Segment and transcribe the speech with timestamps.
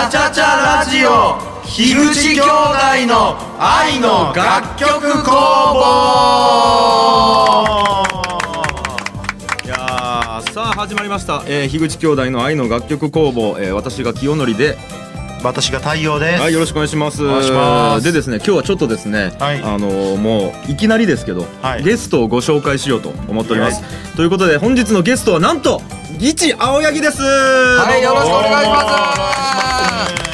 [0.00, 1.36] ャチャチャラジオ。
[1.64, 2.46] 樋口兄弟
[3.06, 5.82] の愛の楽曲工房。
[9.64, 14.78] いやーさあ始まりました、えー、樋口兄弟の愛の楽曲工房、えー、私が清則で。
[15.42, 16.42] 私が太陽です。
[16.42, 17.24] はいよろしくお願いします。
[17.24, 18.04] お願いします。
[18.04, 19.62] でですね今日はちょっとですね、はい。
[19.62, 21.82] あのーもういきなりですけど、はい。
[21.82, 25.80] ゲストをご紹介しようと思っております、はということで本日のゲストはなんと
[26.20, 27.22] ギチ青柳です。
[27.22, 28.80] はいよろしくお願いしま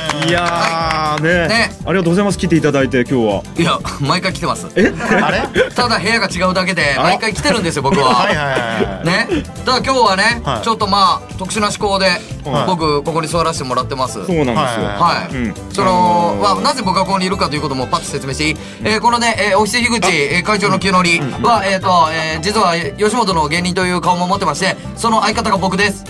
[0.01, 1.49] すいやーね。
[1.49, 1.71] ね。
[1.85, 2.39] ありがとうございます。
[2.39, 3.43] 来ていただいて今日は。
[3.59, 4.67] いや毎回来てます。
[4.77, 4.93] え？
[5.23, 5.71] あれ？
[5.71, 8.07] ただ部屋が違うだけで毎回来てるんですよ僕は。
[8.15, 9.07] はいはいはい。
[9.07, 9.29] ね。
[9.65, 10.65] だから今日はね、はい。
[10.65, 12.67] ちょっとまあ特殊な思考で、はい。
[12.67, 14.15] 僕ここに座らせてもらってます。
[14.15, 15.55] そうなんですよ、はい、うん。
[15.73, 26.05] その、まあ、なぜ僕がここにいるかということもパッと説明していい、えーこのね、えー、おひせ樋口、えー会長の清則は、えっ、と、えー実は吉本の芸人という顔も持ってましてその相方が僕です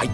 [0.00, 0.08] はい、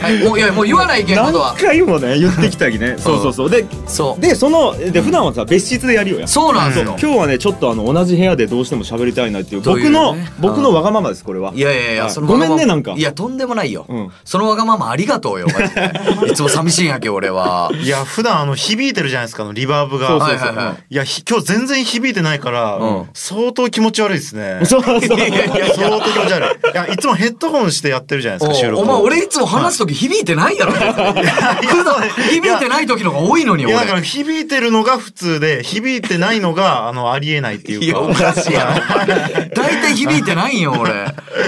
[0.00, 1.54] はい、もういやもう言わないけんことは。
[1.54, 2.96] 何回もね言ってきたきね。
[2.98, 3.50] そうそうそう。
[3.50, 4.20] でそう。
[4.20, 6.28] でそので普段はさ別室でやるよや。
[6.28, 9.62] そうなんですよ、今日はねちょっとあの同じ部屋でどうしても喋りたいなっていう。
[9.62, 11.52] 僕のうん僕のわがままですこれは。
[11.54, 12.92] いやいやいや、ごめんねなんか。
[12.92, 13.86] いや、とんでもないよ。
[13.88, 14.10] うん。
[14.24, 15.46] そのわがままありがとうよ。
[16.26, 17.70] いつも寂しいんやけ、俺は。
[17.80, 20.08] いや普段あの響いてるじゃないですかリバーブが。
[20.08, 23.08] そうそうはいはいやひ今日全然響いてないから、うん。
[23.14, 24.60] 相当気持ち悪いですね。
[24.64, 25.00] そうそう。
[25.00, 26.57] 相当気持ち悪い。
[26.72, 28.82] いやいつもヘッドホンしてやってるじゃないですか収録。
[28.82, 30.72] お前、俺いつも話すとき響いてないやろ。
[30.76, 34.02] 普段響いてない時の方が多いのに、いやだから俺。
[34.02, 37.84] 響いてるのが普通で響いてないのが あのありえないっていうか。
[37.86, 39.54] いや、おかしいやろ。
[39.54, 40.90] 大体響いてないんよ、俺。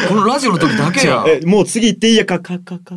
[0.08, 1.24] このラジオの時だけや。
[1.26, 2.94] えもう次行っていいやかかかかか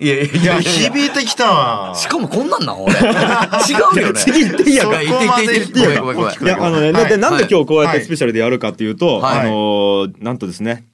[0.00, 0.70] いやいやいいややいや。
[0.70, 1.92] 響いてきたわ。
[1.96, 2.94] しかもこんなんなん、俺。
[2.94, 4.20] 違うよね。
[4.20, 10.84] 次行っていいやそかいや言って言って言ってそこまでごめんごめんごめんいやあのね、なんで今日こうやってはいスペシャルでやるかっていうと、はいあのーなんとですね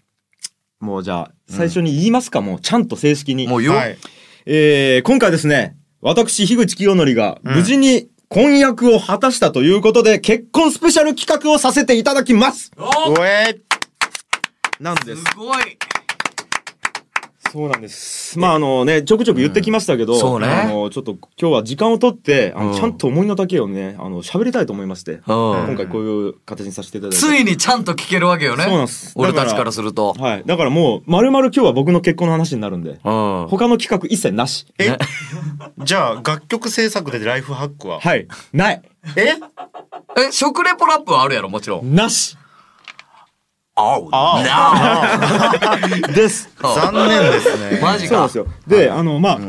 [0.81, 3.47] もうじゃあ最初に言いますか、もうちゃんと正式に。
[3.49, 3.73] もうよ。
[3.73, 3.99] はい。
[4.47, 12.71] えー今回ですね私樋口清則が無事に婚約を果たしたということで、結婚スペシャル企画をさせていただきます。
[12.77, 13.61] おおえ。
[14.81, 15.23] なんです。
[15.23, 15.79] すごい。
[17.55, 18.37] そうなんです。
[18.37, 27.17] まああのね、ちょくちょく言ってきましたけど、うんそうねあの、ちょっと今日は時間をとって、あの、うんちゃんと思いの丈をね、あの、喋りたいと思いまして、うん今回こういう形にさせていただいて。
[27.17, 28.65] ついにちゃんと聞けるわけよね。
[28.65, 30.15] そうなんです俺たちからすると。
[30.15, 30.43] はい。
[30.45, 32.99] だからもう、まるまる今日は僕の結婚の話になるんで、うん。
[33.49, 34.67] 他の企画一切なし。
[34.79, 34.91] え？
[34.91, 34.99] ね
[35.79, 38.01] じゃあ楽曲制作でライフハックは？
[38.01, 38.27] はい。
[38.53, 38.83] ない。
[39.15, 39.35] え？
[40.17, 41.95] え、食レポラップはあるやろ、もちろん。
[41.95, 42.37] なし。
[43.77, 45.79] あうあ
[46.15, 46.49] です。
[46.61, 47.81] 残念ですね。
[47.83, 48.39] マジかそうです。
[48.39, 48.47] よ。
[48.69, 49.41] で、あの、ま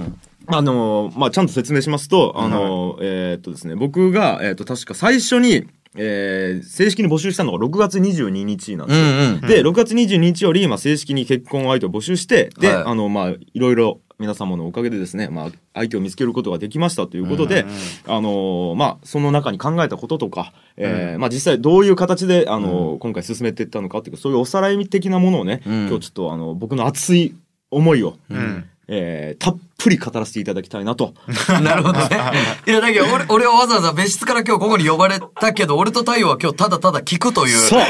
[0.47, 5.65] あ、あの、まあ、ちゃんと説明しますと、あの、えーっとですね、僕が、えーっと、確か最初に、
[5.97, 9.05] えー正式に募集したのが6月22日なんですよ。
[9.05, 9.41] うんうん。
[9.41, 17.65] で、6月22日より、まあ、正式に結婚相手を募集して、で、はいあの、まあ、いろいろ皆様のおかげでですね、まあ、相手を見つけることができましたということで、
[18.07, 25.87] あのーまあ、その中に考えたこととか、えーまあ、実際どういう形で、あのー今回進めていったのかっていうか、そういうおさらい的なものをね、うん。
[25.87, 27.35] 今日ちょっと、あの、僕の熱い
[27.71, 28.65] 思いを、うん。
[28.87, 31.13] えーたっぷり語らせていただきたいなと。
[31.61, 32.07] なるほどね。
[32.67, 37.57] いや、だけど俺、俺はわざわざ別室から今日ここに呼ばれたけど、俺と太陽は今日ただただ聞くという。
[37.57, 37.81] そう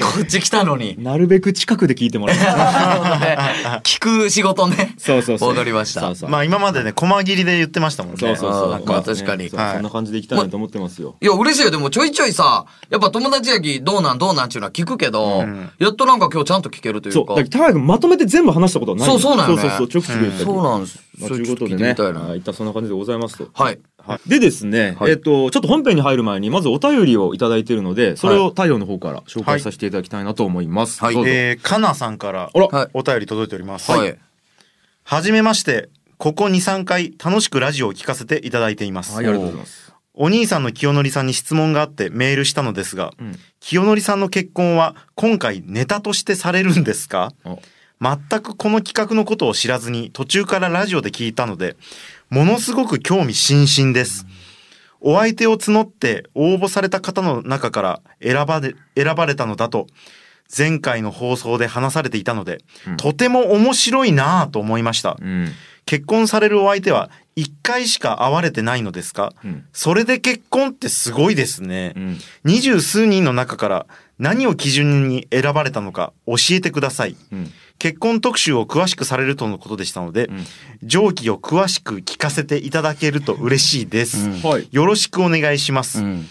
[0.00, 0.96] こっち来たのに。
[1.02, 2.56] なるべく近くで聞いてもらいたい。
[2.56, 3.38] なるほどね。
[3.82, 4.94] 聞く仕事ね。
[4.98, 5.48] そうそうそう。
[5.48, 6.30] わかりましたそうそう。
[6.30, 8.18] まあ今までね、細切りで言ってましたもんね。
[8.18, 9.02] そうそうそう。
[9.02, 11.16] 確かにそうはいそんな感じでいきたいなと思ってますよ。
[11.20, 11.70] いや、嬉しいよ。
[11.70, 17.26] でもちょいちょいさ、やっぱ友達やきどうなんどうなんっていうのは聞くけど、んやっとなんか今日ちゃんと聞けるといそうう。
[17.26, 17.34] か。
[17.34, 21.02] だから、高君まとめて全部話したことはないそうそうなんそうそうそう、ちょくちょくたりそうなんです。
[21.18, 23.48] まあ、ということでね、いてみたそんな感じでございますと。
[23.52, 23.78] はい。
[23.98, 31.00] はいでですね、はいえっと、ちょっと本編に入る前に、まずお便りをいただいているので、それを太陽の方から紹介させていただきたいなと思います。
[31.00, 33.90] はいどうぞえー、かなさんからお便り届いております。
[33.90, 34.18] はい。
[35.04, 35.88] はじめまして。
[36.16, 39.14] ここ2、3回楽しくラジオを聞かせていただいています。
[39.14, 39.92] はい、ありがとうございます。
[40.14, 47.32] お兄さんの清則さんに質問があってメールしたのですが、うん清則さんの結婚は今回ネタとしてされるんですか？
[47.44, 47.56] あ
[48.00, 51.76] 全くこの企画のことを知らずに途中からラジオで聞いたので、
[52.30, 54.26] ものすごく興味津々です。
[55.00, 59.86] お相手を募って応募された方の中から選ばれ、選ばれたのだと、
[60.56, 65.16] 前回の放送で話されていたので、うんとても面白いなぁと思いました。
[65.20, 65.52] うん。
[65.86, 69.34] 結婚されるお相手は一回しか会われてないのですか？
[69.44, 69.66] うん。
[69.72, 72.00] それで結婚ってすごいですねう。
[72.00, 72.18] ん。
[72.44, 73.86] 二十数人の中から
[74.18, 77.16] 何を基準に選ばれたのか教えてください。
[77.74, 77.78] うん。
[77.78, 80.44] 結婚特集を詳しくされるとのことでしたので、うん
[80.82, 84.28] 上記を詳しく聞かせていただけると嬉しいです。
[84.28, 84.68] うんはい。
[84.70, 86.00] よろしくお願いします。
[86.00, 86.06] うん。
[86.06, 86.24] うん。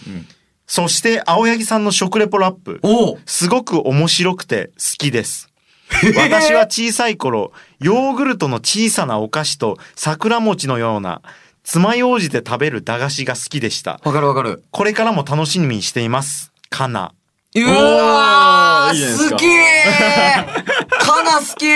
[0.66, 2.80] そして、青柳さんの食レポラップ。
[3.26, 5.50] すごく面白くて好きです。
[6.16, 11.20] 私は小さい頃、ヨーグルトの小さなお菓子と桜餅のような、
[11.62, 14.00] 爪楊枝で食べる駄菓子が好きでした。
[14.04, 14.62] わかるわかる。
[14.70, 16.52] これからも楽しみにしています。
[16.70, 17.12] かな。
[17.56, 21.70] うわーすか好きーカナ好きー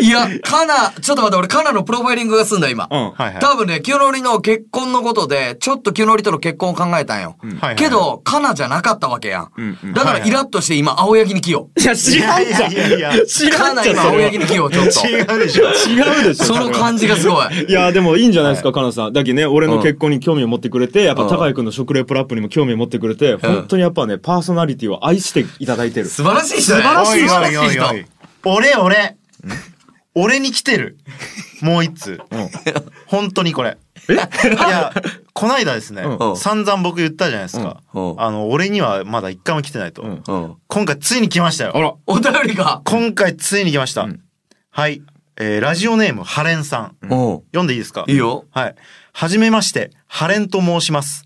[0.00, 2.86] いや、カナ、ちょっと待って、俺カナのプロファイリングが済んだ今。
[2.90, 3.10] うん。
[3.12, 3.38] はいはい。
[3.40, 7.36] 多分ね、キュノリの結婚のことで、ちょっとキュノリとの結婚を考えたんよ。
[7.40, 9.48] はいはいけど、カナじゃなかったわけやん。
[9.56, 11.80] うんうんだからイラッとして今、青柳に来よう。
[11.80, 12.72] いや、知らんじゃん。
[12.72, 14.30] いやいやいやいや知からな今、青んじゃんそれは。
[14.32, 15.06] 柳に来よう、ちょっと。
[15.06, 15.64] 違うでしょ。
[15.66, 16.44] 違うでしょ。
[16.44, 17.46] その感じがすごい。
[17.68, 19.12] いや、でもいいんじゃないですか、かなさん。
[19.12, 26.06] だけどね、俺の結婚に興味を持ってくれて、やっぱ高井くんの食レポラップにも興味を持ってくれて、本当にやっぱね、パーソナリティを愛していただいてる。
[26.06, 26.82] 素晴らしい人ね。
[26.82, 27.84] 素晴らしい素晴らしい人。
[27.84, 28.06] おいおいおい
[28.44, 29.16] 俺、俺。
[30.14, 30.98] 俺に来てる。
[31.62, 32.20] もう一通。
[33.06, 33.78] 本当にこれ。
[34.08, 34.92] いや、
[35.34, 37.82] こないだですね、うん散々僕言ったじゃないですか。
[37.94, 40.58] うんうんあの、俺にはまだ一回も来てないと。
[40.68, 41.76] 今回ついに来ましたよ。
[41.76, 41.94] あら。
[42.06, 42.82] お便りが。
[42.84, 44.02] 今回ついに来ました。
[44.04, 44.20] ん
[44.70, 45.02] はい。
[45.36, 46.96] えーラジオネーム、ハレンさん。
[47.12, 48.04] お読んでいいですか？
[48.08, 48.46] いいよ。
[48.50, 48.74] はい。
[49.12, 51.24] はじめまして、ハレンと申します。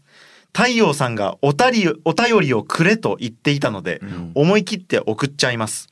[0.54, 4.00] 太陽さんがおたり、お便りをくれと言っていたので、
[4.34, 5.88] 思い切って送っちゃいます。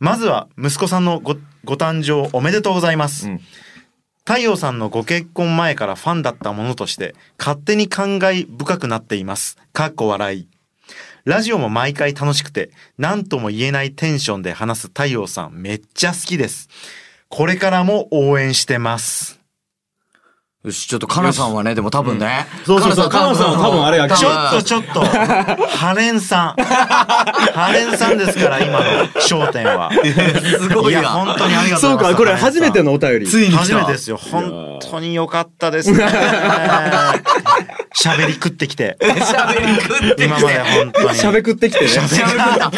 [0.00, 3.28] まずは、息子さんのご、ご誕生おめでとうございます。
[3.28, 3.40] うん
[4.26, 9.56] 太陽さんのご結婚前からファンだったものとして、勝手に感慨深くなっています。
[9.72, 10.48] かっこ笑い。
[11.24, 16.68] ラジオも毎回楽しくて、何とも言えないテンションで話す太陽さんめっちゃ好きです。
[17.28, 19.39] これからも応援してます。
[20.62, 22.44] よし、ちょっとカナさんはね、でも多分ね。
[22.66, 26.62] そうそうそうカナさんは多分あれやちょっとょちょっと、ハレンさん。
[26.62, 28.84] ハレンさんですから、今の
[29.14, 29.90] 焦点は。
[29.90, 31.08] すごいいや、な。
[31.08, 32.24] 本当にありがとそううございます。
[32.24, 33.26] か、これ初めてのお便り。
[33.26, 33.58] ついに来た。
[33.60, 34.18] 初めてですよ。
[34.18, 36.04] 本当に良かったですね。
[37.96, 38.96] 喋り食ってきて。
[39.02, 40.24] 喋り食ってきて。
[40.24, 41.14] 今まで本当に。
[41.16, 41.90] しゃべ食ってきてね。
[41.90, 42.70] 喋った。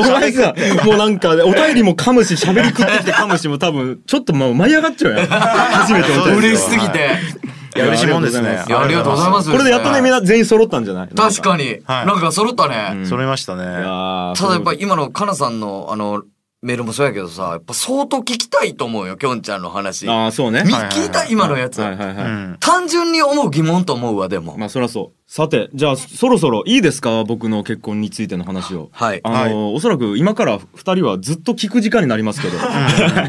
[0.00, 0.54] お前さ、
[0.84, 5.26] もうなんか、お便りも噛むし、喋り食ってきて噛むしも多分、ちょっともう舞い上がっちゃうやん。
[5.26, 6.48] 初めてお便り。
[6.48, 7.10] 嬉しすぎて。
[7.76, 8.64] いや、嬉しいもんですね。
[8.68, 9.50] いや、ありがとうございます。
[9.50, 11.08] これでやっとね、みんな全員揃ったんじゃない？
[11.14, 11.78] 確かに。
[11.86, 13.06] はいなんか揃ったね。
[13.06, 13.62] 揃いましたね。
[13.64, 13.70] た
[14.48, 16.22] だやっぱり今のカナさんのあの、
[16.60, 20.08] メールもそうやけどさ、やっぱ相当聞きたいと思うよ、きょんちゃんの話。
[20.08, 20.64] ああ、そうね。
[20.66, 21.80] みはい聞いた今のやつ。
[21.80, 22.24] はいはいはい。
[22.24, 22.56] うん。
[22.58, 24.56] 単純に思う疑問と思うわ、でも。
[24.58, 25.17] まあそりゃそう。
[25.30, 27.22] さて、じゃあそろそろいいですか？
[27.22, 28.88] 僕の結婚についての話を。
[28.92, 29.20] はい。
[29.24, 32.56] あの、おそらく今から二人はずっと聞く時間になりますけど。
[32.56, 32.60] い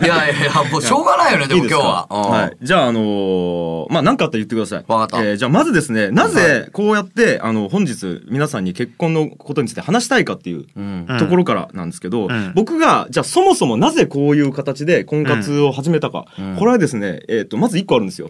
[0.07, 2.16] やいやもうしょうがないよね、でも今日はか。
[2.16, 2.57] はい。
[2.62, 4.86] じゃあ、あのーまあ、何かあったら言ってください。
[4.88, 10.63] わかったえーじゃあ、まずですね、なぜ、こうやって、あの、本日、皆さんに結婚のことについて話したいかっていう
[11.19, 16.28] ところからなんですけど、うん僕が、じゃあ、そもそもなぜこういう形で婚活を始めたか。
[16.40, 18.30] うんこれはですね、えっ、と、まず一個あるんですよ。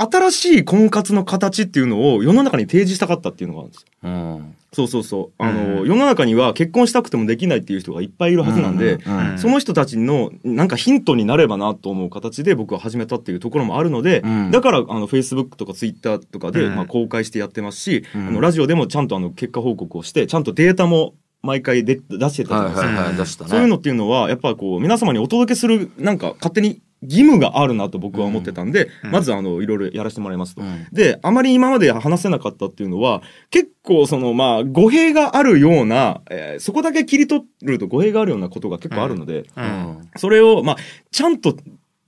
[0.00, 3.88] 新しい婚活の形っていうのを世の中に提示したかったっていうのがあるんですよ。
[4.04, 4.54] うん。
[4.72, 5.42] そうそうそう。
[5.42, 9.30] あの、うん世の中には結婚したくてもできないっていう人がいっぱいいるはずなんで、うん。
[9.32, 9.38] うん。
[9.38, 14.50] その人たちのなんかヒントになればなと思う形で僕は始めたっていうところもあるので、うん。
[14.52, 16.76] だからあの Facebook とか Twitter とかで、うん。
[16.76, 18.28] まあ、公開してやってますし、うん。
[18.28, 22.86] あのラジオでもちゃんとあの結果報告をしてちゃんとデータも毎回で出してたじゃないですか。
[22.86, 23.50] はいはいはい、出したね。
[23.50, 30.62] そういうのっていうのはやっぱこう皆様にお届けするなんか勝手に義務があるなと僕は思ってたんで、うんまずあのいろいろやらせてもらいますと。
[30.62, 39.46] うんで、あまり今まで話せなかったっていうのは、結構そのまあ語弊があるような、えーそこだけ切り取ると語弊があるようなことが結構あるので、う。
[39.56, 40.10] うんん。
[40.16, 40.76] それをまあ
[41.12, 41.56] ちゃんと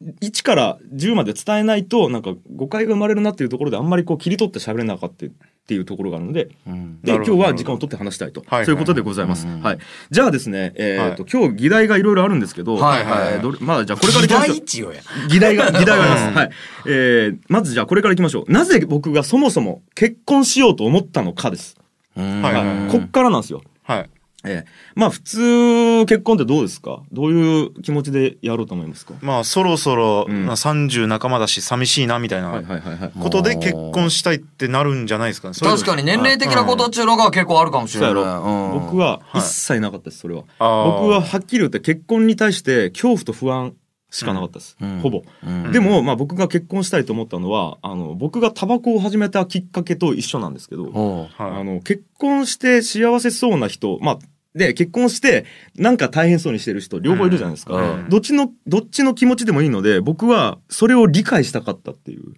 [0.03, 5.29] 1から10まで伝えないとなんか誤解が生まれるなっていうところであんまりこう切り取って喋れなかったっ
[5.71, 7.01] ていうところがあるので、うん。
[7.03, 8.43] で、今日は時間を取って話したいと。
[8.47, 9.47] はいそういうことでございます。
[9.47, 9.79] うんはい。
[10.11, 15.01] じゃあですね、えっ、と、は今日議題がいろいろあるんですけど、はいはいえーどれまあじゃあこれから議いきましょう題一応や。
[15.29, 16.29] 議題が、 議題があります。
[16.29, 16.51] うんはい。
[16.87, 18.53] えー、まずじゃあこれから行きましょう。
[18.53, 21.77] なぜ僕がそもそも結婚しようと思ったのかです。
[22.17, 22.91] はい。
[22.91, 23.63] こっからなんですよ。
[23.85, 24.11] はい。
[24.43, 27.03] えー、まあ普通結婚ってどうですか？
[27.13, 29.13] どういう気持ちでやろうと思いますか？
[29.21, 30.47] まあ、そろそろ、うん。
[30.47, 33.13] まあ30半ばだし、寂しいな、みたいはいなはいはいはい。
[33.21, 35.55] ことで結婚したいってなるんじゃないですかね？
[35.61, 38.13] 確かに年齢的なことっていうのが結構あるかもしれない。
[38.15, 38.81] そううん。
[38.81, 39.39] 僕ははい。
[39.41, 40.45] 一切なかったです、それは。
[40.59, 40.93] あー。
[41.01, 43.75] 僕ははっきり言って結婚に対して恐怖と不安
[44.11, 44.77] しかなかったです。
[44.81, 45.23] うんほぼ。
[45.47, 54.19] うんでも、まあ僕が結婚したいと思ったのは、あの、僕がタバコを始めたきっかけと一緒なんですけど、あの、結婚して幸せそうな人、まあ、
[54.55, 55.45] で、結婚して、
[55.77, 57.77] なんか大変そうにしてる人、両方いるじゃないですか。
[57.77, 62.35] うんどっちの、どっちの気持ちでもいいので、僕はそれを理解したかったっていう。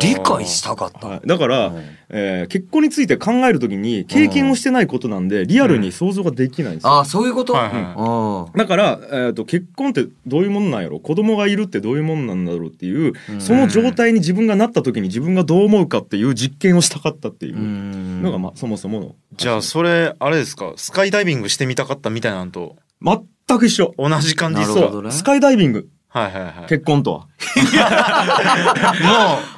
[0.00, 1.06] 理解したかった。
[1.06, 1.82] はい、だから、うん。
[2.12, 6.90] えー結婚について考えるときに経験をしてないことなんで、リアルに想像ができないんですよ。
[6.90, 7.52] ああ、そういうこと？
[7.52, 8.50] はいはい。
[8.52, 8.58] うん。
[8.58, 10.98] だから、えー、と結婚ってどういうもんなんやろ？
[10.98, 18.22] 子供がいるってどういうもんなんだろうっていう、その状態に自分がなった時に自分がどう思うかっていう実験をしたかったっていううん。
[18.22, 19.14] のが、まあ、そもそもの。
[19.36, 20.72] じゃあそれあれですか？
[20.76, 22.76] スカイダイビングしてみたかったみたいなのと？
[23.02, 23.94] 全く一緒。
[23.98, 25.02] 同じ感じそう。
[25.02, 25.12] ね。
[25.12, 26.66] スカイダイビングはいはいはい。
[26.68, 27.28] 結婚とは？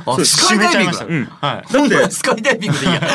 [0.05, 1.07] もうあスカイダイビング締めちゃいました。
[1.07, 1.25] うん。
[1.25, 1.69] はい。
[1.73, 3.01] ほんまにスカイダイビングでいいや。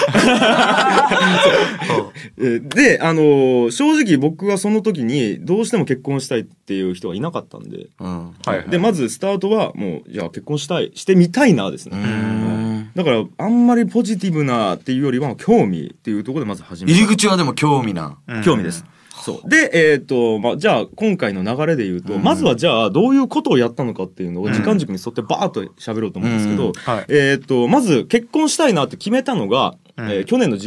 [2.39, 8.25] えーで、あのー正直僕はその時にどうしても結婚したいっていう人がいなかったんで、うん。
[8.27, 8.69] はいはい。
[8.69, 12.89] でまずスタートはもうじゃあ結婚したいしてみたいなですね、ん。
[12.95, 18.17] だからあんまりポジティブなっていうよりは興味っていうところでまず始め入たり口はでも興味な。
[18.27, 18.83] うん興味です。
[19.27, 19.49] そう。
[19.49, 22.23] で、えっ、と、まあ、じゃあ、今回の流れで言うと、うん。
[22.23, 26.73] まずはじゃあ、どういうことをやったのかっていうのを時間軸に沿ってバーッと喋ろうと思うんですけど、うん。
[26.73, 27.05] はい。
[27.09, 30.09] えっ、と、まず結婚したいなって決めたのが、うん。
[30.09, 30.57] えー去年の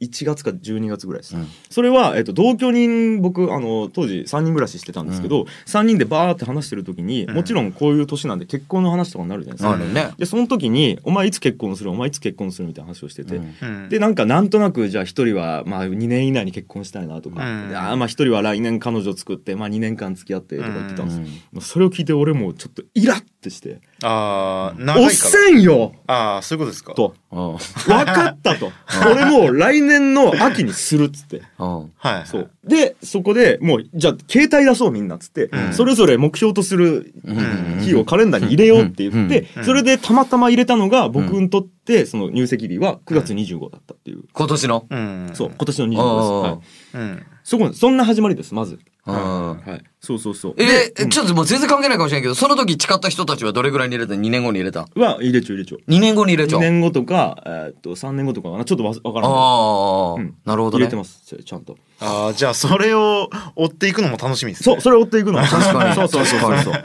[0.00, 1.36] 11月か12月ぐらいです。
[1.36, 1.46] うん。
[1.70, 7.34] それは、えっ、と、同居人、僕、あの、当時3人暮らししてたんですけど、3人でバーって話してる時に、うん。
[7.34, 10.00] もちろんこういう年なんで結婚の話とかになるじゃないですか。
[10.08, 10.14] ね。
[10.18, 11.90] で、その時に、お前いつ結婚する？
[11.90, 12.68] お前いつ結婚する？
[12.68, 13.54] みたいな話をしてて、うん。
[13.60, 13.88] うん。
[13.88, 21.16] でなんかなんとなくじゃあ一人はまあ2年以内に結婚したいなとか、あーまあ一人は来年彼女作ってまあ2年間付き合ってとか言ってたんです。
[21.18, 21.24] よ、
[21.54, 23.80] うんそれを聞いて俺もちょっとイラッてして。
[24.02, 25.94] ああ「おっせんよ!
[26.06, 27.14] ああそういうことですか」と。
[27.32, 27.56] うん
[27.88, 28.70] 「分かった」と
[29.10, 31.42] 「俺もう来年の秋にする」っつって。
[31.58, 31.92] うん。
[31.96, 32.50] はいそう。
[32.64, 35.72] でそこでもうじゃあ携帯出そうみんなっつって、うん。
[35.72, 37.80] それぞれ目標とするうん。
[37.80, 39.64] 日をカレンダーに入れようって言って、うん。
[39.64, 44.86] それでたまたま入れたのが僕にとってその入籍日は9月25だったっていう、今年の？
[44.90, 45.30] うん。
[45.32, 48.80] そう今年の25です、はい、うんそこそんな始まりですまず。
[49.06, 49.84] うんはい。
[50.00, 50.54] そうそうそう。
[50.58, 54.88] えで、ちょっともう全然関係ないかもしれないけど、その時誓った人たちはどれぐらいに入れた ?2 年後に入れた。
[54.96, 56.60] は入れちゃう入れちゃう ?2 年後に入れちゃ2う。
[56.60, 58.64] 年後とか、えーっと3年後とかかな。
[58.64, 60.34] ちょっとわわからないああ、うん。
[60.44, 60.82] なるほどね。
[60.82, 61.76] 入れてますちゃんと。
[62.00, 64.74] ああじゃあそれを追っていくのも楽しみですね。
[64.74, 65.38] そうそれを追っていくの。
[65.38, 65.94] 確かに。
[65.94, 66.58] そうそうそうそう。
[66.58, 66.82] そうそう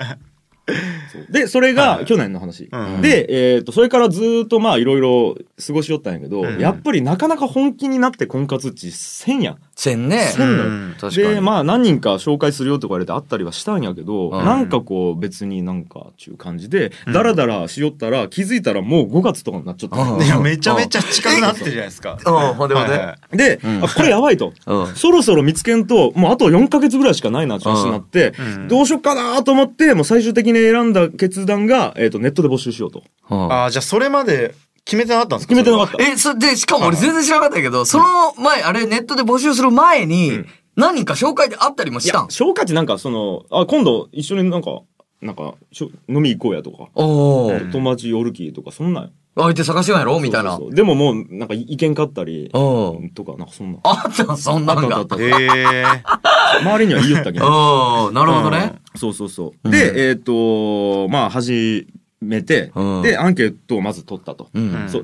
[1.29, 5.35] でそれが去年の話、うんで、えーっとそれからずーっとまあいろいろ
[5.65, 6.59] 過ごしよったんやけど、うん。
[6.59, 9.51] やっぱりなかなか本気になって婚活っちせんや。
[9.51, 10.31] んせんね。
[10.35, 10.69] せんのよ。
[10.69, 10.95] うん。
[10.99, 11.35] 確かに。
[11.35, 14.45] でまあ何人か紹介するよとか言われて会ったりはしたんやけど、うん。
[14.45, 19.95] なんかこう別になんかちゅう感じで、ダラダラしよったら気づいたらもう5月とかになっちゃった。
[19.97, 20.23] のうん。
[20.23, 22.17] いやめちゃめちゃ近くなってるじゃないですか。
[22.25, 22.91] うん、ほんでほんで。
[22.91, 23.83] はいはいで、うん。
[23.83, 24.53] あこれやばいと。
[24.65, 24.95] うん。
[24.95, 28.67] そろそろ見つけんと、もうあと4ヶ月ぐらいしかないなって話になって、うん。
[28.67, 33.03] どうしよっかなと思って、もう最終的に選んだ決断が、えっ、と、ネットで募集しようと。
[33.29, 34.53] うんああじゃあそれまで
[34.85, 35.55] 決めてなかったんですか？
[35.55, 36.03] 決めてなかった。
[36.03, 40.43] え、そで、しかも俺全然知らなかったけど、その前、あれネットで募集する前に、
[40.75, 44.81] 何人か紹介であったりもいしたん、や消化値なんかその、あ、今度一緒になんか、
[45.21, 49.03] なんか、しょ飲み行こうやとか、おお、友達おるきとか、そんなん。
[49.05, 50.19] よ相手探しようやろ？
[50.19, 50.51] みたいな。
[50.51, 53.09] そうそうそうでももう、なんか意見かったり、うん。
[53.11, 53.79] とか、なんかそんな。
[53.83, 54.35] あった？
[54.35, 55.05] そんなんが。
[55.19, 55.85] へえ
[56.63, 57.45] 周りには言いよったけど。
[58.09, 58.73] うん、なるほどね。
[58.95, 59.51] そうそうそう。
[59.63, 61.87] うんで、えっ、と、まあ、始
[62.19, 64.49] めて、うんで、アンケートをまず取ったと。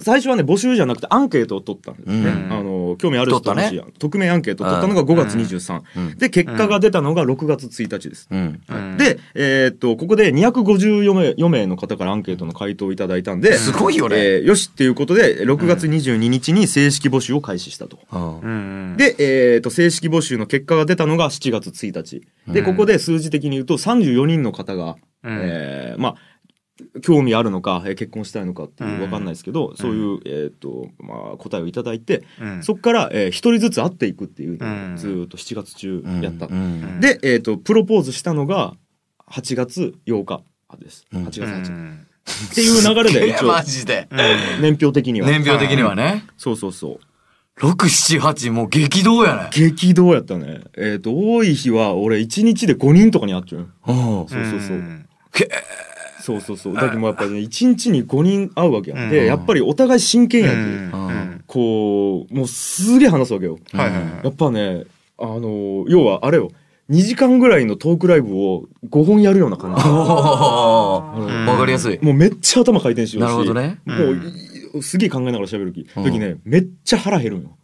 [0.01, 3.77] 最初はね募集じゃなくてアンケートを取ったんですね、うんあの興味ある人取ったね。
[3.77, 6.17] の匿名アンケートを取ったのが5月23、うん。
[6.17, 8.62] で結果が出たのが6月1日です、うん。
[8.70, 14.15] うんで、えーっとここで254名 ,4 名の方からアンケートの回答をいただいたんですごいよね。
[14.17, 18.00] えーよしっていうことで6月22日に正式募集を開始したと。
[18.12, 18.39] うん。
[18.39, 22.22] うんで、えーっと正式募集の結果が出たのが7月1日。
[22.48, 22.65] で、うん。
[22.65, 25.39] ここで数字的に言うと34人の方が、うん。
[25.41, 26.15] えーまあ
[27.01, 36.48] 興味あるのか、えー結婚したいのかっていううん分かんないですけど、そういう、えーっとまあ、答えをいただいて、うんそこから、えー一人ずつ会っていくっていうのうんをずーっと7月中やった。
[36.48, 37.00] うん。
[37.00, 38.75] で、えーっとプロポーズしたのが
[39.30, 40.42] 8月8日
[40.80, 41.06] です。
[41.13, 41.72] うん8月う8日。
[41.72, 42.08] ん
[42.51, 44.08] っていう流れで 一応マジで。
[44.62, 45.27] 年表的には。
[45.30, 46.25] 年表的にはね。
[46.38, 47.08] そうそうそう。
[47.60, 47.72] 6、
[48.20, 49.50] 7、8、もう激動やね。
[49.51, 50.62] 激動やったね。
[50.77, 53.70] えっ、と、多い日は俺1日で5人とかに会っちゃう。
[53.88, 53.96] うん。
[53.96, 54.77] そうそうそう。
[54.77, 55.50] んけ
[56.27, 56.75] そうそうそう。
[56.75, 59.00] だけどもうやっぱりね、1日に5人会うわけやん。
[59.03, 63.57] うんで、やっぱりお互い真剣やんうんこう、もうすげえ話すわけよ。
[63.74, 64.84] やっぱね、
[65.17, 66.51] あの要はあれよ、
[66.89, 69.81] 2時間ぐらいのトークライブを5本やるような感じ。
[69.81, 72.00] わかりやすい。
[72.01, 73.31] もうめっちゃ頭回転しようし。
[73.31, 73.79] なるほどね。
[73.86, 74.22] もう
[74.81, 77.57] すげえ考えながら喋る時、うん時ね、めっちゃ腹減るんよ。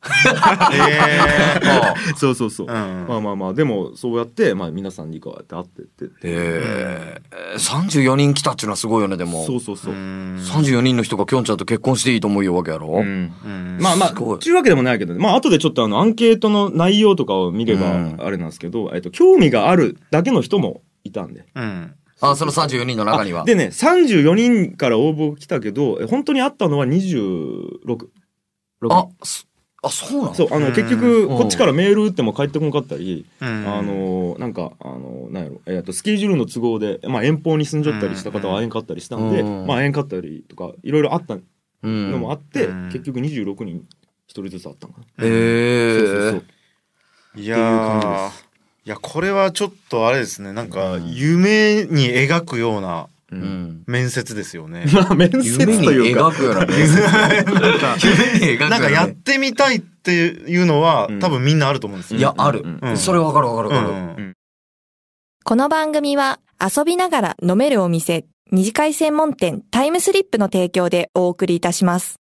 [0.72, 2.68] へ そうそうそう。
[2.70, 6.14] えうんまあまあまあ、でもそうやって、まあ皆さんにこうやって会ってって。
[6.24, 9.46] ええ、34人来たっていうのはすごいよね、でも。
[9.46, 9.94] そうそうそう。
[9.94, 15.20] うん34人の人がきょんちゃんと結婚していいと思うよわけやろ、うんうんまあまあ、すごいっていうわけでもないけどね。
[15.20, 21.46] まあ後でちょっとあの、アンケートの内容とかを見ればうん、あれなんですけど、えっと、興味があるだけの人もいたんで。
[21.56, 23.44] うんあ、その34人の中には。
[23.46, 27.80] でね、34人から応募来たけど、え本当にあったのは26。
[28.82, 29.46] 6あ、そ
[29.82, 30.34] あ、そうなの？
[30.34, 30.74] そう、あの、うん。
[30.74, 31.38] 結局、うん。
[31.38, 33.48] こっちからメール打っても帰ってこなかったり、うん。
[33.68, 39.68] あの、なんか、あの、なんやろ、えっ、と、スケジュールの都合で、まあ、遠方に住んじゃったりした方は会えんかったりしたんで、うん。
[39.68, 42.12] まあ、会えんかったりとか、いろいろあったうん。
[42.12, 42.90] のもあって、うん。
[42.90, 43.86] 結局26人、
[44.28, 45.06] 一人ずつあったのかな。
[45.26, 45.98] へえ。
[45.98, 46.44] そうそうそう。
[47.36, 48.53] いやっていう感じーです
[48.86, 53.84] いやこれはちょっとあれですねなんか夢に描くようなうん。
[53.88, 54.86] 面接ですよね。
[54.94, 57.02] まあ、面接夢にというか描、くような面接。
[57.02, 62.20] なんか夢に描くようなんかやってみたいっていうのは、うん多分みんなあると思うんですよ。
[62.20, 62.64] いや、ある
[62.96, 63.90] それわかるわかるわかる。
[63.90, 64.34] うん
[65.46, 72.23] この番組は遊びながら飲めるお店、二次会専門店タイムスリップの提供でお送りいたします。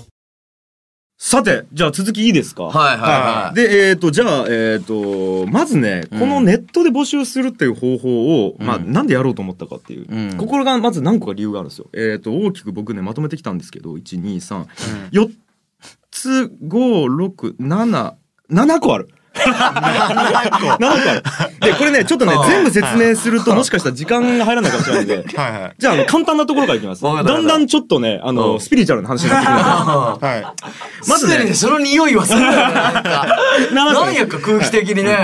[1.23, 2.63] さて、じゃあ続きいいですか？
[2.63, 3.55] はいはいはい。
[3.55, 10.07] で、えっ、と、じゃあ、えっ、と、まずね、このネットで募集するっていう方法を、まあ、なんでやろうと思ったかっていう。
[10.09, 11.85] うんここが、まず何個か理由があるんですよ。
[11.93, 14.65] えっ、と、大きく僕ね、まとめてきたんですけど、1、2、3、
[15.11, 15.31] 4
[16.09, 16.29] つ、
[16.63, 18.13] 5、6、7、
[18.51, 19.09] 7個ある。
[19.33, 21.23] 7個ある。
[21.61, 25.73] で、これね、ちょっとね全部説明すると、もしかしたら時間が入らないかもしれないんで、はいはい。
[25.77, 27.03] じゃあ、簡単なところからいきます。
[27.03, 29.57] だんだんちょっとね、あうの、んスピリチュアルな話になってくる。
[29.61, 30.53] は
[31.07, 32.39] まずその匂いはする。
[32.41, 32.53] なん
[33.03, 33.37] か、
[33.73, 35.03] 7やか空気的にね。
[35.03, 35.15] うん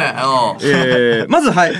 [0.62, 1.74] えー、まずはい。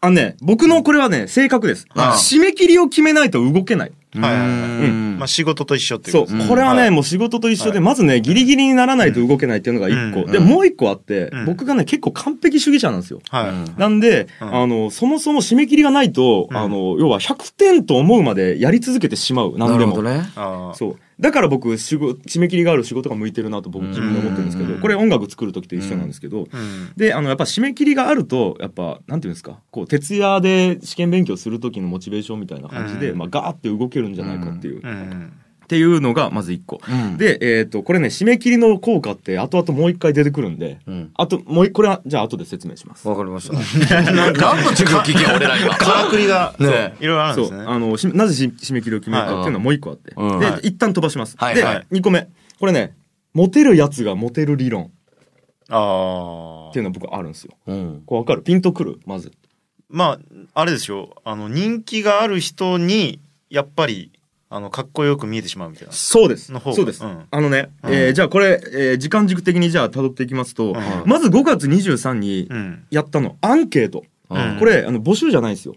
[0.00, 1.86] あのね、僕のこれはね、正確です。
[1.94, 3.92] 締め切りを決めないと動けない。
[4.14, 4.20] い。
[4.20, 4.50] はいはいはい。
[4.50, 6.48] うんまあ仕事と一緒っていうそうことですね。。
[6.48, 10.22] これはね、いもう仕事と一緒で、まずね、ギリギリにならないと動けないっていうのが一個。
[10.22, 13.20] うんで、もう一個あってうん、僕がね、結構完璧主義者なんですよ。
[13.30, 13.80] はい。
[13.80, 19.54] なんで、うんあの、そもそも締め切りがないと、うんあの、要は100点と思うまでやり続けてしまう。
[19.56, 20.02] 何でも。
[20.02, 20.30] なるほどね。
[20.36, 20.74] ああ。
[20.74, 20.96] そう。
[21.24, 24.80] だから僕、仕事、締め切りがある仕事が向いてるなと僕自分で思ってるんですけど、うん。
[24.80, 26.92] これ音楽作る時と一緒なんですけど、うん。
[26.96, 33.18] で、あの、やっぱ締め切りがあると、やっぱ、なんていうんですか、こう、徹夜で試験勉強する時のモチベーションみたいな感じで、うん。
[33.18, 34.82] まあ、ガーって動けるんじゃないかっていう、
[35.64, 35.68] っうん。
[35.68, 36.80] ていうのが、まず一個。
[36.88, 41.10] うん、で、えっ、と、これね、締め切りの効果って、後々もう一回出てくるんで、うん。
[41.14, 43.08] あと、もう一これは、じゃあ後で説明します。
[43.08, 43.54] わかりました。
[44.12, 45.74] 何の授業聞けよ、俺ら今。
[45.76, 47.64] からくりが、ねいろいろあるんそう、ですね。
[47.66, 50.12] あの、しなぜし締め切りを決めるかっていうのはもう一個あって。
[50.16, 51.36] うんで、はい一旦飛ばします。
[51.36, 52.28] で、はいはい二個目。
[52.60, 52.94] これね、
[53.32, 54.88] モテるやつがモテる理論っ
[55.70, 56.84] ああていう。
[56.84, 57.54] のは僕あるんですよ。
[57.66, 58.02] うん。
[58.06, 58.42] これわかる？
[58.42, 59.00] ピンとくる？
[59.06, 59.32] まず。
[59.88, 60.18] ま
[60.54, 61.14] あ、あれですよ。
[61.24, 64.10] あの、人気がある人に、やっぱり、
[64.50, 65.92] あの、かっこよく見えてしまうみたいな。
[65.92, 66.52] そうです。
[66.52, 67.02] の方がそうです。
[67.04, 70.74] うんあのね、うんえーじゃあこれ、えー時間軸的にじゃあ辿っていきますと、うん
[71.06, 72.84] まず5月23にうん。
[72.90, 74.04] やったの、アンケート。
[74.30, 75.74] うんこれ、あの、募集じゃないんですよ。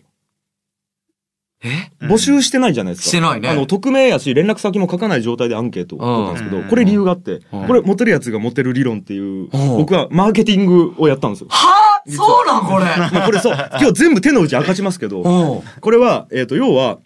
[1.63, 1.89] え？
[2.01, 3.09] うん募集してないじゃないですか。
[3.09, 11.47] してないねあの、匿名やし、連絡先も書かない状態でアンケートを取ったんですけど、うんこれ理由があって、うんこれ、モテるやつがモテる理論っていう、うん僕はマーケティングをやったんですよ。
[11.49, 12.01] は？
[12.07, 12.65] ぁそうなん？
[12.65, 12.85] これ。
[12.85, 15.61] まあこれそう、今日全部手の内明かしますけど、うん。
[15.81, 16.99] これは、えっ、と、要は、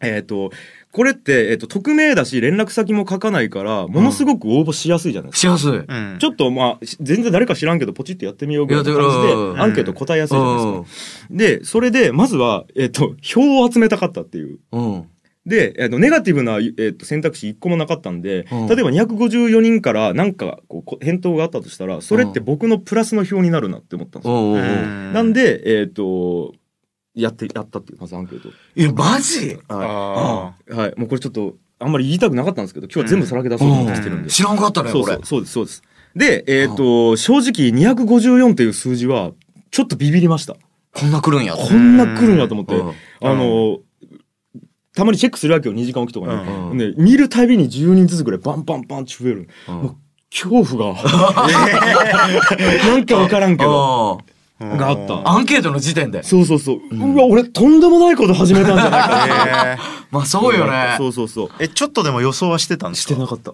[0.00, 0.50] えっ、と、
[0.90, 5.58] これって、えっ、と、匿名だし、連絡先も書かないから、ものすごく応募しやすいじゃないですか。
[5.58, 5.78] しやすい。
[5.78, 6.16] うん。
[6.18, 10.70] ちょっとまあ、し全然誰か知らんけど、ポチってやってみようぐらいの感じで、アンケート答えやすいじゃないですか。
[11.30, 14.58] うんで、それで、まずは、えっ、と、票を集めたかったっていう。
[14.72, 15.08] うん。
[15.48, 24.56] で、えっ、と、ネガティブな、えっ、と、選択肢一個もなかったんで、うん例えば254人からなんか、こう返答があったとしたら、それって僕のプラスの票になるなって思ったんですよ。
[25.12, 26.54] なん、で、えっ、と、
[27.14, 28.48] やって、やったっていう、まずアンケート。
[28.76, 29.58] え、マジ？
[29.68, 30.94] あはい。
[30.98, 34.30] もうこれちょっと、あんまり言いたくなかったんですけど、今日は全部さらけ出そうと思ってしてるんで。
[34.30, 35.82] 知らんかったね、これそうです、そうです。
[36.16, 39.32] で、えっ、と、正直254っていう数字は、
[39.70, 40.56] ちょっとビビりました。
[40.92, 41.62] こんな来るんやと。
[41.62, 42.74] こんな来るんやと思って。
[42.74, 43.78] うんあの、
[44.94, 46.50] たまにチェックするわけよ、2時間起きとかね。
[46.72, 49.48] うんで、見るたびに10人ずつぐらいバンバンバンって増える。
[50.30, 51.02] 恐怖が。
[52.88, 54.20] なんかわからんけど。
[54.60, 56.22] あがあったあアンケートの時点で。
[56.22, 56.80] そうそうそう。
[56.92, 58.98] うわ、俺とんでもないこと始めたんじゃないか
[59.62, 59.66] あ。
[59.74, 59.78] え
[60.10, 60.94] まあそうよね。
[60.98, 61.46] そうそうそう。
[61.58, 63.14] ーえ、ちょっとでも予想はしてたんですか？
[63.14, 63.52] してなかった。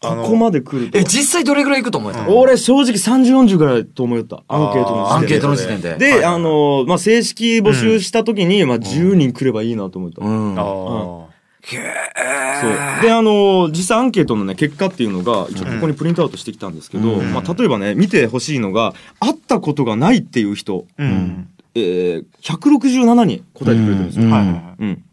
[0.00, 1.04] ここまで来るとえ、。
[1.04, 4.42] 実際どれぐらいいくと思えたうん俺正直30、40ぐらいと思った。
[4.48, 5.14] アンケートの時点で。
[5.14, 5.96] アンケートの時点で。
[5.96, 10.22] で、はいあの、まあ、正式募集した時に、まあ、10人来ればいいなと思った。
[10.22, 10.58] うん。
[10.58, 11.33] あへ
[11.70, 11.80] そう。
[11.80, 13.02] え。
[13.02, 21.02] で、あの、実際アンケートのね、結果っていうのが、一応ここにプリントアウトしてきたんですけど、うんまあ、例えばね、見てほしいのが、会ったことがないっていう人、あ。
[21.02, 21.48] うん。
[21.76, 24.24] えー、167人答えてくれてるんですよ。
[24.26, 24.74] うんはいはいはい。
[24.78, 25.04] うん。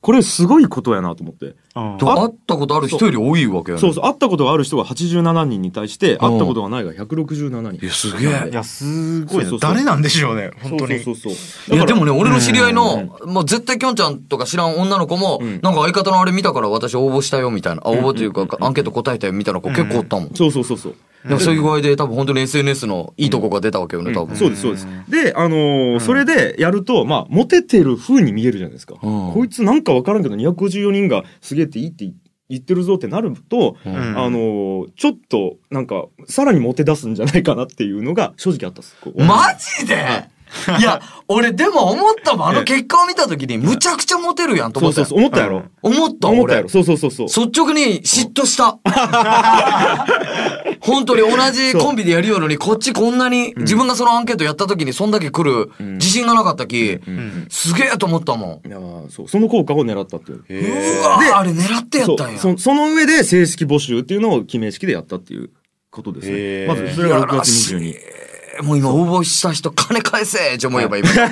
[0.00, 1.56] これすごいことやなと思って。
[1.76, 3.80] うんでも会ったことある人より多いわけよね。
[3.80, 7.84] そうそう、会ったことがある人が87人に対して、会ったことがないが167人。
[7.84, 8.54] いや、すげえい。
[8.54, 10.98] や、すごいねそうそうそう誰なんでしょうね、本当に。
[11.00, 11.76] そうそうそうそう。
[11.76, 20.30] いや、でもね、ね、俺の知り合いの、もう絶対きょんちゃんとか知らん女の子も、んなんか相方のあれ見たから私応募したよみたいな、あ応募というか、アンケート答えたよみたいな子結構おったもん。
[20.34, 20.94] そうそうそうそう。
[21.24, 24.36] なんかそういう具合で多分本当に SNS のいいとこが出たわけよね、多分。
[24.36, 24.86] そうです、そうです。
[25.08, 28.94] で、あのーそれでやると、まあ、モテてる風に見えるじゃないですか。
[29.02, 32.10] うんこいつなんかわからんけど、254人がすげえっていいって
[32.48, 38.96] 言ってるぞってなると、んあのーちょっと、なんか、さらにモテ出すんじゃないかなっていうのが正直あったっす。
[39.16, 40.30] マジで？
[40.78, 45.64] いや、俺でも思ったもん、あの結果を見た時にむちゃくちゃモテるやんと思ったよそうそうそう、思ったやろ。
[45.82, 46.68] 思った俺思ったやろ。
[46.68, 47.26] そうそうそうそう。
[47.26, 48.78] 率直に嫉妬した。
[50.80, 57.00] 本当に同じコンビでやるように、こっちこんなに、自分がそのアンケートやった時にそんだけ来る自信がなかったき、
[57.48, 58.68] すげえと思ったもん。
[58.68, 61.00] いやーそう、その効果を狙ったっていう。
[61.00, 62.38] うわあれ狙ってやったんや。
[62.38, 65.50] そうそその上で正式募集っていうのを記名式でやったっていう
[65.90, 66.66] ことですね。
[66.66, 68.25] まず、それが6月22日。
[68.62, 71.08] もう今応募した人金返せって思えば今。
[71.12, 71.26] いや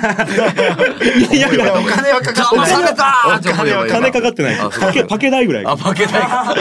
[1.33, 2.67] いやいや、お金はかかってない。
[2.67, 4.57] 騙されたって思えば今金かかってない。
[4.79, 5.65] パケ、パケ代ぐらい。
[5.65, 6.55] あ、負けない か。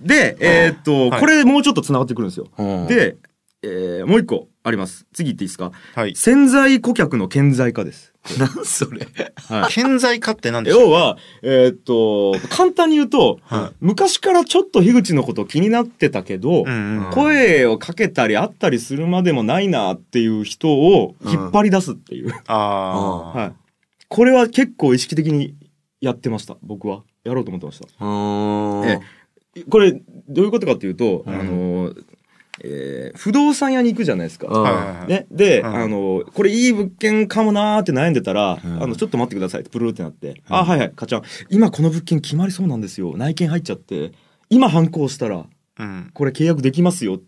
[0.00, 2.46] で、えーっと、はいこれもうちょっと繋がってくるんですよ。
[2.58, 3.16] うんで、
[3.62, 5.06] えーもう一個あります。
[5.12, 5.72] 次言っていいですか？
[5.94, 6.14] はい。
[6.14, 8.12] 潜在顧客の顕在化です。
[8.38, 9.08] なんそれ？
[9.48, 9.72] はい。
[9.72, 10.80] 顕在化って何でしょう？
[10.82, 17.10] 要は、えーっと、簡単に言うと、はい昔からちょっと樋口のこと気になってたけど、うんうん。
[17.12, 22.32] 声をかけたり会ったりするまでもないなっていう人を引っ張り出すっていう。
[22.46, 23.18] ああ。
[23.34, 23.52] はい。
[24.08, 25.56] これは結構意識的に
[26.00, 26.56] やってました。
[26.62, 27.02] 僕は。
[27.24, 27.86] やろうと思ってました。
[28.00, 28.88] うーん。
[28.88, 29.00] え
[29.68, 29.92] これ、
[30.28, 31.92] どういうことかっていうと、うんあの、
[32.64, 35.04] えー不動産屋に行くじゃないですか。
[35.08, 43.14] ね、で、うんあの、これいい物件かもなーって悩んでたら、うんあの、ちょっと待ってくださいってプルルってなって、あ、はいはい、かちゃん、今この物件決まりそうなんですよ。
[43.16, 44.12] 内見入っちゃって、
[44.48, 45.44] 今反抗したら、
[45.78, 46.10] うん。
[46.14, 47.24] これ契約できますよって、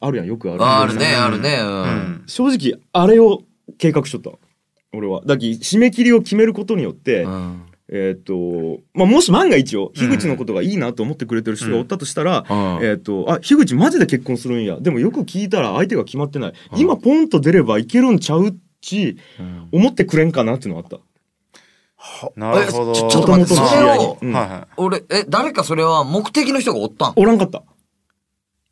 [0.00, 0.62] あるやん、よくある。
[0.62, 1.58] ああるね、あるね。
[1.60, 1.64] う。
[1.64, 1.72] うん
[2.22, 2.22] ん。
[2.26, 3.42] 正直、あれを
[3.78, 4.38] 計画しとった。
[4.92, 5.22] 俺は。
[5.24, 7.62] だき、締め切りを決めることによって、うん。
[7.92, 14.78] えっ、と、まあ、もし万が一を、樋口のことがいいなと思ってくれてる人がおったとしたら、うんえっ、と、あ、樋口マジで結婚するんや。
[14.80, 16.52] でもよく聞いたら相手が決まってない。
[16.76, 19.16] 今ポンと出ればいけるんちゃうっち、
[19.72, 21.04] 思ってくれんかなっていうのがあった。
[22.36, 22.92] なるほど。
[22.92, 24.72] えちょちょっと待って、それをうんはいはい。
[24.76, 27.12] 俺、え、誰かそれは目的の人がおったん？
[27.16, 27.62] おらんかった。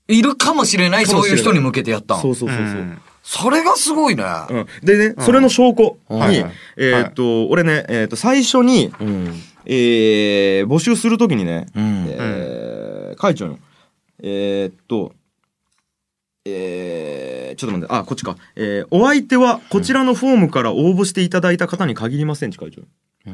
[0.07, 2.67] いるかもしれない、そういう人に向けてやったんそうそうそうそう。
[2.67, 3.01] ん
[3.31, 4.25] それがすごいね。
[4.49, 9.35] うん、でね、それの証拠に、はいはいえっ、と、俺ね、えっ、と、最初に、うん。
[9.67, 12.07] えー、募集するときにね、うん。
[12.09, 13.59] えー、会長よ。
[14.23, 15.13] えーっと、
[16.47, 18.39] えー、ちょっと待って、あ、こっちか。
[18.57, 22.81] えー、お相手はこちらのフォームから応募していただいた方に限りませんち、会長。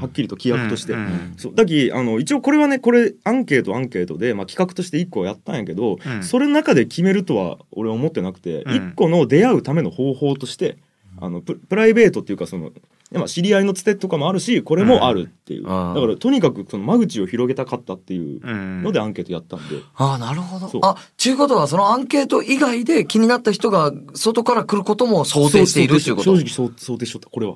[0.01, 0.93] はっきりと規約として。
[0.93, 1.55] うんうんそう。
[1.55, 6.23] だき、あの、一応これはね、これ、アンケートアンケートで、まあ、企画として一個やったんやけど、うん。
[6.23, 8.75] それの中で決めるとは俺は思ってなくて、うん。
[8.75, 10.79] 一個の出会うための方法として、
[11.21, 12.73] あのププライベートっていうかその、
[13.13, 18.83] まあ、知り合いのつてとかもあるしこれもあるっていう、うんだからとにかくその間口を広げたかったっていううん。
[18.83, 20.85] のでアンケートやったんで、ああ、なるほど。
[20.85, 26.37] あ、ちゅうことは、そのアンケート以外で気になった人が外から来ることも想定しているっていうこと？
[26.37, 27.55] 正直想定しとったこれは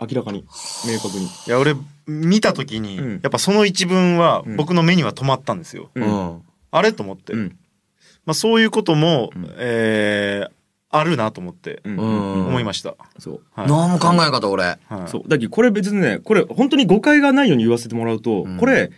[0.00, 0.44] 明らかに
[0.86, 1.74] 明確に、いや、俺、
[2.06, 3.20] 見たときに、うん。
[3.22, 4.56] やっぱその一文はうん。
[4.56, 5.90] 僕の目には止まったんですよ。
[5.94, 6.42] ううんん。
[6.70, 6.92] あれ？
[6.92, 7.32] と思って。
[7.32, 7.56] うん。
[8.26, 9.54] まあそういうことも、うん。
[9.56, 10.50] えー、
[10.90, 12.46] あるなと思ってうんうん。
[12.48, 12.96] 思いました。
[13.18, 13.40] そう。
[13.54, 13.68] はい。
[13.68, 14.64] 何も考えんかった、俺。
[14.64, 14.78] はい。
[15.08, 15.28] そう。
[15.28, 18.58] だけどこれ別にねこれ本当に誤解がないように言わせてもらうと、うん。
[18.58, 18.90] これ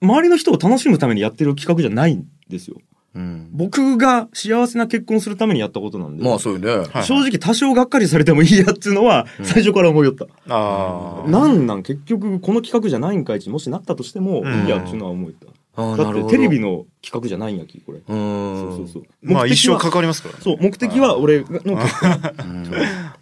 [0.00, 2.76] 周りの人を楽しむためにやってる企画じゃないんですよ
[3.14, 3.48] うん。
[3.52, 6.88] 僕が幸せな結婚するためにやったことなんで、まあ、そうよね。
[6.92, 11.28] はい正直多少がっかりされてもいいやっていうのは最初から思いよった、ああ。
[11.28, 16.10] なんなん結局この企画じゃないんかいちもしなったとしても、うんいやっていうのは思いよっただ。
[16.10, 18.02] ってテレビの企画じゃないんやきこれ、う。
[18.06, 20.40] そうんそうそうまあ一生関わりますからね。
[20.42, 22.70] そう目的は俺の結婚うん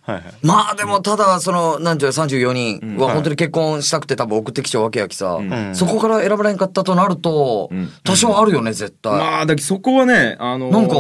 [0.05, 0.23] はいはい。
[0.43, 5.39] まあでも、ただ、その、なんていうの34人うんは本当に結婚したくて多分送ってきちゃうわけやきさ、
[5.75, 9.13] そこから選ばれんかったとなるとうん、多少あるよね、絶対。
[9.13, 10.97] まあだけどそこはねあのーなんか、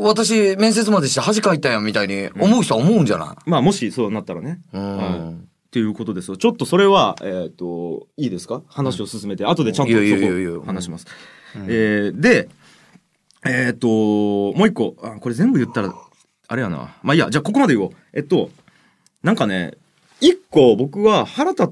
[0.00, 3.50] 私、面接までして恥かいたやんみたいに思う人は思うんじゃない？
[3.50, 5.44] まあもしそうなったらねうん。
[5.70, 6.36] はいっていうことですよ。
[6.36, 8.62] ちょっとそれはえっ、といいですか？
[8.66, 11.06] 話を進めて、後でちゃんといそこ話します、
[11.68, 12.48] えーで
[13.46, 14.96] えっ、ともう一個。
[15.00, 15.94] あこれ全部言ったら
[16.48, 16.96] あれやな。
[17.04, 17.92] まあいいやじゃあここまで言おう。
[18.12, 18.50] えっと
[19.22, 19.74] なんかね
[20.20, 21.66] 一個僕は腹立っ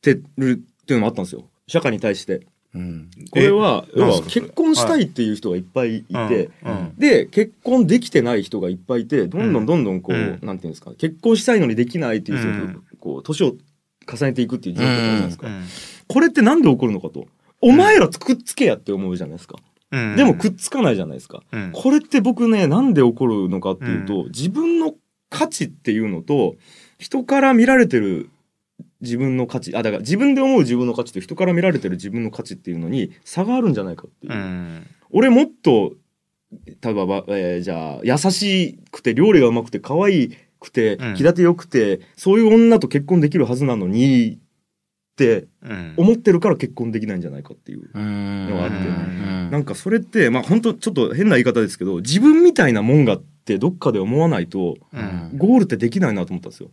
[0.00, 1.44] てるっていうのもあったんですよ。
[1.66, 2.46] 社会に対して。
[2.74, 3.10] うん。
[3.30, 6.70] これは要は結婚したいっていう人がいっぱいいて、うん。
[6.70, 6.94] うん。
[6.96, 10.38] で結婚できてない人がいっぱいいてどんどんどんどんこう、うん。
[10.42, 10.92] なんていうんですか？
[10.96, 13.54] 結婚したいのにできないっていう人が、うんこう年を
[14.10, 15.64] 重ねていくっていう状況じゃないですか、うん。
[16.06, 17.26] これってなんで起こるのかと。
[17.60, 19.56] お前らくっつけやって思うじゃないですか。
[19.90, 20.16] うん。
[20.16, 21.42] でもくっつかないじゃないですか。
[21.52, 21.72] うん。
[21.72, 24.94] これって僕ね、なんで起こるのかっていうと、自分の
[25.30, 26.56] 価値っていうのと、
[26.98, 28.30] 人から見られてる
[29.00, 34.32] 自分の価値、あ、だから自分で思う自分の価値と人から見られてる自分の価値っていうのに差があるんじゃないかっていう。
[34.32, 34.86] うん。
[35.10, 35.94] 俺もっと、
[36.50, 44.38] 例えば、えーじゃあ、優しくて、料理がうまくて、可愛くてうん、気立てよくて、そういう女と結婚できるはずなのに、
[45.18, 45.94] ってうん。
[45.96, 47.90] 思ってるから結婚できないんじゃないかっていう。
[47.92, 48.76] うんのがあって。
[48.76, 49.50] うん。
[49.50, 55.32] なんかそれって、まあ本当ちょっと変な言い方ですけど、自分みたいなもんがってどっかで思わないと、うん。
[55.36, 56.70] ゴールってできないなと思ったんですよ。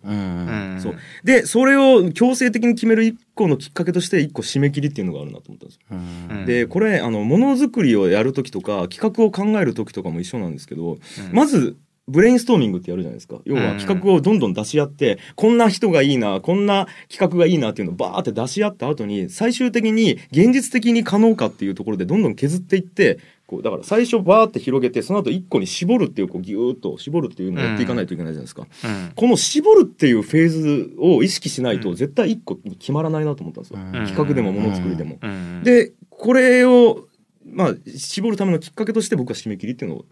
[0.80, 0.95] そう。
[1.24, 5.98] で、それを強制的に決める一個のきっかけとして、一個締め切りっていうのがあるなと思ったんですよ。
[6.32, 6.45] うん。
[6.45, 10.98] で、これ、あの、ものづくりをやるときとか、企画を考えるときとかも一緒なんですけど、
[11.32, 13.39] まず、ブレインストーミングってやるじゃないですか。
[13.46, 28.68] 要はうん企画をどんどん出し合って、こんな人がいいな、こんな企画がいいなっていうのをバーって出し合った後に、最終的に現実的に可能かっていうところでどんどん削っていって、こう、だから最初バーって広げて、その後一個に絞るっていう、こうギューッと絞るっていうのをやっていかないといけないじゃないですか。
[28.84, 33.80] うんこの絞るっていうフェーズを意識しないと絶対一個に決まらないなと思ったんですよ。
[34.06, 35.18] 企画でもものづくりでも。
[35.22, 37.08] うんで、これを、
[37.46, 40.06] まあ、絞るためのきっかけとして僕は締め切りっていうのを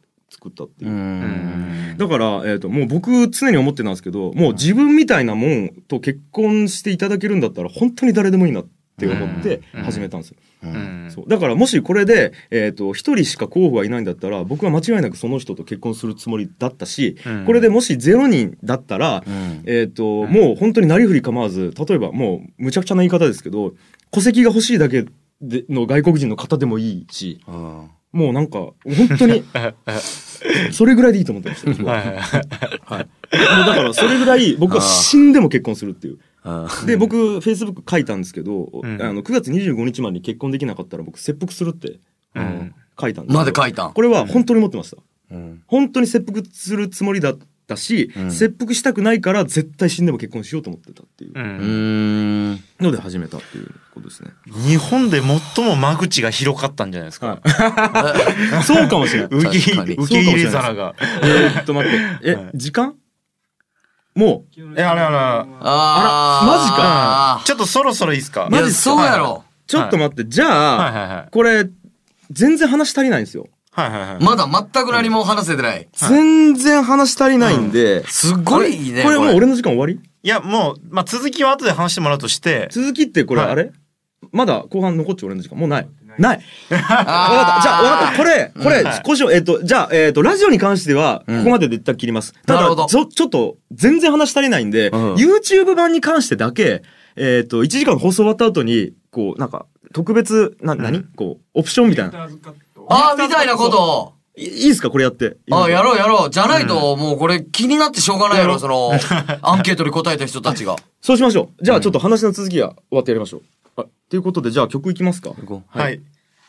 [0.44, 0.92] 作ったっていう。
[0.92, 1.96] ん。
[1.98, 8.66] だから、えっ、と、もう僕常に思ってたんですけど、もう自分みたいなもんと結婚していただけるんだったら本当に誰でもいいなっ
[8.98, 9.84] て思ってうん。
[9.84, 10.38] 始めたんですよ。
[10.64, 11.10] うん。
[11.10, 11.30] そう。
[11.30, 17.46] だからもしこれで、えっ、と、一人しか候補がいないんだったら、僕は間違いなくその人と結婚するつもりだったし、うん。
[17.46, 19.24] これでもしゼロ人だったら、
[19.66, 23.74] えっ、と、もう本当になりふり構わず、例えばもうむちゃくちゃな言い方ですけど、
[24.12, 25.06] 戸籍が欲しいだけ
[25.42, 27.40] での外国人の方でもいいし、
[28.14, 28.76] もうなんか、本
[29.18, 29.44] 当に、
[30.72, 31.94] それぐらいでいいと思ってました僕は。
[31.96, 32.18] はいはい
[32.86, 33.08] はい。
[33.58, 36.20] もうだから、それぐらい、僕は死んでも結婚するっていう。
[36.86, 42.00] で、僕、フェイスブック書いたんですけど、んあの、9月25日までに結婚できなかったら僕、切腹するって、
[42.36, 43.94] うん書いたんですなんで書いたん？
[43.94, 44.98] これは本当に思ってました。
[45.66, 51.48] 本当に切腹するつもりだったし、切腹したくないから絶対死んでも結婚しようと思ってたっていううんう
[52.56, 54.32] んので始めたっていうことですね。
[54.68, 55.22] 日本で
[55.56, 57.40] 最も間口が広かったんじゃないですか。
[58.66, 59.30] そうかもしれない。
[59.40, 59.50] 受
[60.08, 60.94] け 入れ皿が。
[61.24, 62.00] えーっと待って。
[62.32, 62.96] え、はい時間？
[64.16, 64.46] も
[64.78, 67.46] え、あれあれああーマジかれ。
[67.46, 68.48] ちょっとそろそろいいですか？
[68.52, 70.26] いやそうやろう、ちょっと待って。
[70.30, 71.28] じゃあ、はいはいはい。
[71.32, 71.68] これ、
[72.30, 73.48] 全然話足りないんですよ。
[73.76, 74.24] はいはいはい。
[74.24, 75.88] まだ全く何も話せてない。
[75.94, 78.06] 全然話足りないんで。
[78.08, 79.04] すっごいいいね。
[79.04, 79.96] これもう俺の時間終わり？
[79.96, 83.72] いや、もう、まあ、続きは後で話してもらうとして、続きってこれはいあれ？
[84.32, 85.58] まだ後半残っちゃう俺の時間？
[85.58, 85.90] もうない。
[86.20, 86.38] ない。
[86.70, 87.64] わかあった。
[87.64, 88.18] じゃあ、わかった。
[88.18, 92.34] これ、これはい、少し、えっと、じゃあ、えっと、ラジオに関しては、ここまでで一旦切ります。
[92.46, 96.84] ただなるほど、ちょ、ちょっと、全然話足りないんで、うん YouTube 版に関してだけ、
[97.16, 101.04] えっと、1時間放送終わった後に、こう、なんか、特別、な、何？
[101.16, 102.30] こう、オプションみたいな。
[102.90, 105.38] あーみたいなこといいいですかこれやって。
[105.52, 106.30] あ、やろうやろう。
[106.32, 108.92] じゃないと、もうこれ気になってしょうがないやろ、その、
[109.44, 110.76] アンケートに答えた人たちが。
[111.02, 111.64] そうしましょう。
[111.64, 113.42] じゃあ、ちょっと話の続きは終わってやりましょう。
[113.78, 115.32] あ、ということで、じゃあ曲いきますか
[115.70, 116.02] はい。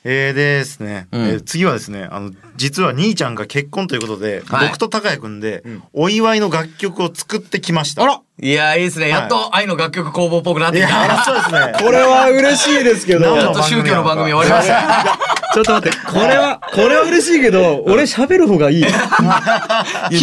[0.07, 8.03] えーですね、うんえー次はですね、あの、実は兄ちゃんが結婚ということで、はい僕と高谷くんでん、お祝いの楽曲を作ってきました。
[8.03, 9.09] あらいや、いいですね。
[9.09, 11.23] やっと愛の楽曲工房っぽくなってきた。
[11.25, 11.73] そうですね。
[11.81, 13.21] これは嬉しいですけど。
[13.21, 15.34] 何のやっと宗教の番組終わりました。
[15.55, 18.81] ちょっと待って、 これは、これは嬉しいけど、俺喋る方がいい。
[18.83, 18.91] いや、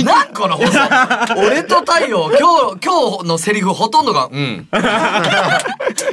[0.05, 0.79] なんこの放送。
[1.39, 4.67] 俺と太陽、今日、今日のセリフほとんどが、うん。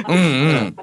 [0.07, 0.75] うんうん。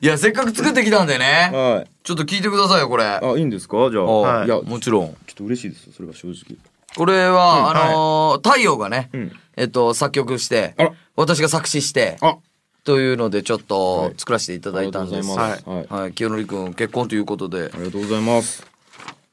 [0.00, 1.50] いや、せっかく作ってきたんでね。
[1.52, 1.90] はい。
[2.02, 3.04] ちょっと聞いてくださいよ、これ。
[3.04, 3.88] あ、いいんですか？
[3.90, 4.04] じゃあ。
[4.04, 5.06] はいいや、もちろん。
[5.06, 6.56] ちょっと嬉しいですよそれは正直。
[6.96, 12.36] これは、あのー太陽がね、うんえっと、作曲してあら、私が作詞して、あ
[12.84, 15.30] というので、ちょっはいと作らせていただいたんです。
[15.40, 15.94] ありがとうございます。
[15.94, 16.02] はい。
[16.02, 18.66] はい、清則くん、結婚ということで、ありがとうございます。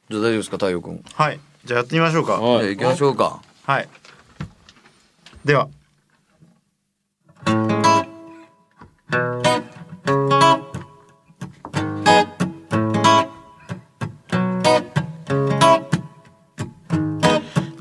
[0.10, 1.04] じゃあ大丈夫ですか、太陽くん。
[1.14, 1.40] はい。
[1.66, 2.38] じゃあやってみましょうか。
[2.38, 2.68] じゃはい。
[2.68, 3.42] あ行きましょうか。
[3.64, 3.90] はい。
[5.46, 5.68] では。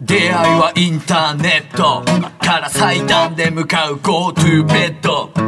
[0.00, 2.02] 出会いはインターネット
[2.38, 5.47] から祭壇で向かう GoTo ベッド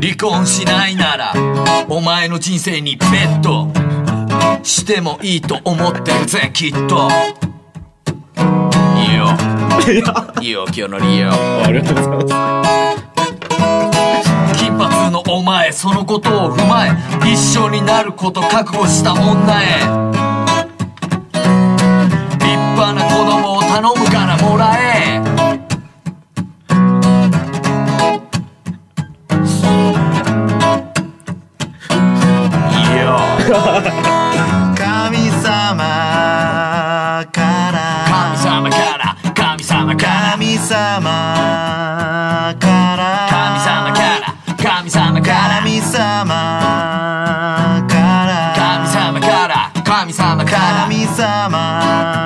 [0.00, 1.32] 離婚しないなら
[1.88, 3.68] お前の人生にベット
[4.62, 7.08] してもいいと思ってるぜきっと
[8.96, 9.28] いいよ
[10.40, 12.74] いいよ清則いいよありがとうございます。
[14.58, 16.90] 金髪のお前そのことを踏まえ
[17.32, 19.80] 一緒になること覚悟した女へ
[22.38, 24.23] 立派な子供を頼むか
[33.54, 35.78] 神様
[37.30, 38.04] から。
[38.10, 39.14] 神様から。
[39.32, 40.36] 神様から。
[40.36, 41.04] 神様
[42.58, 43.28] から。
[43.30, 44.34] 神様から。
[44.56, 45.62] 神様から。
[45.62, 46.34] 神様
[47.86, 48.54] から。
[48.56, 49.70] 神様から。
[49.84, 50.82] 神様から。
[50.88, 52.23] 神様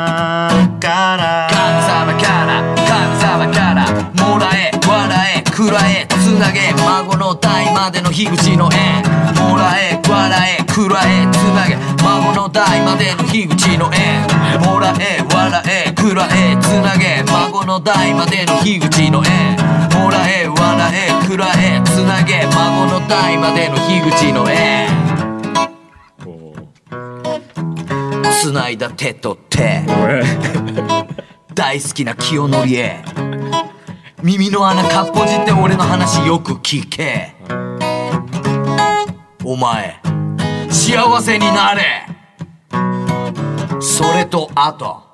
[6.39, 9.03] らえつなげ孫の代までの樋口の縁。
[9.35, 11.77] もらえ笑えくらえつなげ。
[12.03, 14.23] 孫の代までの樋口の縁。
[14.61, 17.25] もらえ笑えくらえつなげ。
[17.27, 19.57] 孫の代までの樋口の縁。
[20.01, 22.47] もらえ笑えくらえつなげ。
[22.55, 24.89] 孫の代までの樋口の縁。
[28.41, 29.83] つないだ手と手。
[31.55, 33.03] 大好きな清則へ
[34.21, 37.35] 耳の穴かっぽじって俺の話よく聞け。
[39.45, 40.01] お前
[40.69, 42.05] 幸せになれ。
[43.81, 45.05] それとあと。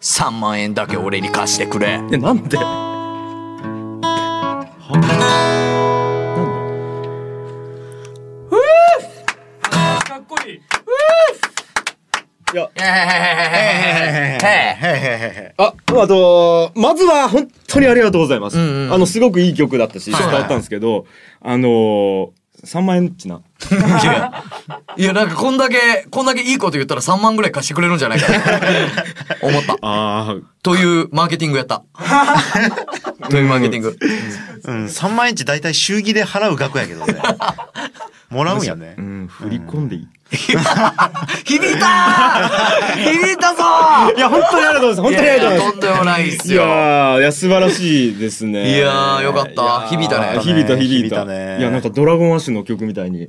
[0.00, 2.00] 3万円だけ俺に貸してくれ。
[2.10, 2.56] えなんで？
[2.56, 2.64] か
[10.18, 10.60] っこいい
[12.52, 12.70] いや。
[12.74, 12.84] へへ
[14.42, 14.48] へ
[14.82, 15.00] へへ
[15.48, 18.58] へあ、あと、まずは本当にありがとうございます。
[18.58, 21.06] んうんあの、すごくいい曲だったし、伝わったんですけど、
[21.40, 22.30] あのー、
[22.64, 23.40] 3万円っちな。
[24.96, 28.60] いや、なんかこんだけ、こんだけいいこと言ったら3万ぐらい貸してくれるんじゃないかな。
[29.42, 29.78] 思った。
[29.80, 31.28] あというマー。
[31.28, 31.84] ケティングやった。
[33.30, 33.62] というマー。
[33.62, 33.96] ケティング。
[34.64, 37.14] うん、3万円値大体祝儀で払う額やけどね。
[38.28, 39.00] もらうんやね、う。
[39.00, 40.08] ん、振り込んでいい。
[41.44, 45.14] 響いたー響いたぞーいや、本当にありがとうございます。
[45.14, 45.72] 本当にありがとうございます。
[45.72, 48.76] とんでもないっすいやいや、素晴らしいですね。
[48.76, 51.24] いやーよかった響いたね響いた、響いた。
[51.24, 53.24] いや、なんかドラゴンアッシュの曲みたいに。
[53.24, 53.26] い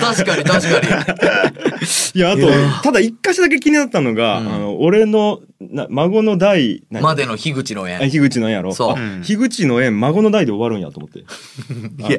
[0.00, 0.80] 確かに確か
[2.14, 2.48] いや、あと、
[2.82, 8.10] ただ一箇所だけ気になったのが、うんあの、俺の、な孫の代、までの樋口のあ縁。
[8.10, 8.72] 樋口の縁やろ？
[8.72, 11.20] そうあ樋口の縁、孫の代で終わるんやと思って。
[12.08, 12.18] いや、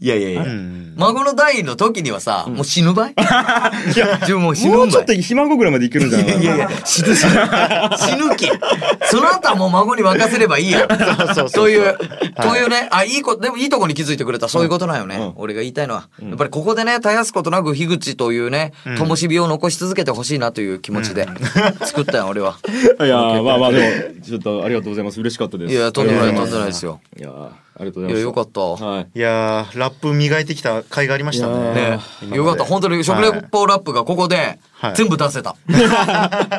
[0.00, 0.42] いやいやいや。
[0.44, 0.94] うん。
[0.96, 3.10] 孫の代の時にはさ、もう死ぬばい？
[3.96, 6.40] いや、自分もう死ぬもうちょっとひ孫ぐらいまでいけるんじゃない。
[6.40, 7.30] いやいや、死ぬ死ぬ。
[7.96, 8.46] 死ぬ気。
[9.10, 10.86] その後はもう孫に任せればいいや。
[11.48, 11.98] そういう、
[12.40, 14.48] というね、あ、いいこと、でもいいとこに気づいてくれた。
[14.48, 15.16] そういうことなんよね。
[15.16, 16.08] うん俺が言いたいのは。
[16.22, 21.26] やっぱりここでね、絶やすことなく樋口というね、灯火を残し続けてほしいなという気持ちで
[21.84, 22.58] 作ったよ、俺は。
[22.64, 25.20] いやーまあまあでも、ちょっとありがとうございます。
[25.20, 25.74] 嬉しかったです。
[25.74, 27.00] いや、とんでもない、とんでもないですよ。
[27.18, 28.14] いやーありがとうございます。
[28.14, 28.60] いや、よかった。
[28.60, 29.08] はい。
[29.14, 31.98] いやー、ラップ磨いてきた甲斐がありましたね。
[32.30, 32.64] ねよかった。
[32.64, 35.56] 本当に食レポラップがここではい全部出せた。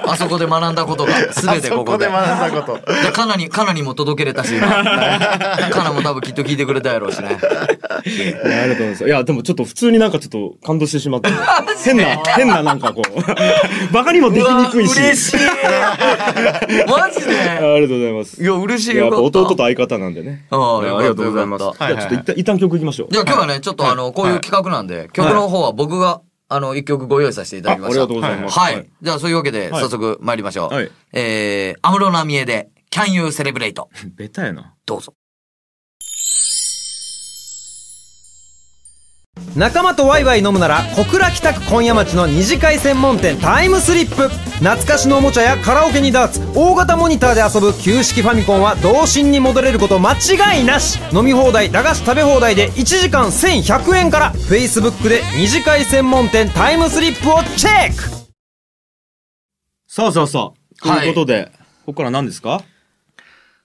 [0.06, 2.06] あそこで学んだことが全てここで。
[2.08, 2.94] あそこで学んだこと。
[3.04, 4.68] でカナに、カナにも届けれたし、今。
[4.68, 7.38] カナも多分きっと聞いてくれたやろうしね。
[8.06, 9.06] いやありがとうございます。
[9.06, 11.30] いや、でもちょっと普通になんかちょっと感動してしまって。
[11.86, 12.04] 変な、
[12.36, 13.22] 変ななんかこう、
[13.94, 15.00] バカにもできにくいし。
[15.00, 17.40] 嬉しいマジあで？
[17.40, 18.44] ありがとうございます。
[18.44, 19.40] いや、嬉しいいややっぱよかった。
[19.40, 20.46] 弟と相方なんでね。
[20.52, 21.64] ああありがとうございます。
[21.64, 23.08] よじゃあちょっと一旦、一旦曲いきましょう。
[23.12, 28.02] じゃあ今日はね、ちょっとあの、こういう企画なんで、曲の方は僕が、あの、一曲ご用意させていただきました。
[28.02, 28.76] あありがとうございますはい。
[28.76, 30.74] はいじゃあそういうわけで、はい早速参りましょう。
[30.74, 33.84] はいえー、安室奈美恵で、Can You Celebrate?
[34.18, 34.74] ベタやな。
[34.86, 35.14] どうぞ。
[39.56, 58.20] 仲間とワイワイ飲むなら小倉北区今夜町の二次会専門店タイムスリップ懐かしのおもちゃやカラオケにダーツ大型モニターで遊ぶ旧式ファミコンは童心に戻れること間違いなし飲み放題駄菓子食べ放題で1時間1100円から Facebook で二次会専門店タイムスリップをチェック
[59.88, 60.84] さあさあさあ。
[60.84, 61.52] とはいいうことで、
[61.86, 62.62] ここから何ですか？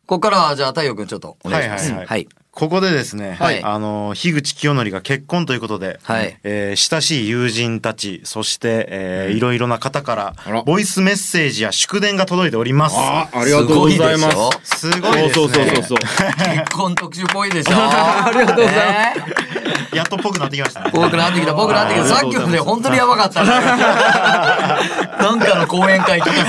[0.06, 1.90] ここからは、じゃあ、太陽くんちょっとお願いします。
[1.92, 2.28] はいはいはいはい。
[2.54, 12.96] ここでですね、はいあの、樋口清則が結婚ということで、はいえー親しい友人たち、そして、えーいろいろな方からボイスメッセージや祝電が届いております。
[12.96, 14.30] あありがとうございま
[14.62, 15.30] すすごいですね。
[15.34, 15.98] そうそうそうそう。
[15.98, 18.72] 結婚特集っぽいでしょ ありがとうございま
[19.90, 19.96] す。
[19.96, 20.90] やっとっぽくなってきましたね。
[20.92, 22.06] 僕なってきた、僕なってきた。
[22.06, 23.48] さっきまで本当にやばかったね。
[25.18, 26.40] なんかの講演会聞かさ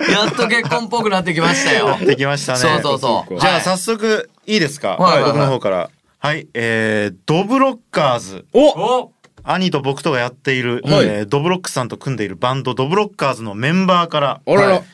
[0.00, 1.96] れてさ、やっと結婚っぽくなってきましたよ。
[2.00, 2.58] できましたね。
[2.58, 3.40] そうそうそう。
[3.40, 5.90] じゃあはい早速、いいですか、はいはいはい僕の方から。
[6.18, 8.46] はい、えー、ドブロッカーズ。
[8.52, 9.12] おお
[9.44, 14.84] 兄と僕とがやっている、はいえードブロックさんと組んでいるバンド、ドブロッカーズのメンバーから、あららはい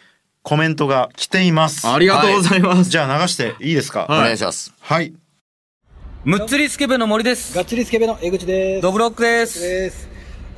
[0.42, 1.86] コメントが来ています。
[1.86, 2.88] ありがとうございます。
[2.88, 4.06] じゃあ流していいですか？
[4.08, 4.72] お願いします。
[4.80, 5.12] はい。
[6.24, 7.54] むっつりスケベの森です。
[7.54, 8.82] がっちりスケベの江口です。
[8.82, 9.60] ドブロックです。
[9.60, 10.08] です。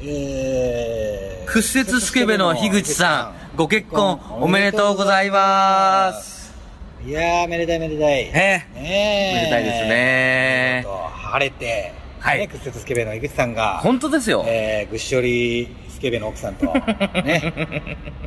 [0.02, 6.39] えー、屈折スケベの樋口さん、ご結婚おめでとうございます。
[7.04, 8.20] いやー、めでたいめでたい。
[8.28, 9.34] えねえ。
[9.34, 14.44] めでたいですねと晴れて、はいね、屈折スケベの井口さんが、本当ですよ。
[14.46, 16.66] えー、ぐっしょりスケベの奥さんと、
[17.24, 17.52] ね、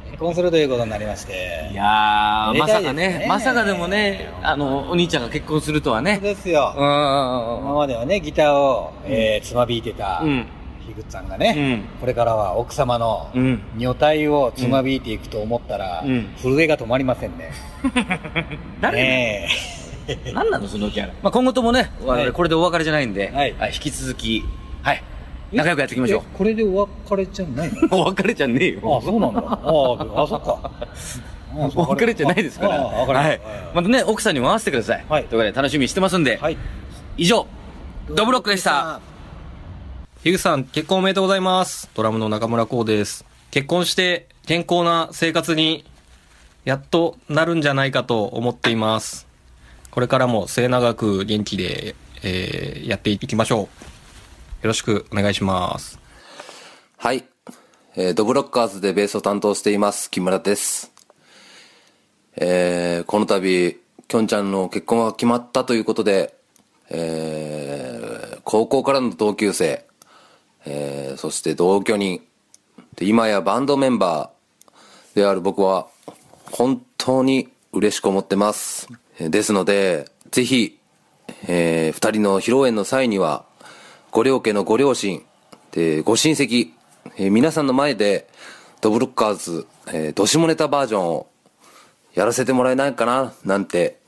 [0.10, 1.70] 結婚するということになりまして。
[1.72, 6.18] いやー、めまさかねね、まさかでもね、あの、お兄ちゃんが結婚するとはそうね。
[6.18, 6.74] ですよ。
[6.76, 6.94] うんうん
[7.60, 10.48] 今まではね、ギターを、えー、つまびいてた、うんうん。
[10.86, 11.84] 樋口さんがうね、ん。
[12.00, 13.62] これからは奥様のうん。
[13.78, 17.52] 女体をつまびいていくと思ったら、うん震えが止まりませんね。
[18.82, 19.50] 誰ね
[20.34, 21.14] 何なのそのキャラ？
[21.24, 21.92] まあ今後ともね、
[22.34, 24.44] これでお別れじゃないんで、はい引き続き、
[24.82, 25.04] はい、
[25.54, 25.58] え？
[25.58, 26.38] 仲良くやっていきましょうえ？
[26.38, 26.76] これでお
[27.08, 27.88] 別れじゃないの？
[28.02, 28.98] お別れじゃねえよ。
[29.02, 29.40] あ、そうなんだ。
[29.42, 30.60] ああ、あ、そっか。
[31.56, 32.76] あお別れじゃないですから。
[32.82, 33.40] はい。
[33.74, 35.06] またね、奥さんにも会わせてください。
[35.08, 36.58] はいということで楽しみにしてますんで、はい。
[37.16, 37.46] 以上、
[38.10, 39.00] ドブロックでした。
[40.24, 41.90] 樋口さん、結婚おめでとうございます。
[41.94, 43.26] ドラムの中村光です。
[43.52, 45.84] 結婚して健康な生活に
[46.64, 49.28] やっとなるんじゃないかと思っています。
[49.92, 53.60] これからも末永く元気で、えーやっていきましょう。
[53.60, 53.68] よ
[54.62, 56.00] ろしくお願いします。
[56.96, 57.26] はい。
[57.98, 60.94] えードブロッカーズでベースを担当しています、木村です。
[62.38, 66.34] えーこの度、きょんちゃんの結婚が決まったということで、
[66.92, 69.86] えー高校からの同級生、
[70.66, 72.22] えーそして同居人、
[72.96, 75.88] で今やバンドメンバーである僕は、
[76.52, 78.88] 本当に嬉しく思ってます。
[79.20, 80.80] ですので、ぜひ、
[81.48, 83.46] えー二人の披露宴の際には、
[84.12, 85.24] ご両家のご両親、
[85.72, 86.72] で、ご親戚、
[87.18, 88.28] えー皆さんの前で、
[88.82, 91.28] ドブロッカーズ、えー、どしもネタバージョンを
[92.14, 94.00] やらせてもらえないかな、なんて、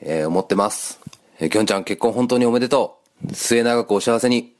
[0.00, 1.00] えー思ってます。
[1.38, 3.34] えーきょんちゃん結婚本当におめでとう。
[3.34, 4.57] 末永くお幸せに。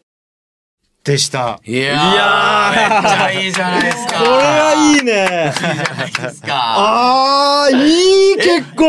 [1.05, 1.59] でした。
[1.65, 4.19] いやー、めっちゃいいじゃないですか。
[4.19, 5.47] これはいいね。
[5.47, 6.49] いいじゃないですか。
[6.51, 8.89] あー、いい結婚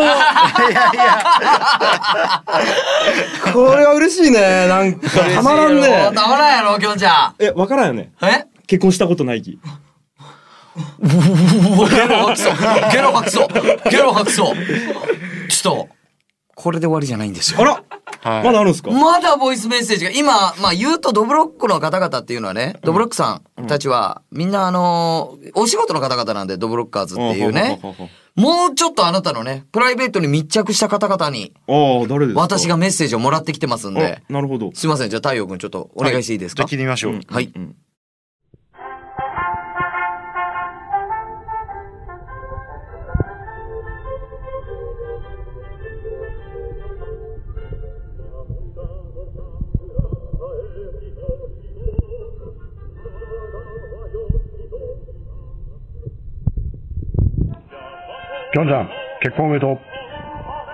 [3.54, 4.68] これは嬉しいね。
[4.68, 6.12] なんか、たまらんね。
[6.14, 8.02] たまらんやろ、きょんちゃえ、わからんよね。
[8.02, 8.26] ん。
[8.26, 8.46] え？
[8.68, 9.58] 結婚したことないき。
[11.00, 12.54] ゲロ吐きそう。
[12.92, 13.48] ゲロ吐きそう。
[13.90, 14.56] ゲロ吐きそう。
[15.48, 15.90] ちょっと、
[16.62, 17.62] これで終わりじゃないんですよ。
[17.62, 17.84] あら
[18.22, 18.44] はい。
[18.44, 18.92] まだあるんすか？
[18.92, 27.80] まだボイスメッセージが、今、まあ言うとドブロックの方々っていうのはね、ドブロックさんたちは、みんなあのーお仕事の方々なんで、ドブロッカーズっていうね、
[28.36, 32.42] もうちょっとあなたのね、プライベートに密着した方々に、ああ、誰ですか？
[32.42, 34.72] 私がメッセージをもらってきてますんで、あなるほど。
[34.74, 36.64] すいません、じゃあ太陽くんちょっとお願いしていいですか？
[36.64, 37.22] じゃあ聞いてみましょう。
[37.30, 37.52] はい。
[37.56, 37.76] うん
[58.52, 58.90] きょんちゃん、
[59.22, 59.80] 結婚おめでとう。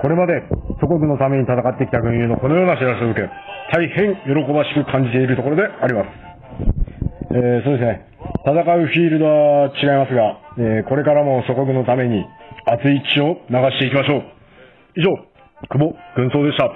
[0.01, 0.43] これまで
[0.79, 3.27] 祖国のために戦ってきた軍友のこのような知らせを受け、
[3.73, 6.07] 大変喜ばしく感じているところであります。
[7.35, 8.07] えー、そうですね。
[8.45, 12.23] 戦うフィールドは違いますが、えーこれからも祖国のために
[12.65, 14.23] 熱い血を流していきましょう。
[14.95, 15.11] 以上、
[15.67, 16.71] 久保軍曹でした。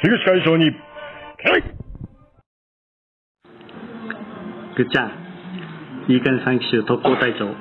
[0.00, 1.64] 樋口会長に、はい
[4.76, 7.52] ぐっちゃん、いいかね3期州特攻隊長、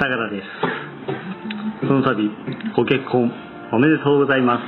[0.00, 1.39] 相良です。
[1.80, 2.30] その度、
[2.76, 3.32] ご結婚
[3.72, 4.62] おめでとうございます。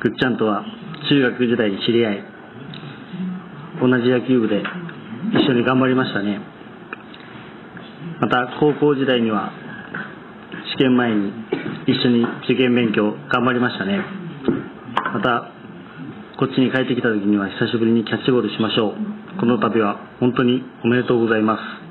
[0.00, 0.64] ぐっちゃんとは
[1.08, 2.24] 中学時代に知り合い、
[3.80, 4.62] 同じ野球部で
[5.32, 6.40] 一緒に頑張りましたね。
[8.20, 9.52] また、高校時代には
[10.76, 11.32] 試験前に
[11.86, 14.00] 一緒に受験勉強頑張りましたね。
[15.14, 15.50] また、
[16.38, 19.40] こっちに帰ってきた時には久しぶりにキャッチボールしましょう。
[19.40, 21.83] この度は本当におめでとうございます。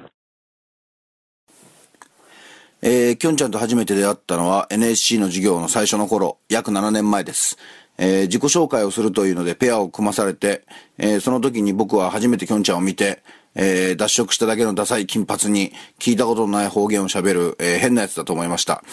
[2.86, 7.58] えー、きょんちゃんと初めて出会ったのは NSC の授業の最初の頃、約7年前です。
[7.98, 10.66] えー自己紹介をするというのでペアを組まされて、
[10.98, 13.24] えーその時に僕は初めてきょんちゃんを見て、
[13.56, 18.84] えー脱色しただけのダサい金髪に聞いたことのない方言を喋る、えー変なやつだと思いました。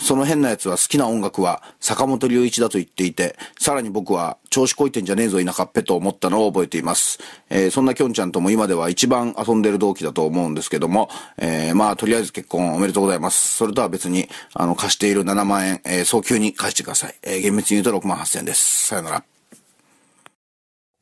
[0.00, 7.18] その変なやつは好きな音楽は坂本龍一だと言っていて、さらに僕は調子こいてんじゃねえぞ田舎っぺと思ったのを覚えています。
[7.50, 13.56] えーそんなきょんちゃんとも今では一番遊んでる同期だと思うんですけども、えーまあとりあえず結婚おめでとうございます。
[13.56, 17.14] それとは別に、あの、貸している7万円、えー早急に返してください。
[17.22, 18.86] え厳密に言うと6万8000円です。
[18.88, 19.29] さよなら。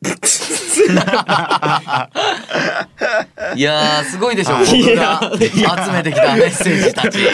[3.56, 7.18] いやー、すごいでしょ、僕が集めてきたメッセージたち。
[7.18, 7.24] ね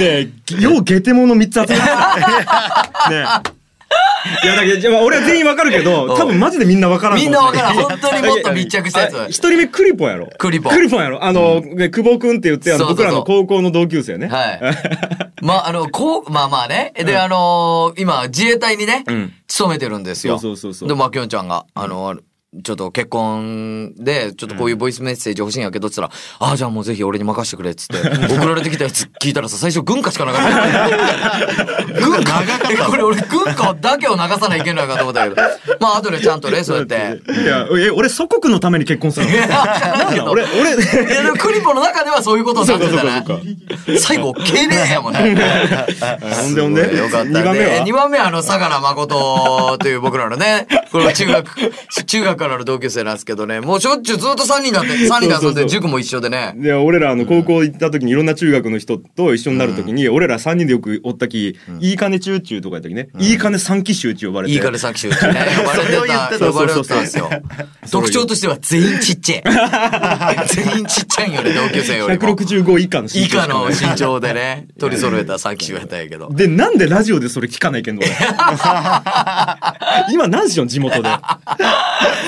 [0.00, 0.28] え、
[0.60, 3.10] ようゲテモノ3つ集めた。
[3.10, 3.57] ねえ。
[4.42, 7.74] いや、だけど、じゃあ俺は全員わかるけど、多分マジでみんなわからんみんなわからん。
[7.74, 9.20] 本当にもっと密着したやつ。
[9.20, 14.28] あ一人目クリポンやろクリポンクリポンやろあの、ね久保くんって言って、あの、僕らの高校の同級生ね。
[14.28, 14.60] はい。
[15.40, 16.92] まあ、あの、こう、まあまあね。
[16.96, 19.32] で、あのー今、自衛隊にね、うん。
[19.46, 20.38] 勤めてるんですよ。
[20.38, 22.16] そうそうそうそうで、まあ、きょんちゃんが、あの、
[22.64, 27.98] ちょっと結婚で、ちょっとこういうボイスメッセージ欲しいんやけど、つったら、ああ、じゃあもうぜひ俺に任せてくれ、っつって、
[28.34, 32.00] 送られてきたやつ聞いたらさ、最初軍歌しかなかった。
[32.00, 32.32] 軍歌
[32.70, 35.36] え これ俺軍歌だけを流さないといけないかと思ったけど。
[35.78, 36.94] まあ、後でちゃんとね、そうやって。
[36.94, 39.30] いや、え、俺祖国のために結婚したの？
[39.30, 39.50] いや、知
[40.00, 40.30] らんけど。
[40.30, 43.98] 俺、俺、いや、でもクリポの中ではそういうことになってたね。
[43.98, 45.20] 最後、敬礼やもんね。
[45.20, 46.96] ほんでほんで？
[46.96, 47.32] よかったね。
[47.34, 51.72] 二番目は？2番目はあの、相良誠という僕らのね、この中学、
[52.06, 56.54] 中学からの同級生なんですけどね、もうしょっちゅうずっと3人だって、3人で遊んで 塾も一緒でね。
[56.56, 64.54] で、俺らあの高校行った時にいろんな中学の人と一緒になる時に、俺ら3人でよくおったき、いい金中中とかやった時ね、いい金三期集って呼ばれて。
[64.54, 67.30] いい金三期集ってね、呼ばれてた、呼ばれてたんですよ。
[67.90, 69.42] 特徴としては全員ちっちゃい。
[70.48, 72.36] 全員ちっちゃいよね、同級生よりも。
[72.36, 76.28] 165以下の身長以下の身長でね、取り揃えた三期集やったんやけど。
[76.30, 78.10] で、なんでラジオでそれ聞かないけんの俺
[80.12, 81.08] 今何しよん地元で。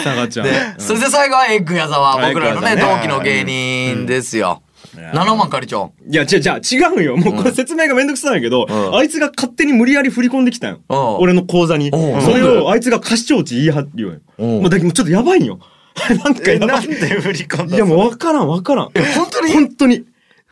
[0.02, 0.46] 佐賀ちゃん。
[0.46, 4.62] で、それで最後はエッグ矢沢、僕らのね、同期の芸人ですよ。
[4.96, 5.90] 7万借りちゃう。
[6.08, 7.16] いや、じゃじゃ違うんよ。
[7.16, 10.80] もうこれ説明がめんどくさいけど、んあいつが勝手に無理やり振り込んできたんよ。
[10.88, 11.90] うん俺の口座に。
[11.90, 14.12] うんそれをあいつが過視聴値言い張るよ。
[14.38, 15.58] うんもうだけどちょっとやばいんよ。
[16.24, 16.90] なんかやばないん。
[16.90, 18.90] で振り込んだいやもうわからんわからん。
[18.94, 19.52] え、本当に？
[19.52, 20.04] 本当に。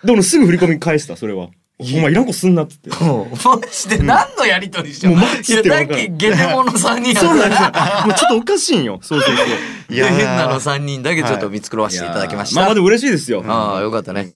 [0.04, 1.48] でもすぐ振り込み返した、それは。
[1.80, 2.90] お前いらんこすんなっつって。
[3.00, 5.16] マジで何のやりとりしてんの？
[5.16, 7.68] もうマジでいや、わからんだっけ、ゲテモノ3人そうなんですよ。
[8.06, 8.98] もうちょっとおかしいんよ。
[9.02, 9.94] そうそうそう。
[9.94, 12.60] いや、変なの3人だけちょっと見繕わせていただきました。
[12.60, 13.44] まあまあでも嬉しいですよ。
[13.46, 14.32] ああ、よかったね。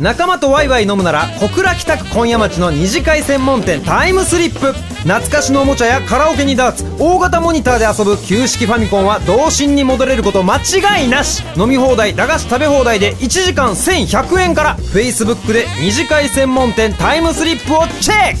[0.00, 4.72] 仲間とワイワイ飲むなら小倉北区今夜町の二次会専門店タイムスリップ。
[4.72, 11.42] 懐かしのおもちゃやカラオケにダーツ大型モニターで遊ぶ旧式ファミコンは童心に戻れること間違いなし。
[11.54, 14.76] 飲み放題駄菓子食べ放題で1時間1100円から。
[14.78, 18.40] Facebook で二次会専門店タイムスリップをチェッ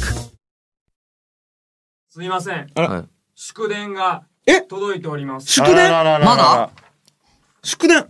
[2.08, 2.68] すいません。
[2.74, 3.08] あい。
[3.34, 4.62] 祝電がえ？
[4.62, 5.46] 届いております。
[5.46, 5.90] 祝電？
[5.90, 6.04] ま
[6.36, 6.70] だ？
[7.62, 8.06] 祝電？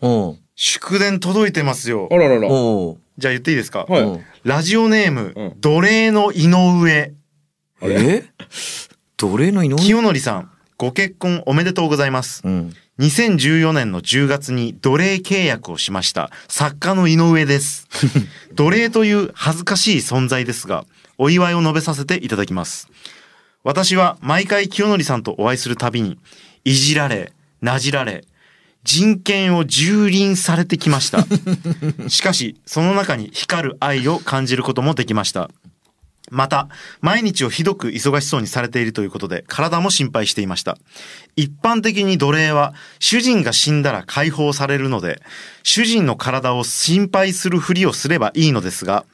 [0.00, 0.43] うん。
[0.56, 2.14] 祝電届いてますよあ。
[2.16, 2.48] ららら。
[2.48, 3.84] じゃあ言っていいですか？
[3.88, 7.12] はいうんラジオネーム、うん奴隷の井上。
[7.82, 8.24] え？
[9.16, 9.76] 奴隷の井上？
[9.76, 12.42] 清則さん、ご結婚おめでとうございます。
[12.44, 12.72] うん。
[13.00, 17.88] 2014年の10月に奴隷契約をしました作家の井上です。
[18.54, 20.84] 奴隷という恥ずかしい存在ですが、
[21.18, 22.88] お祝いを述べさせていただきます。
[23.64, 26.18] 私は毎回清則さんとお会いするたびに、
[26.64, 27.32] いじられ、
[27.62, 28.24] なじられ、
[28.84, 31.26] 人権を蹂躙されてきました。
[32.08, 35.50] しかし、その中に光る愛を感じることもできました。
[36.30, 36.68] また、
[37.00, 40.78] 毎日をひどく忙しそうにされているということで、体も心配していました。
[41.36, 45.22] 一般的に奴隷は、主人が死んだら解放されるので、
[45.62, 49.04] 主人の体を心配するふりをすればいいのですが、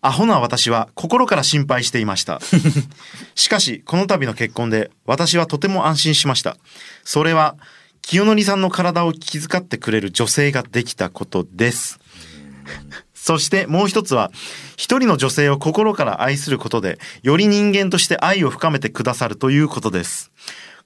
[0.00, 2.40] アホな私は心から心配していました。
[3.34, 6.56] しかし、この度の結婚で、私はとても安心しました。
[7.02, 7.56] それは、
[8.08, 12.00] 清則さんの体を気遣ってくれる女性ができたことです。
[13.12, 14.32] そしてもう一つは、
[14.78, 20.32] 一人の女性を心から愛することで、より人間として愛を深めてくださるということです。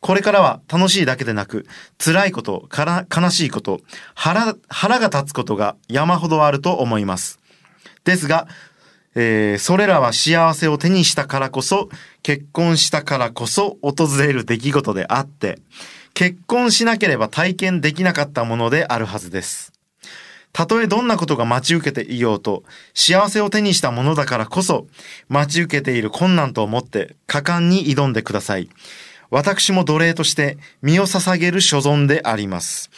[0.00, 1.64] これからは楽しいだけでなく、
[1.96, 3.82] 辛いこと、から悲しいこと、
[4.16, 7.38] 腹、腹が立つことが山ほどあると思います。
[8.02, 8.48] ですが、
[9.14, 11.88] えーそれらは幸せを手にしたからこそ、
[12.24, 15.60] 結婚したからこそ訪れる出来事であって、
[16.14, 19.72] 結婚しなければ体験できなかったものであるはずです。
[20.52, 22.62] たとえどんなことが待ち受けていようと、
[22.94, 24.86] 幸せを手にしたものだからこそ、
[25.28, 28.68] 待ち受けている困難と思って果敢に挑んでください。
[29.30, 32.90] 私も奴隷として身を捧げる所存であります。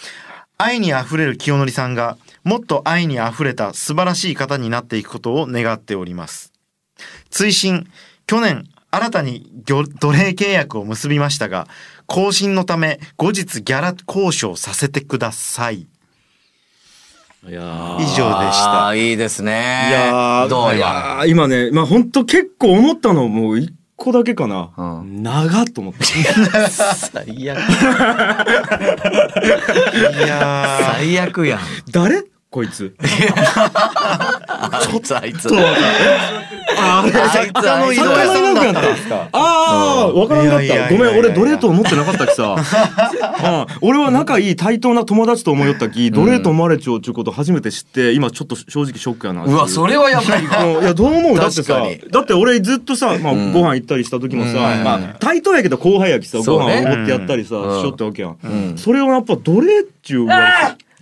[0.59, 6.53] 愛に溢れる清則さんが、もっと愛に溢れた素晴らしい方になっていくことを願っております。
[7.31, 7.87] 追伸、
[8.27, 11.69] 去年、新たに奴隷契約を結びましたが、
[12.07, 15.87] 更新のため後日ギャラ交渉させてください。
[17.47, 18.95] いや以上でした。
[18.95, 19.89] いいですね。
[19.91, 20.77] いやーどう。
[20.77, 24.71] やー今ね、まあ本当結構思ったのもう一個だけかな。
[24.77, 26.05] う長っと思った。
[26.71, 27.59] 最悪。
[30.25, 31.61] いや最悪やん。
[31.91, 32.25] 誰
[32.55, 32.95] こいつ。
[33.01, 35.49] あいつ、あいつ。
[36.79, 38.81] ああいつ、作家の井上さんだった。
[38.81, 40.89] んですかああ、わからんかった。
[40.89, 42.55] ごめん、俺奴隷と思ってなかったきさ。
[43.83, 43.89] うん。
[43.89, 49.57] 俺は仲いい対等な友達と思いよったき、奴隷と思われちゃうちゅうこと初めて知って、今ちょっと正直ショックやなっていう。
[49.57, 50.65] うわ、それはやばいわ。
[50.65, 50.85] うん。
[50.85, 51.37] いや、どう思う？
[51.37, 51.83] だってさ
[52.13, 54.85] だって俺ずっとさ、まあ、ご飯行ったりした時もさ、うん。
[54.85, 57.81] まあ、対等やけど後輩やきさ、ご飯おごってやったりさ、うん。
[57.81, 58.37] しよったわけやん。
[58.45, 60.27] うんそれをやっぱ奴隷っちゅう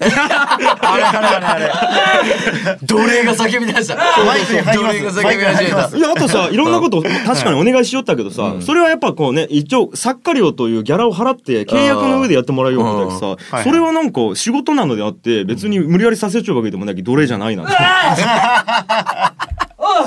[0.04, 2.78] あれあれあれあれ。
[2.82, 3.96] 奴隷が叫び出した。
[3.96, 5.96] マイクに入ります奴隷が叫び始めた。
[5.96, 17.72] いや、あとさ、いろんなこと、確かにお願いしよったけどさ、それはやっぱこうね、一応、作家料というギャラを払って、契約の上でやってもらうようなだけうんさ、それはなんか仕事なのであって、別に無理やりさせちゃうわけでもないけど、奴隷じゃないなんて。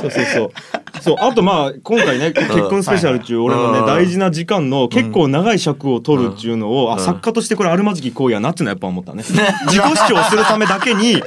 [0.09, 1.01] そうそうそう。
[1.01, 3.85] そう、あとまあ、今回ね、結婚スペシャル中、俺のね、うん。
[3.85, 9.23] 大事な時間の結構長い尺を取るっていうのを、あ、作家としてこれあるまじき行為やなっていうのはやっぱ思ったね。
[9.23, 11.23] 自己主張するためだけに、そう、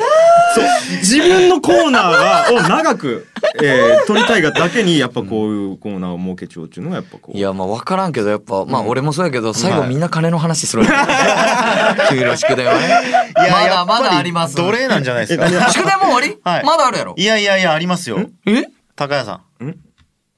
[0.99, 3.27] 自分のコーナーが、を長く、
[3.63, 7.37] えー、取りたいがだけに、やっぱこういうコーナーを設けちゃうっていうのがやっぱこう。
[7.37, 10.91] いや、まあ分からんけど、やっぱ、まあ俺もそうやけど、最後みんな金の話するよ。
[12.11, 12.89] 給料宿電はね。
[12.89, 14.57] いやまだまだあります。
[14.57, 15.49] 奴隷なんじゃないですか。
[15.73, 16.39] 宿電もう終わり？
[16.45, 17.15] はいまだあるやろ？
[17.17, 18.19] いやいやいや、ありますよ。
[18.47, 18.65] え？
[18.97, 19.67] 高谷さん。
[19.67, 19.75] やっ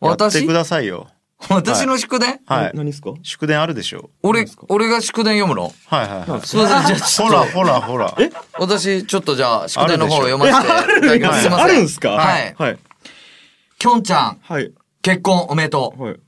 [0.00, 0.40] 私？
[0.40, 1.08] てくださいよ。
[1.48, 2.70] 私の宿電はい。
[2.74, 3.12] 何ですか？
[3.22, 5.72] 宿電あるでしょ俺、俺が宿電読むの？
[5.86, 6.40] はいはいはい。
[6.46, 7.28] すいません、じゃあ。
[7.28, 8.14] ほらほらほら。
[8.18, 8.30] え？
[8.58, 11.40] 私、ちょっとじゃあ、宿題の方を読まえせていあるただきます。
[11.40, 11.66] すいません。
[11.66, 12.10] あるんすか？
[12.10, 12.54] はい。
[12.58, 12.78] はい。
[13.80, 14.74] きょんちゃん、はい。
[15.00, 16.02] 結婚おめでとう。
[16.02, 16.20] はい。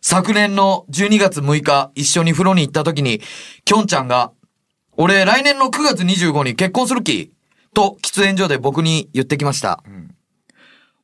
[0.00, 3.20] 昨年の12月6日、一緒に風呂に行った時に、
[3.64, 4.32] きょんちゃんが、
[4.96, 7.30] 俺来年の9月25に結婚する気
[7.74, 9.84] と喫煙所で僕に言ってきました。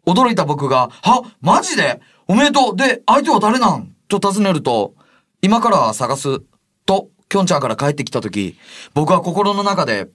[0.05, 2.01] 驚いた僕が、はマジで？
[2.27, 3.95] おめでとうで、相手は誰なん？
[4.09, 4.97] と尋ねると、
[5.41, 6.41] 今から探す。
[6.85, 8.59] と、きょんちゃんから帰ってきた時、
[8.93, 10.09] 僕は心の中で、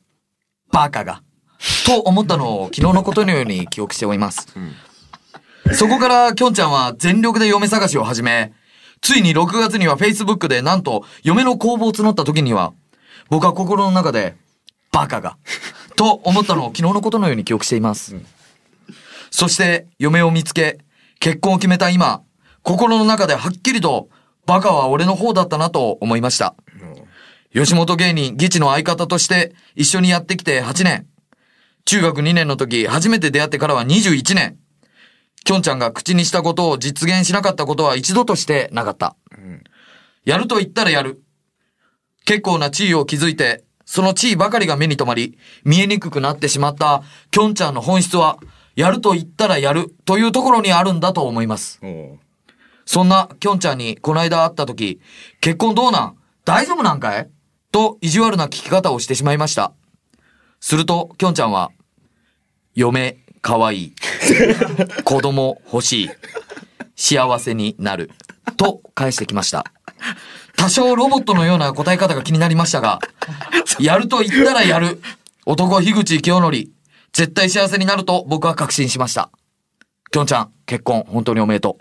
[0.70, 1.24] バカが。
[1.86, 4.50] と思ったのを昨日のことのように記憶しております。
[5.74, 8.54] そこからきょんちゃんは全力で嫁探しを始め、
[9.02, 12.74] ついに6月には Facebook でなんと嫁の公募を募った時には、
[13.30, 14.36] 僕は心の中で、
[14.92, 15.38] バカが。
[15.96, 18.16] と思ったのを昨日のことのように記憶しています。
[19.30, 20.80] そして、嫁を見つけ、
[21.20, 22.22] 結婚を決めた今、
[22.64, 24.10] 心の中ではっきりと、
[24.46, 26.56] バカは俺の方だったなと思いました。
[27.54, 31.06] 吉本芸人、ギチの相方として一緒にやってきて8年。
[31.86, 34.58] 中学2年の時、初めて出会ってからは21年。
[35.44, 39.16] きょんちゃんが口にしたことを実現しなかったことは一度としてなかった。
[40.24, 41.24] やると言ったらやる。
[42.26, 48.38] 結構な地位を築いて、その地位ばかりが目に留まり、見えにくくなってしまったきょんちゃんの本質は、
[48.76, 51.82] やると言ったらやるというところにあるんだと思います。
[52.86, 55.02] そんなきょんちゃんにこの間会った時、
[55.42, 56.18] 結婚どうなん？
[56.46, 57.30] 大丈夫なんかい？
[57.72, 59.74] と意地悪な聞き方をしてしまいました。
[60.60, 61.72] すると、きょんちゃんは、
[62.76, 63.94] 嫁、かわいい。
[65.04, 66.10] 子供、欲しい。
[66.96, 68.12] 幸せになる。
[68.58, 69.66] と返してきました。
[70.56, 73.00] 多少ロボットのような答え方が気になりましたが、
[73.80, 75.02] やると言ったらやる。
[75.46, 76.52] 男樋口清則。
[77.14, 79.32] 絶対幸せになると僕は確信しました。
[80.12, 81.78] きょんちゃん、結婚本当におめでと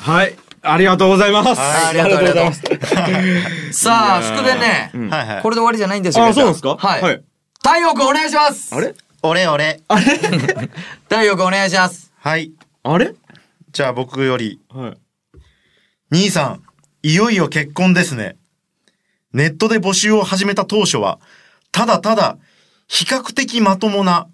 [0.00, 0.36] はい。
[0.62, 1.60] ありがとうございます。
[1.60, 2.62] ありがとうございます。
[3.70, 3.72] う。
[3.72, 4.90] さあ、宿題ね。
[5.42, 6.24] これで終わりじゃないんですよ。
[6.26, 6.76] あ、そうなんですか？
[6.76, 7.02] はい。
[7.02, 7.22] はい。
[7.62, 8.94] 太陽くんお願いしますあれ？
[9.22, 9.80] 俺俺。
[11.08, 12.10] 太陽くんお願いします。
[12.16, 12.52] はい。
[12.82, 13.14] あれ？
[13.72, 14.60] じゃあ僕より。
[14.70, 14.98] はい。
[16.10, 16.62] 兄さん、
[17.02, 18.36] いよいよ結婚ですね。
[19.32, 21.20] ネットで募集を始めた当初は、
[21.70, 22.38] ただただ、
[22.88, 24.26] 比較的まともな、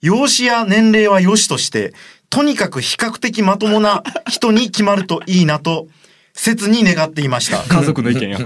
[0.00, 1.92] 容姿や年齢は良しとして、
[2.30, 5.86] とにかく比較的まともな人に決まるといいなと、
[6.32, 7.62] 切に願っていました。
[7.62, 8.38] 家族の意見や。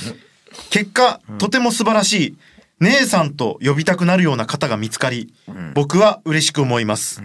[0.70, 2.36] 結果、とても素晴らしい、
[2.84, 5.34] 姉さんと呼びたくなるような方が見つかり、
[5.74, 7.22] 僕は嬉しく思います。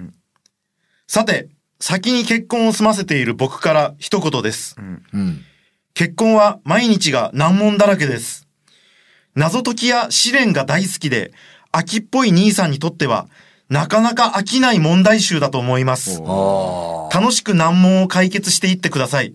[1.07, 1.49] さて、
[1.80, 4.76] 先に結婚を済ませている僕から一言です。
[5.14, 5.45] うん。
[5.93, 8.47] 結婚は毎日が難問だらけです。
[9.36, 11.32] 謎解きや試練が大好きで、
[11.72, 13.28] 秋っぽい兄さんにとっては、
[13.70, 16.20] なかなか飽きない問題集だと思います。
[17.14, 19.34] 楽しく難問を解決していってください。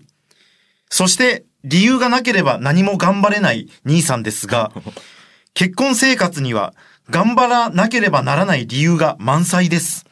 [0.89, 4.71] そして、理由がなければ何も頑張れない兄さんですが、
[5.55, 6.75] 結婚生活には
[7.09, 10.05] 頑張らなければならない理由が満載です。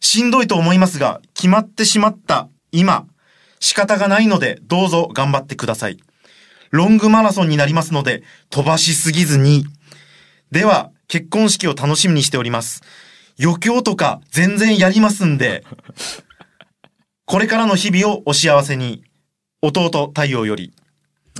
[0.00, 3.06] しんどいと思いますが、決まってしまった今、
[3.60, 5.98] 仕方がないのでどうぞ頑張ってください。
[6.70, 9.64] ロングマラソンになりますので飛ばしすぎずに。
[10.50, 12.82] では、結婚式を楽しみにしております。
[13.40, 15.64] 余興とか全然やりますんで、
[17.24, 19.04] これからの日々をお幸せに。
[19.62, 20.72] 弟太陽より。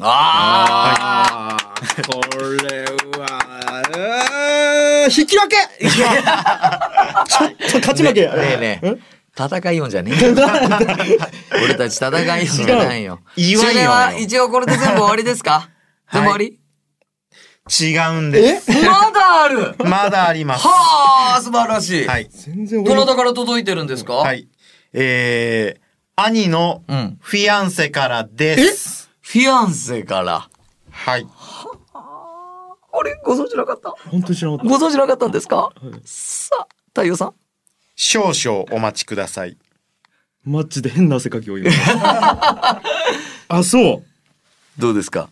[0.01, 2.21] ああー、こ
[2.69, 2.85] れ
[3.19, 5.57] は、うーん引き分け
[5.89, 8.27] ちょっと勝ち負け。
[8.27, 8.95] ねえねえ。
[9.39, 10.35] 戦いよんじゃねえよ。
[11.65, 13.21] 俺たち戦いよんじゃないよ。
[13.37, 15.69] 違う言わんは一応これで全部終わりですか？
[16.13, 16.59] 全部終わり？
[17.69, 18.71] 違うんです。
[18.73, 19.75] まだある？
[19.79, 20.67] まだあります。
[20.67, 22.07] はあ、素晴らしい。
[22.07, 22.29] はい。
[22.31, 24.13] 全然どなたから届いてるんですか？
[24.15, 24.47] はい。
[24.93, 27.19] えー、兄のうん。
[27.21, 29.06] フィアンセからです。
[29.29, 30.49] フィアンセから。
[30.93, 31.27] はい。
[31.93, 33.21] あれ？
[33.25, 33.91] ご存知なかった？
[34.09, 35.71] 本当に知らなかっご存知なかったんですか？
[36.05, 37.35] さあ、太陽さん。
[37.97, 39.57] 少々お待ちください。
[40.45, 41.69] マジで変な汗かきを今。
[43.49, 44.05] あ、そう。
[44.81, 45.29] どうですか？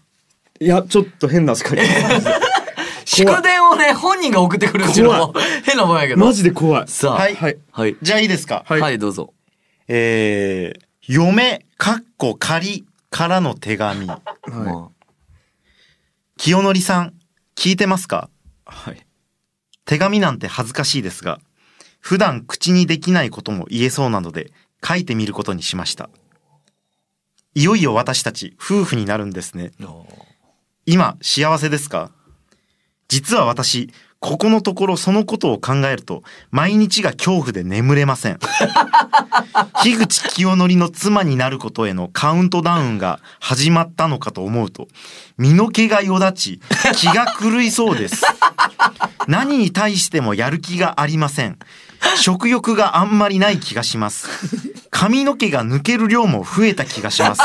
[0.59, 1.81] いや、ちょっと変な汗かき。
[3.07, 5.35] 祝電をね、本人が送ってくるっていうのも
[5.65, 6.25] 変なもんやけど。
[6.25, 6.89] マジで怖い。
[6.89, 7.37] さあ、はい。
[7.37, 7.57] はい。
[7.71, 7.97] はい。
[8.03, 8.65] じゃあいいですか？
[8.67, 9.33] はい、どうぞ。
[9.87, 12.85] えー、嫁、かっこ仮
[13.15, 14.07] からの手紙。
[14.07, 14.21] ま
[16.37, 17.15] 清則さん、
[17.55, 18.29] 聞いてますか？
[18.67, 19.07] はい。
[19.85, 21.39] 手紙なんて恥ずかしいですが、
[22.01, 24.51] 普段口にできないことも言えそうなので、
[24.85, 26.11] 書いてみることにしました。
[27.55, 29.71] いよいよ私たち夫婦になるんですね。
[30.85, 32.11] 今、幸せですか？
[33.07, 33.93] 実は私、
[34.25, 38.39] ここのところそのことを考えると、毎日が恐怖で眠れません。
[39.85, 44.89] 樋口清則の妻になることへのカウントダウンが始まったのかと思うと、
[45.37, 46.59] 身の毛がよだち、
[46.95, 48.23] 気が狂いそうです。
[49.29, 51.59] 何に対してもやる気がありません。
[52.17, 54.27] 食欲があんまりない気がします。
[54.91, 57.43] 髪の毛が抜ける量も増えた気がします。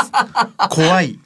[0.70, 1.18] 怖い。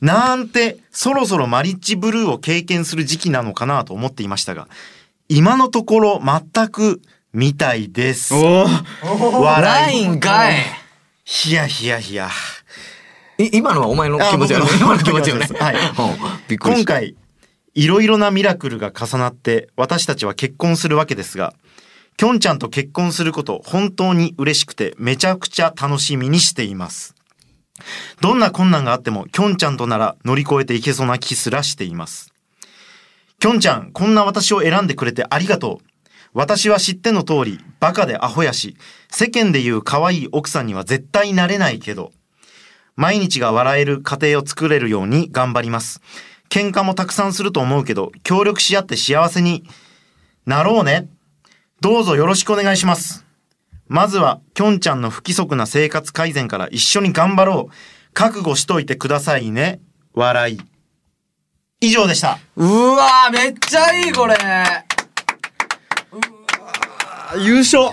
[0.00, 4.68] なんて、そろそろマリッジブルーを経験する時期なのかなと思っていましたが、
[5.28, 7.00] 今のところ全く
[7.32, 8.34] みたいです。
[8.34, 10.06] 笑い。
[10.06, 10.54] んかい。
[11.24, 12.28] ヒヤヒヤヒヤ。
[13.38, 15.46] い今のはお前の気持ちやろあ僕の今の気持ちよね。
[15.46, 15.82] はいうん
[16.48, 16.76] びっくり。
[16.76, 17.14] 今回、
[17.74, 21.54] いろいろなミラクルが重なって私たちは結婚するわけですが、
[22.16, 27.14] きょんちゃんと結婚すること本当に嬉しくてめちゃくちゃ楽しみにしています。
[28.20, 32.32] どんな困難があってもきょんちゃんとなら乗り越えていけそうな気すらしています。
[33.40, 35.84] きょんちゃん、こんな私を選んでくれてありがとう。
[36.34, 38.76] 私は知っての通り、バカでアホやし、
[39.10, 42.12] 世間で言う可愛い奥さんには絶対なれないけど、
[42.96, 46.00] 毎日が笑える家庭を作れるように頑張ります。
[46.50, 49.68] 喧嘩もたくさんすると思うけど、協力し合って幸せに
[50.46, 51.08] なろうね。
[51.80, 53.27] どうぞよろしくお願いします。
[53.88, 57.74] まずは、きょんちゃんの不規則な生活改善から一緒に頑張ろう。
[58.12, 59.80] 覚悟しといてくださいね。
[60.14, 60.60] 笑い。
[61.80, 62.38] 以上でした。
[62.56, 64.36] うわーめっちゃいいこれ。
[67.38, 67.84] 優勝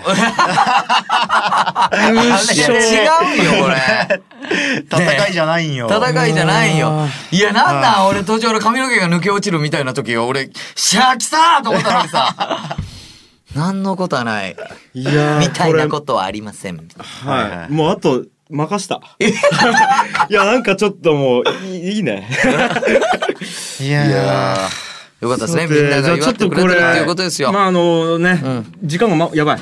[2.08, 4.22] 優勝違うよこれ。
[4.90, 5.88] 戦いじゃないんよ。
[5.88, 7.06] 戦いじゃないよ。
[7.30, 12.34] いや、なんだ、俺途中の髪の毛が抜け落ちるみたいな時が、俺、シャー来たーと思ったのにさ。
[13.56, 14.56] 何のことはない。
[14.94, 16.88] いやーみたいなことはありません。
[16.98, 17.72] はい。
[17.72, 19.00] もうあと、任した。
[20.28, 22.28] いや、なんかちょっともう、いいいいね。
[23.80, 24.68] いや
[25.20, 25.66] よかったですね。
[25.66, 27.50] みんなが祝ってくれてるっていうことですよ。
[27.52, 28.40] まああのね、
[28.82, 29.60] 時間が、ま、やばい。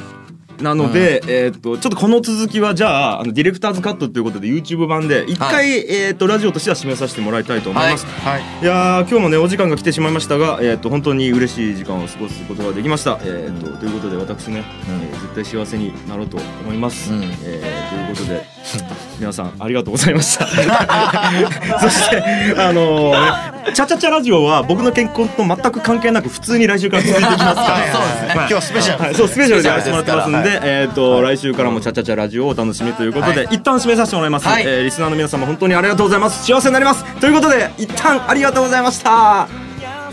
[0.60, 8.06] なので、えーっとちょっとこの続きはじゃああのディレクターズカットということで YouTube 版で一回、えーっとラジオとしては締めさせてもらいたいと思います。
[8.06, 8.42] はい。
[8.62, 13.18] いやー今日もねお時間が来てしまいましたが、えーっと本当に嬉しい時間を過ごすことができました。
[13.22, 17.10] えーっとということで私ね、えー絶対幸せになろうと思います。
[17.12, 18.53] えーということで
[19.18, 20.46] 皆さんありがとうございました。
[21.80, 22.22] そして
[22.58, 27.78] あのーねチャチャチャラジオは僕の健康と全く関係なく普通に来週から続いていきますから。
[27.92, 28.32] そうですね。
[28.34, 29.04] 今日はスペシャル。
[29.04, 30.72] はい、そうスペシャルでやらせてもらってますんで、スペシャルですから。
[30.72, 34.62] えっ、と、来週からもチャチャチャラジオをお楽しみということで、一旦締めさせてもらいます、はい。
[34.66, 36.44] えーリスナーの皆様本当にありがとうございます。
[36.44, 37.04] 幸せになります。
[37.20, 39.48] ということで一旦ありがとうございました。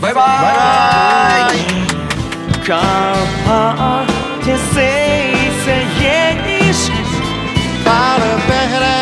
[0.00, 0.14] イバイ。
[0.14, 0.14] バイ
[1.44, 1.52] バ
[6.98, 7.01] イ
[7.92, 9.01] smile a better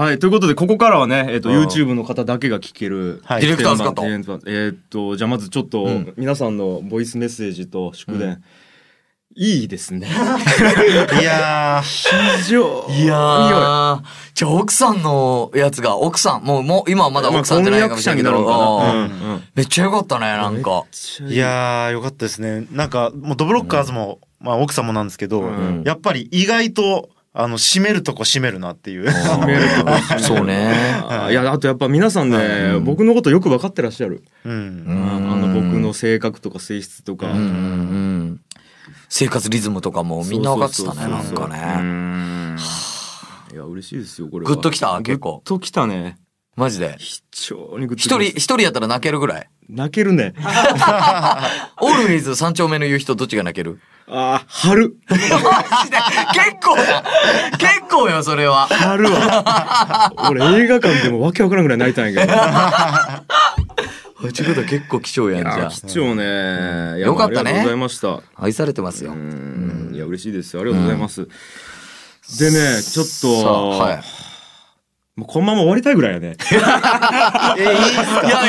[0.00, 1.62] はい、ということで、ここからはね、えっ、と、うん。
[1.62, 3.42] YouTube の方だけが聞ける、はい。
[3.42, 6.14] ディレクターズカットテーマテーマえっ、と、じゃあまずちょっと、ん。
[6.16, 8.42] 皆さんのボイスメッセージと祝電、
[9.36, 10.08] いいですね。
[11.20, 12.86] いや非常。
[12.88, 18.20] いやー、じゃあ奥さんのやつが、奥さん、もう、もう、今はまだ奥さんじゃないかもしれな。
[18.20, 19.02] いけど、うんうん。
[19.02, 19.42] うん。
[19.54, 20.84] めっちゃよかったね、なんか。
[20.90, 22.66] ーいやーよかったですね。
[22.72, 25.82] なんかもうドブロッカーズも、まあ奥さんもなんですけど、ん。
[25.84, 29.06] やっぱり意外とあの、締めるとこ締めるなっていう。
[29.08, 30.18] 締めるとこ。
[30.18, 30.74] そうね。
[31.30, 31.32] い。
[31.32, 34.24] や、あとやっぱ皆さんね、僕のことよく分かってらっしゃる。
[34.44, 34.84] うん。
[34.88, 37.30] あの、僕の性格とか性質とか。
[37.30, 37.38] うん。
[37.38, 38.40] うんうん
[39.12, 41.78] 生活リズムとかもみんな分かってたねなんかね。
[41.80, 42.56] うん。
[43.52, 44.50] いや、嬉しいですよ、これは。
[44.50, 45.38] グッときた結構。
[45.38, 46.16] グッときたね。
[46.56, 46.94] マジで。
[46.98, 48.14] 非常にグッとき一た。
[48.22, 50.34] 人一人やったら泣けるぐらい泣けるね。
[51.80, 53.78] オールウェイズ三丁目の言う人どっちが泣ける？
[54.08, 54.94] ああ、春。
[55.08, 57.04] マジで結構や
[57.58, 60.12] 結構よそれは春は。
[60.30, 64.28] 俺映画館でもわけわからんぐらい泣いたんやけど。
[64.28, 66.24] うちこと結構貴重やんじゃあ貴重ね。
[66.98, 68.20] いやよかったねありがとうございました。
[68.36, 69.14] 愛されてますよ
[69.92, 70.62] いや、嬉しいですよ。
[70.62, 71.26] ありがとうございます。
[72.38, 74.00] でね、ちょっと、はい
[75.20, 76.34] もうこのまま終わりたいぐらいやね。
[76.50, 76.62] いやい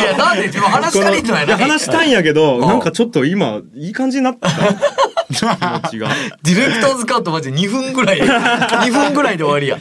[0.05, 4.47] やなんで話したいのやいやない話したいんやけど、うんなんかちょっと今、いい感じになった。
[5.31, 6.09] 気持ちが。
[6.43, 8.19] ディレクターズカットマジで2分ぐらい。
[8.21, 9.77] 2分ぐらいで終わりや。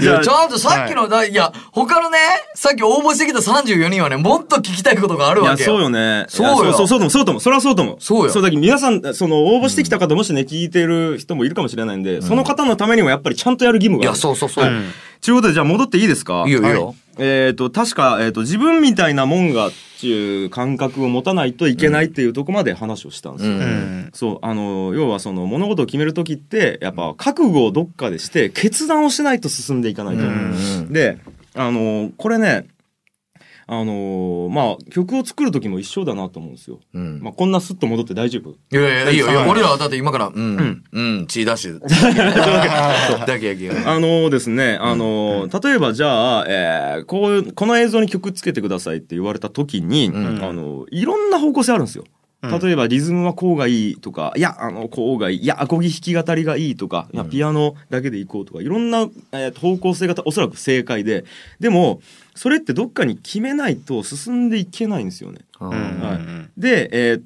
[0.00, 2.18] いやちゃんとさっきのだいや他のね
[2.54, 5.70] さっき応募してきた34人はねもっと聞きたいことがあるわけよ。
[5.70, 6.24] そうよね。
[6.28, 6.72] そうよ。
[6.72, 7.96] そうそう、そうとも、そうとも、それはそうとも。
[8.00, 8.30] そうよ。
[8.32, 14.16] そうだけど皆さん、その、応募してきた方、もしね、聞いてる人もいるかもしれないんで、その方のためにもやっぱりちゃんとやる義務がある。
[14.16, 14.64] いやそうそうそう。
[14.64, 14.74] はい。
[15.22, 16.44] ということで、じゃあ戻っていいですか？
[16.46, 16.86] いいよいいよ。
[16.86, 23.56] はいえっ、と、確か、えっ、と、自分みたいなもんが、っていう感覚を持たないといけないっていうところまで話をしたんですよ。
[23.56, 30.92] うんそう、あの、要はその、物事を決めるときって、やっぱ、覚悟をどっかでして、決断をしないと進んでいかないと。
[30.92, 31.18] で、
[31.54, 32.66] あの、これね、
[33.68, 36.78] あのまあ、曲を作る時も一緒だなと思うんですよ。
[36.94, 37.20] うん。
[37.20, 38.50] まあ、こんなスッと戻って大丈夫。
[38.50, 39.18] いやいやいい。
[39.18, 40.84] よ俺らはだって今からうん。
[40.92, 41.72] うん血出して
[43.26, 52.04] だけやけどあのですね、あの例えばじゃあ、えーこういう、この映像に曲つけてくださいって言われた時に、あの、いろんな方向性あるんですよ。
[52.42, 61.24] 例えばリズムはこうがいいとか、いや、あの、こうがいい、いや、アコギ弾き語りがいいとか、いやピアノだけでいこうとか、いろんな、えー方向性がおそらく正解で、
[61.58, 62.00] でも、
[62.36, 65.40] それってどっかに決めないと進んでいけないんですよね。
[65.58, 67.22] はい、で、えーっ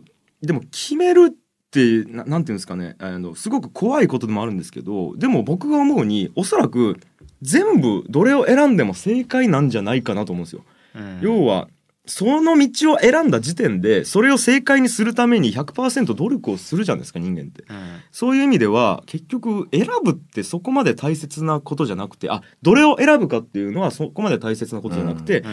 [0.00, 0.02] と、
[0.40, 1.34] でも決めるっ
[1.70, 6.98] てな、なんていうんですかね、あの、すごく怖いことでもあるんですけど、でも僕が思うに、おそらく
[7.42, 10.64] 全部どれを選んでも正解なんじゃないかなと思うんですよ。
[11.20, 11.68] 要は、
[12.04, 17.64] その道を選んだ時点で、それを正解にするために100%努力をするじゃないですか、人間って。
[18.10, 25.44] そういう意味では、結局、選ぶってそこまで大切なことじゃなくて、あ、どれを選ぶかっていうのはそこまで大切なことじゃなくて、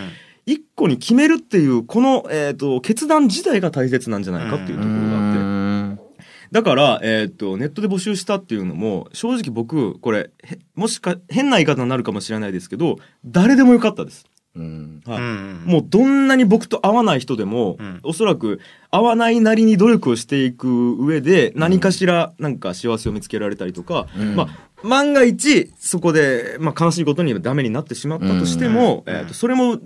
[0.48, 6.10] 一個に決めるっていう、この、えっ、と、決断自体が大切なんじゃないかっていうところがあって。
[6.52, 14.26] だから、えっ、と、ネットで募集したっていうのも、正直僕、これ、へもしか、変な言い方になるかもしれないですけど、誰でもよかったです。
[14.56, 15.70] はい。
[15.70, 18.60] もうどんなに僕と合わない人でも、おそらく
[18.92, 29.78] 合わないなりに努力をしていく上で何かしらなんか幸せを見つけられたりとか、まあ万が一そこで、まあ、悲しいことにダメになってしまったとしても、えー、とそれも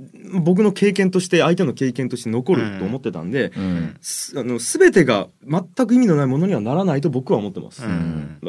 [0.42, 3.52] 僕の経験として相手の経験として残ると思ってたんで、
[4.02, 7.84] すあの全てが全く意味のないものにはならないと僕は思ってます、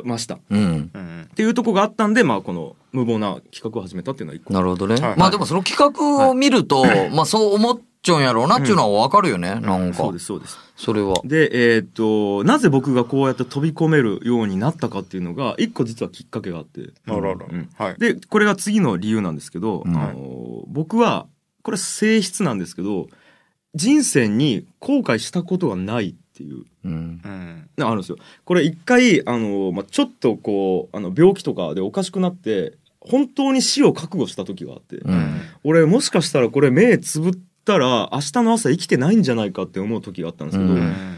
[0.04, 0.38] ました。
[0.50, 0.90] うん。
[1.24, 4.52] っていうとこがあったんで、まあ、この無謀な企画を始めたっていうのは一個。
[4.52, 4.94] なるほどね。
[4.94, 5.18] はい。
[5.18, 9.96] まあでもその企画を見ると、まあそう思っちゃうんやろうなっていうのはわかるよね、なんか。
[9.96, 11.14] そうですそうですそれは。
[11.24, 16.90] で、えーっと、なぜ僕がこうやって飛び込めるようになったかっていうのが、一個実はきっかけがあって。
[17.06, 21.26] あららうんはいで、これが次の理由なんですけど、あの僕は、
[21.62, 23.06] これ性質なんですけど、
[23.74, 26.64] 人生に後悔したことがないっていう。
[26.84, 27.18] の
[27.78, 28.18] があるんですよ。
[28.44, 35.00] これ一回、あの、まあ、ちょっとこう、あの、病気とかでおかしくなって、本当に死を覚悟した時があって、
[35.62, 37.32] 俺もしかしたらこれ目つぶっ
[37.64, 40.74] たら明日の朝生きてないんじゃないかって思う時があったんですけど、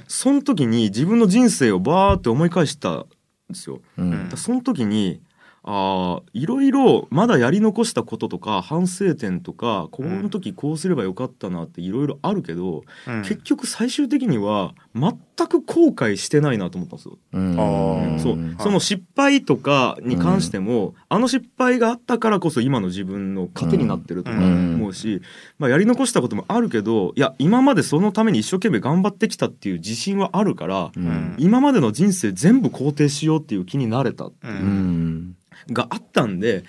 [0.09, 3.07] その時に自分の人生をバーって思い返したん
[3.51, 3.81] ですよ。
[3.99, 5.21] だからその時に、
[5.69, 13.23] ああ、いろいろまだやり残したこととか反省点とか、この時こうすればよかったなっていろいろあるけど、うん。
[13.23, 15.13] 結局最終的には全
[15.49, 17.19] く後悔してないなと思ったんですよ。
[17.33, 25.21] あそう、その失敗とかに関しても、あの失敗があったからこそ今の自分の糧になってるとか思うし、
[25.59, 30.93] まあやり残したこともあるけど、いや、今までそのために一生懸命頑張ってきたっていう自信はあるから、
[31.39, 35.35] 今までの人生全部肯定しようっていう気になれたっていう、
[35.73, 36.65] があったんで、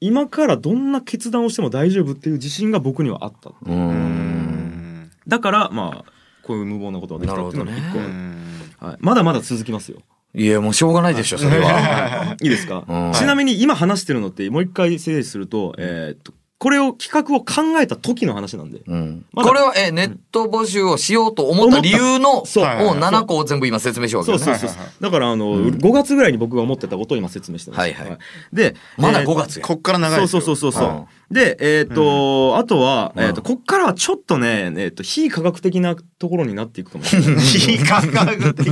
[0.00, 3.52] 今からどんな決断をしても大丈夫っていう自信が僕にはあった。
[5.26, 6.12] だから、まあ、
[6.42, 7.82] こういう無謀なことができたっていうのが一
[8.78, 9.98] 個、はい、まだまだ続きますよ。
[10.34, 12.36] いや、もうしょうがないでしょ、それは。
[12.40, 13.12] いいですか、うん。
[13.12, 18.80] ちなみに今話してるのってもう一回整理すると、えーっとこれを企画を考えた時の話なんで。
[19.32, 19.48] まだ。
[19.48, 22.64] これは、え、ネット募集をしようと思った理由の、そう。
[22.64, 24.38] を7個を全部今説明しようわけね。
[24.38, 24.78] そうそうそう。
[25.02, 27.80] だから、あの、5月ぐらいに僕が思ってたことを今説明してます。
[27.80, 28.18] はいはい。
[28.54, 30.40] で、まだえー5月やこっから長いですよ。
[30.40, 30.88] そうそうそうそう。
[30.88, 37.34] はで、えっ、と、あとは、えっ、と、こっからはちょっとね、えっ、と、非科学的なところになっていくかもしれない。
[37.44, 38.66] 非科学的。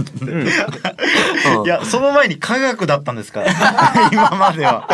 [1.64, 3.50] いや、その前に科学だったんですから。
[4.12, 4.86] 今までは。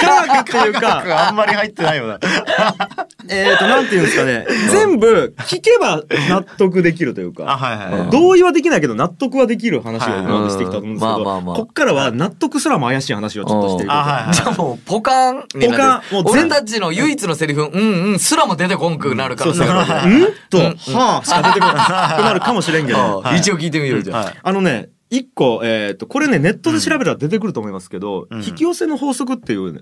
[0.00, 2.18] 科学っていう科学か、あんまり入ってないよな。
[3.30, 11.56] えっ、と、なんていうんですかね、全部聞けば納得できるというか、はいはい同意はできないけど納得はできる話を今までしてきたと思うんですけど、はいまあまあまあ。
[11.56, 14.32] こっからは納得すらも怪しい話をちょっとしていこうと。
[14.32, 15.44] じゃあもう、ポカン
[16.24, 19.54] 俺たちの唯一のセリフ、うんうん、すらも出てこんくなるから。
[19.54, 20.08] そうそう。
[20.08, 20.26] ねん。
[20.48, 21.72] と、はあ、しか出てこな
[22.16, 23.22] くなるかもしれんけど。
[23.26, 24.24] あ 一応聞いてみるじゃん。
[24.24, 24.34] はい。
[24.42, 29.80] あのね、一個、えっ、と、これね、ネットで調べたら出てくると思いますけど、引き寄せの法則っていうね、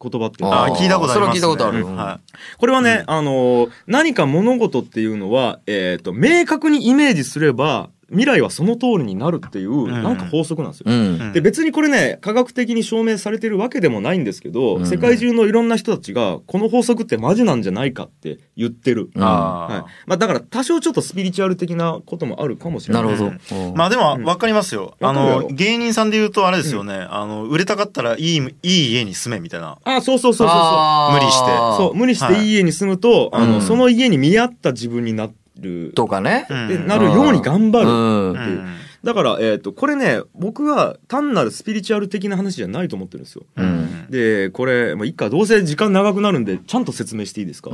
[0.00, 0.74] 言葉ってあー。
[0.74, 1.20] 聞いたことありますね。
[1.20, 1.84] それは聞いたことある。
[1.84, 1.96] うん。
[1.96, 2.20] は
[2.58, 10.86] これはね、あのー何か物事っていうのは、えっ、と、明確にイメージすれば、未来はその通りになるっていう、なんか法則なんですよ。
[10.86, 11.32] うん。
[11.32, 19.22] で別にこれね科学的に証明されてるわけでもないんですけど、世界中のいろんな人たちがこの法則ってマジなんじゃないかって言ってる、うん。
[19.22, 19.30] はい。
[19.32, 23.30] あまあ、だから多少ちょっとスピリチュアル的なこともあるかもしれなないるほど。
[23.30, 24.94] ーまあでもわかりますよ。
[25.00, 26.94] あの、わかるやろ芸人さんで言うとあれですよね。
[26.94, 29.78] あの、売れたかったらいい、いい家に住めみたいな。
[29.84, 31.12] あそうそうそうそうそう。
[31.14, 31.46] 無理して。
[31.78, 32.48] そう無理してい。
[32.50, 33.62] い家に住むと、あのうん。
[33.62, 35.30] その家に見合った自分にな
[35.62, 35.92] る。
[35.94, 36.46] とかね。
[36.50, 36.68] うん。
[36.68, 37.88] でなるように頑張る。
[37.88, 38.30] うん。
[38.32, 38.76] っていう、うん。
[39.04, 43.44] だから、えー、とこれね僕は単なるスピリチュアル的な話じゃないと思ってるんですよ。
[43.56, 44.06] うん。
[44.10, 47.70] でこれ、まあ、いいかどうせ時間長くなるんでちゃんと説明していいですか、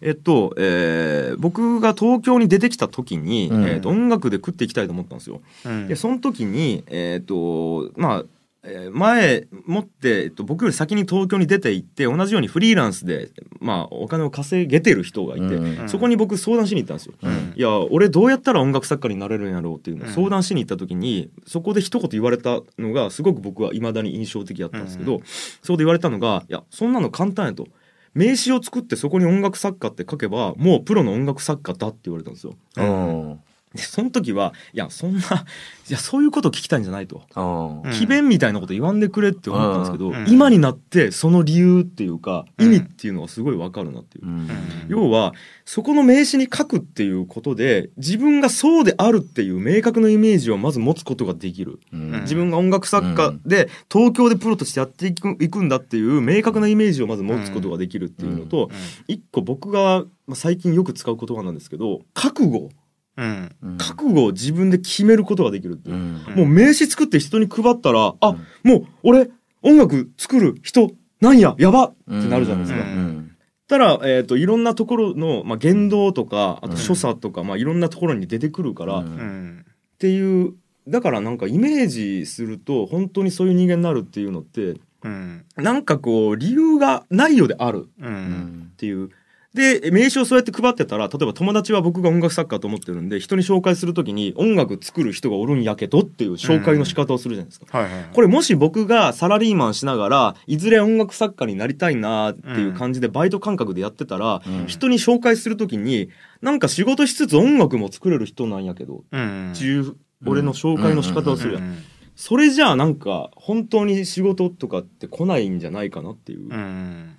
[0.00, 3.64] えっと、えー僕が東京に出てきた時に、うん。
[3.64, 5.40] えーと音楽で食っていきたいと思ったんですよ。
[5.64, 5.88] うん。
[5.88, 8.24] でその時にえっ、とまあ
[8.64, 17.14] えー前もって、えっと、僕より先に東京に出て行って同じようにフリーランスで、まあ、お金を稼げてる人がいて、うんそこに僕相談しに行ったんですよ。
[17.56, 25.20] いや俺どうやったら音楽作家になれるんやろうっていうのを相談しに行った時に、そこで一言言われたのがすごく僕はいまだに印象的だったんですけど、
[25.62, 27.68] そこで言われたのが「いやそんなの簡単や」と。
[28.14, 32.54] 名刺を作ってそこに音楽作家って書けばもうプロの音楽作家だって言われたんですよ。
[32.76, 33.40] うん。
[33.74, 35.20] でその時はいやそんな
[35.88, 37.22] いやそういうこと聞きたいんじゃないと。
[37.36, 37.80] うん。
[37.90, 40.24] 詭弁みたいなこと言わんでくれって思ったんですけど、うん。
[40.28, 44.26] 今になってその理由っていうか意味っていうのがすごいわかるなっていう。
[44.26, 44.48] うん。
[44.88, 51.80] 要はそこの名刺に書くっていうことで自分がそうであるっていう明確なイメージをまず持つことができる。
[51.92, 52.20] うん。
[52.22, 58.70] 自分が音楽作家で東京でプロとしてやっていくいくんだっていう明確なイメージをまず持つことができるっていうのと、
[59.08, 62.70] 一個僕がまあ最近よく使う言葉なんですけど覚悟
[63.16, 63.56] うん。
[63.62, 66.12] うん覚悟を自分で決めることができるっていうう、ん。
[66.36, 69.30] もう名刺作って人に配ったらあもう俺
[69.62, 70.90] 音楽作る人
[71.20, 72.80] なんややばってなるじゃないですか。
[72.80, 73.36] うん。
[73.66, 79.66] たら、えー、といろんなところの、まあ、言動とかあと所作とか、まあ、いろんなところに出てくるから、うんっうん。
[79.98, 80.54] ていう
[80.86, 85.44] だからなんかイメージすると本当にそういう人間になるっていうのってうん。
[85.56, 88.06] なんかこう理由がないようであるう。
[88.06, 88.70] うんん。
[88.72, 89.10] っていう。
[89.54, 97.78] で名刺をそうやって配ってたら例えば友達は僕が音楽作家と思ってるんで人に紹介する時に音楽作る人がおるんやけどっていう紹介の仕方をするじゃないですか。
[97.78, 98.04] はいはい。
[98.12, 109.52] これもし僕がサラリーマンしながらいずれ音楽作家になりたいなっていう感じでバイト感覚でやってたら、うん人に紹介する時になんか仕事しつつ音楽も作れる人なんやけど、うん。
[109.54, 109.94] っていう
[110.26, 111.76] 俺の紹介の仕方をするやん
[112.16, 117.16] それじゃあなんか本当に仕事とかって来ないんじゃないかなっていう、うん。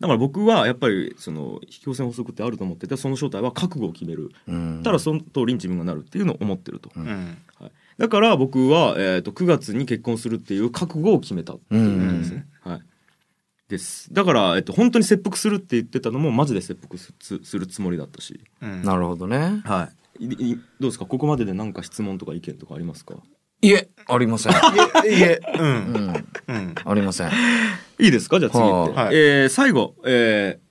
[0.00, 4.82] だから僕はやっぱりその引き寄せの法則ってあると思っててその正体は覚悟を決める、うん。
[4.82, 7.38] たらその通りに自分がなるっていうのを思ってると、うん。
[7.98, 12.46] だから僕は、えー、と9月に結婚するっていう覚悟を決めたっていうことですね。
[12.60, 12.82] はい。
[13.68, 14.12] です。
[14.12, 18.40] だから、えっと、本当に切腹するって言ってたのも、マジで切腹すするつもりだったし。
[18.60, 18.82] うん。
[18.82, 19.62] なるほどね。
[19.64, 19.88] は
[20.20, 20.24] い。
[20.24, 21.04] いいどうですか？
[21.06, 23.16] ここまでで何か質問とか意見とかありますか？
[23.62, 24.52] いえ、ありません。
[24.52, 24.56] い
[25.06, 25.62] え、いえ、う。
[25.62, 26.26] うんん。
[26.48, 26.74] うん。
[26.84, 27.30] ありません。
[27.98, 28.38] いいですか？
[28.38, 28.94] じゃあ次行って。
[29.00, 30.66] はいえー最後、えー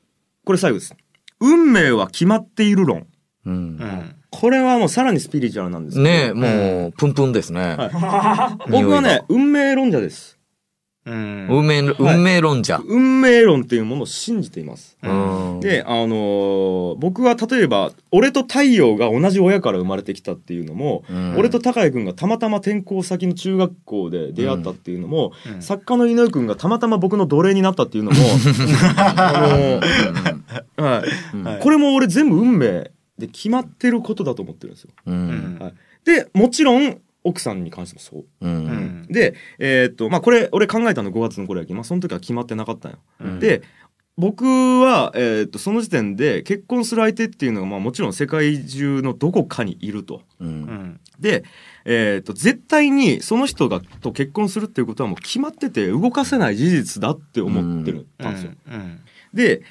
[0.46, 0.96] これ最後です。
[1.40, 3.08] 運命は決まっている論。
[3.46, 3.58] うんう。
[3.84, 4.16] ん。
[4.30, 7.62] これはもうさらにスピリチュアルなんですねえ、もう、プンプンですね。
[7.78, 10.35] はい僕はね、運命論者です。
[11.06, 11.47] うん。
[11.49, 12.82] 運命、運命論者。
[12.84, 14.97] 運命論っていうものを信じています。
[15.03, 15.60] うん。
[15.60, 28.18] で、あのー僕は例えば、俺と太陽が同じ親から生まれてきたっていうのも、うん俺と高井君がたまたま転校先の中学校で出会ったっていうのも、うん作家の井上君がたまたま僕の奴隷になったっていうのも、
[28.97, 31.03] あのーは
[31.36, 34.89] いはいこれも俺全部運命で決まってることだと思ってるんですよ。
[35.06, 35.74] はい
[36.06, 38.26] で、もちろん、奥さんに関してもそう。
[38.41, 42.99] うんで、えーっと、まあ、これ、俺考えたの5月の頃やけど、まあ、その時は決まってなかったんよ。
[43.19, 43.61] うんで、
[44.17, 50.21] 僕は、えーっと、その時点で結婚する相手っていうのが、まあ、もちろん世界中のどこかにいると。
[50.39, 51.43] うんで、
[51.84, 58.51] えーっと、絶対にその人がと結婚するっていうことはもう決まってて動かせない事実だって思ってるたんですよ。
[58.67, 58.99] うん
[59.34, 59.63] で、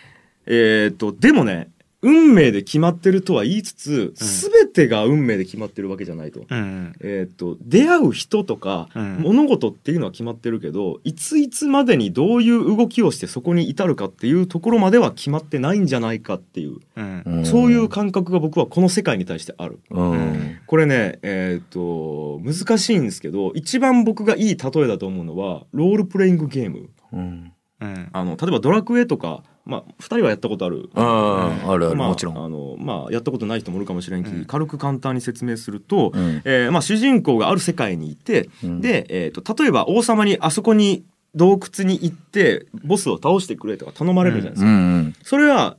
[0.47, 1.71] えーっと、でもね、
[2.05, 6.45] 運命で決まってるとは言いつつ、すべてが運命で決まってるわけじゃないと。
[6.49, 6.93] うん。
[7.01, 9.17] えーっと、出会う人とか、うん。
[9.21, 17.47] 物事っていうのは決まってるけど、いついつまでにどういう動きをしてそこに至るかっていうところまでは決まってないんじゃないかっていう、うん。
[17.47, 19.81] そういう感覚が僕はこの世界に対してある。
[19.91, 20.59] うん。
[20.67, 26.91] これね、えーっと、難しいんですけど、一番僕がいい例えだと思うのは、ロールプレイングゲーム。
[27.13, 27.53] うん。
[27.81, 28.09] うん。
[28.13, 30.91] あの、例えばドラクエとか、まあ、二人はやったことある。
[30.95, 32.39] ああるあるまあ、もちろん。
[32.39, 36.43] あの、まあ、やったことない人もいるかもしれんけど、軽く簡単に説明すると、うん。
[36.45, 38.81] えーまあ、主人公がある世界にいて、うん。
[38.81, 41.05] で、えーと、例えば王様にあそこに
[41.35, 44.69] 洞窟に行って、ボスを倒してくれとか頼まれるじゃないですか。
[44.69, 45.77] うんそれは、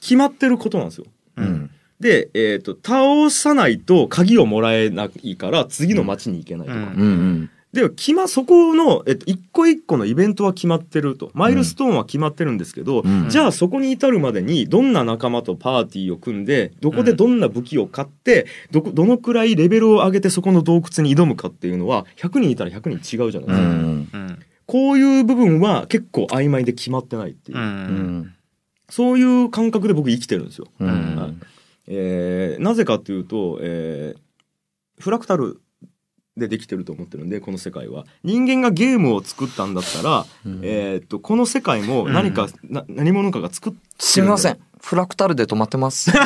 [0.00, 1.06] 決まってることなんですよ。
[1.36, 1.70] うん。
[2.00, 6.78] で、えっ、と、倒さないと鍵をもらえないから、次の町に行けないとか。
[6.78, 11.30] うんうんうんで、決ま、そこの、えっと、一個一個のイベントは決まってると。
[11.34, 13.28] マイルストーンは決まってるんですけど、うん。
[13.28, 23.68] じゃあそこに至るまでに、どんな仲間とパーティーを組んで、どこでどんな武器を買って、どこ、どのくらいレベルを上げてそこの洞窟に挑むかっていうのは、100人いたら100人違うじゃないですか。
[23.68, 24.08] うん。
[24.12, 24.38] うん。
[24.66, 27.58] こういう部分は結構曖昧で決まってないっていう。
[27.58, 27.66] ううん
[28.20, 28.32] ん。
[28.88, 30.66] そういう感覚で僕生きてるんですよ。
[30.80, 31.16] うん。
[31.16, 31.34] はい。
[31.88, 34.20] えーなぜかっていうと、えー
[34.98, 35.60] フラクタル
[36.36, 40.26] でできてると思ってるんでこの世界は人間がゲームを作ったんだったら、
[40.62, 44.58] えーっとこの世界も何か、な何者かが作ってるすみません。
[44.82, 46.10] フラクタルで止まってます。
[46.12, 46.16] フ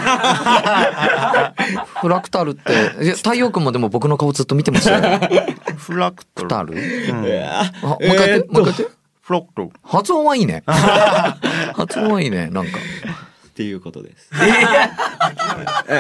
[2.08, 5.20] ラクタルって、いや太陽君もでも僕の顔ずっと見てましたよ。
[5.78, 6.74] フラクフタル？
[7.82, 8.86] あもう一回やって、もう一回やって。
[9.22, 10.64] フラクタル発音はいいね。
[10.66, 12.78] 発音はいいね、なんか。
[13.48, 14.28] っていうことです。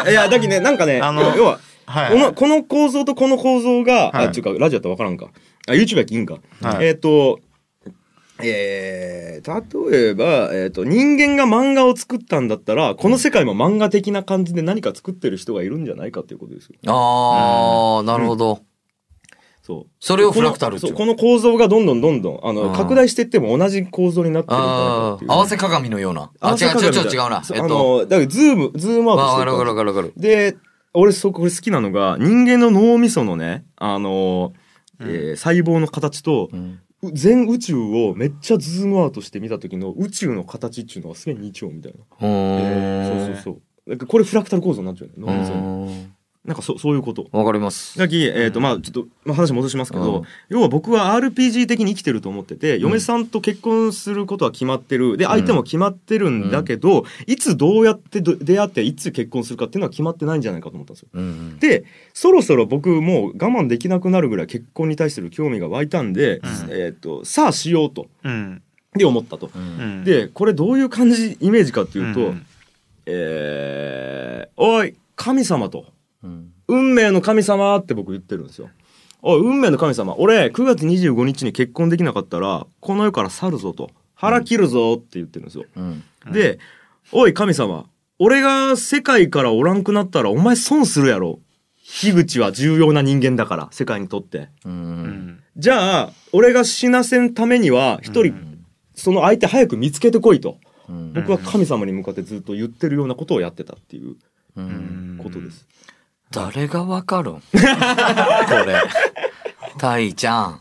[0.06, 5.30] えいやだけどねなんかねあの要は、はいこのこの構造とこの構造が、はいあっていうかラジオやったら分からんか
[5.68, 7.40] あ YouTube やきいいんか、はいえーっと
[8.42, 10.24] えー、例えば、
[10.54, 16.76] えーっと人間が漫画を作ったんだったらこの世界も漫画的な感じで何か作ってる人がいるんじゃないかっていうことですよ。
[16.86, 18.60] あー、なるほど。
[19.62, 25.30] そうそれをフラクタルこのこの構造がどんどんどんどんあのあー拡大していっても同じ構造になってるかっていう。
[25.30, 26.30] あー合わせ鏡のような。
[26.40, 27.42] あ、違う、ちょ、ちょ、違うな。
[27.52, 27.64] えっと。
[27.64, 30.12] あの、だからズーム、ズームアウトしてるわかるわかるわかる。
[30.16, 30.56] で、
[30.92, 34.52] 俺そこれ好きなのが、人間の脳みそのね、あの、
[35.00, 36.56] えー細胞の形と、う
[37.12, 41.98] 全宇宙をめっちゃズームアウトして見た時の宇宙の形っていうのがすげえ似ちゃうみたいな。
[41.98, 43.62] うーんそうそうそう。
[43.90, 45.34] なんかこれフラクタル構造になっちゃうよね。
[45.34, 47.28] 脳みそのうんなんかそそういうこと。
[47.32, 47.98] わかります。
[47.98, 55.18] だき、えっ、と、まあちょっと、まあ、話戻しますけど、うん要は僕は RPG 的に生きてると思ってて、嫁さんと結婚することは決まってる。
[55.18, 61.08] で、相手も決まってるんだけど、いつどうやってど出会って、いつ結婚するかっていうのは決まってないんじゃないかと思ったんですよ。
[61.12, 61.84] うんで、
[62.14, 68.06] そろそろ僕もう我慢できなくなるぐらい結婚に対する興味が湧いたんで、えっ、と、さあしようと。
[68.24, 68.62] うん
[68.92, 69.50] で思ったと。
[69.54, 72.46] うんで、これどういう感じ、イメージかっていうと、うん
[73.06, 75.86] えー、おい、神様と。
[76.22, 78.70] うん運命の神様って僕言ってるんですよ。
[79.22, 83.90] おい、運命の神様、俺、9月25日に結婚できなかったら、この世から去るぞと。
[84.14, 85.64] 腹切るぞって言ってるんですよ。
[85.76, 86.02] うん
[86.32, 86.58] で、
[87.12, 87.86] おい、神様、
[88.18, 91.40] 俺が世界からおらんくなったら、お前損するやろ。
[91.82, 94.48] 樋口は重要な人間だから、世界にとって。
[94.64, 98.34] ううんんじゃあ、俺が死なせんためには、一人、
[98.94, 100.58] その相手早く見つけてこいと。
[100.88, 104.16] うん僕は神様に向かってずっと言ってるようなことをやってたっていう
[104.56, 105.66] うんことです。
[106.30, 107.34] 誰がわかるん？
[107.34, 107.60] これ。
[109.78, 110.60] タイちゃん。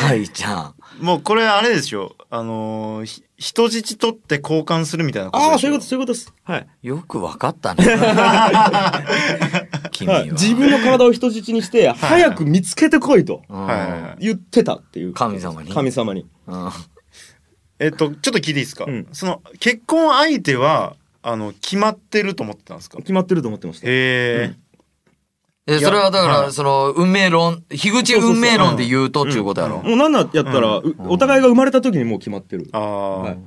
[0.00, 1.04] タイちゃん。
[1.04, 6.32] もうこれあれですよあのーひ人質取って交換するみたいなことああ、そういうこと、そういうことです。
[6.44, 6.68] はい。
[6.82, 7.84] よくわかったね。
[9.90, 10.20] 君は。
[10.20, 13.42] はい、自分の体を人質にして、早く見つけてこいと
[14.20, 15.12] 言ってたっていう。
[15.12, 15.72] 神様に？
[15.72, 16.26] 神様に。
[16.46, 16.70] うん
[17.80, 22.98] えっとちょっと聞いていいですか、うんその結婚相手はあの決まってると思ってたんですか？
[22.98, 23.86] 決まってると思ってました。
[23.86, 24.54] へえ、
[25.66, 29.82] え、それはだかはら、その、運命論、樋口運命論で言うとっていうことやろ？
[29.82, 32.68] もうなんだやったら、うお互いが生まれた時にもう決まってる。
[32.72, 33.38] ああ、はい。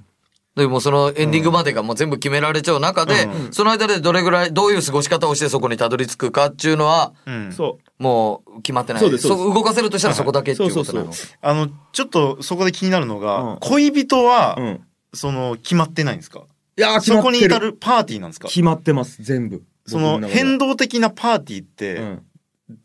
[0.55, 9.01] でもそのエンディングまでがもう全部決められちゃう中で、その間でどれぐらい、どういう過ごし方をしてそこにたどり着くかっていうのは、うん、そもう決まってない。
[9.01, 9.53] そうですそうです。
[9.53, 11.11] 動かせるとしたらそこだけっていうことなの？
[11.41, 13.57] あのちょっとそこで気になるのが、うん。
[13.59, 14.61] 恋人は、う。
[14.61, 14.81] うん。
[15.13, 16.43] その決まってないんですか？
[16.77, 17.55] いやそこにまってる。
[17.55, 18.47] 至るパーティーなんですか？
[18.47, 19.63] 決まってます、全部。
[19.85, 20.67] その変動。
[20.69, 22.21] 動的なパーティーって、うん。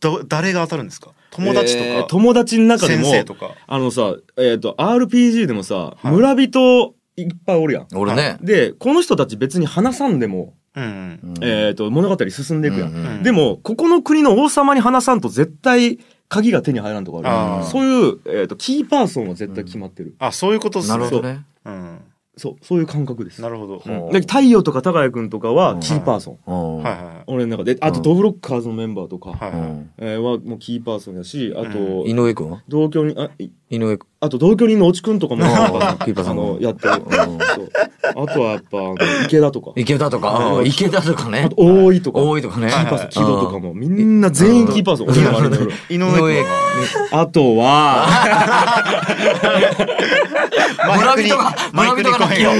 [0.01, 1.13] ど誰が当たるんですか？
[1.31, 3.55] 友達とか、えー友達の中でも先生とか？
[3.67, 7.87] あのさえっ、と RPG でもさ、村人いっぱいおるやん。
[7.95, 8.39] 俺ね。
[8.43, 15.99] でこの人たち別に話さんでもうんえっ、と物語進んでいくやん、うんうんでもここの国の王様に話さんと絶対
[16.29, 17.29] 鍵が手に入らんとかある。
[17.29, 17.65] あー。
[17.65, 20.99] そういう、えー、とキーパーソンは絶対決まってる、あそういうことっすね。
[20.99, 21.45] なるほどね。
[21.65, 22.01] うん
[22.37, 23.43] そうそういう感覚です。
[23.43, 24.11] なるほど、うん。
[24.13, 27.77] で太陽とか高谷君とかはキーパーソン、はいはい俺の中で。
[27.81, 29.61] あとドブロッカーズのメンバーとか、はいはい。
[29.99, 32.63] えーはもうキーパーソンやしあと、井上君は？
[32.69, 34.09] 同居にあい井上君。
[34.21, 36.99] あと同居人のおちくんとかもキあーパーソンキーパーソンあのやってる、あ
[38.27, 38.95] とはやっぱあの
[39.25, 39.73] 池田とか。
[39.77, 40.63] 池田とか。
[40.65, 41.41] 池田とかね。
[41.41, 42.21] あと大井とか。
[42.21, 42.69] 大井とかね。
[42.69, 45.09] キーパーソン木戸とかもみんな全員キーパーソン。
[45.09, 45.11] 井
[45.99, 46.47] 上君。
[47.13, 48.07] あとは
[50.87, 52.53] 村人が村人が泣きよ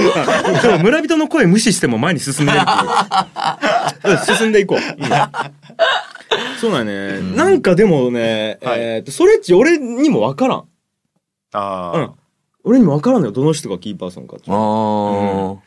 [0.61, 2.61] でも村人の声無視しても前に進んでいく
[4.09, 5.09] うん進んでいこう、うん
[6.59, 10.63] そうだね、なんかでもね、えーとそれっち俺にも分からん。
[11.53, 12.11] あうん。
[12.63, 14.55] 俺にも分からんのよどの人がキーパーソンかっていう。
[14.55, 15.57] あ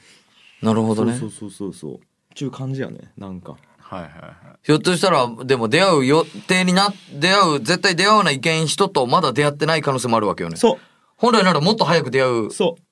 [0.62, 1.16] あ、なるほどね。
[1.18, 2.00] そうそうそうそう。
[2.34, 3.56] ちゅう感じやねなんか。
[3.80, 4.34] はいはいはい。
[4.62, 10.56] ひょっとしたらでも出会う予定にな出会う絶対出会わないけん人とまだ出会ってない可能性もあるわけよね。
[10.56, 10.78] そう
[11.24, 12.48] 本来ならもっと早く出会う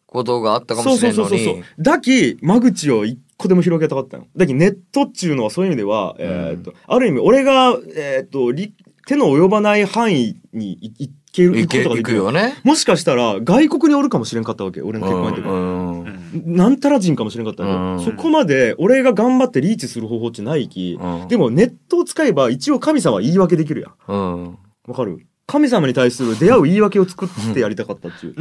[0.06, 4.26] ことがあったかもしれんのそうそうそうそうにだき間口を一個でも広げたかったの。
[4.36, 8.72] だきネットっちゅうのはそういう意味では、えーっとある意味俺が、えーっとり
[9.06, 12.18] 手の及ばない範囲にいいけるいけ行くことができる。
[12.18, 12.54] 行くよね。
[12.62, 20.98] もしかしたら外国におるかもしれんかったわけ俺の結婚相手が、なんたら人かもしれんかったわけ、そこまで俺が頑張ってリーチする方法ってないき、
[21.28, 23.92] でもネットを使えば一応神様は言い訳できるやん。
[24.06, 24.58] うん。
[24.86, 25.26] わかる？
[25.52, 28.34] 神様に対する出会う言い訳を作ってやりたかったっていう。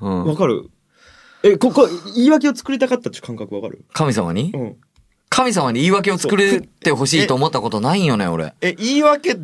[0.00, 0.70] わかる？
[1.42, 3.84] え、ここ、言い訳を作りたかったっていう感覚わかる？
[3.92, 4.52] 神様に？
[4.54, 4.76] うん。
[5.28, 8.54] 神様に言い訳を作れてほしいと思ったことないんよね俺。
[8.62, 9.36] え言い訳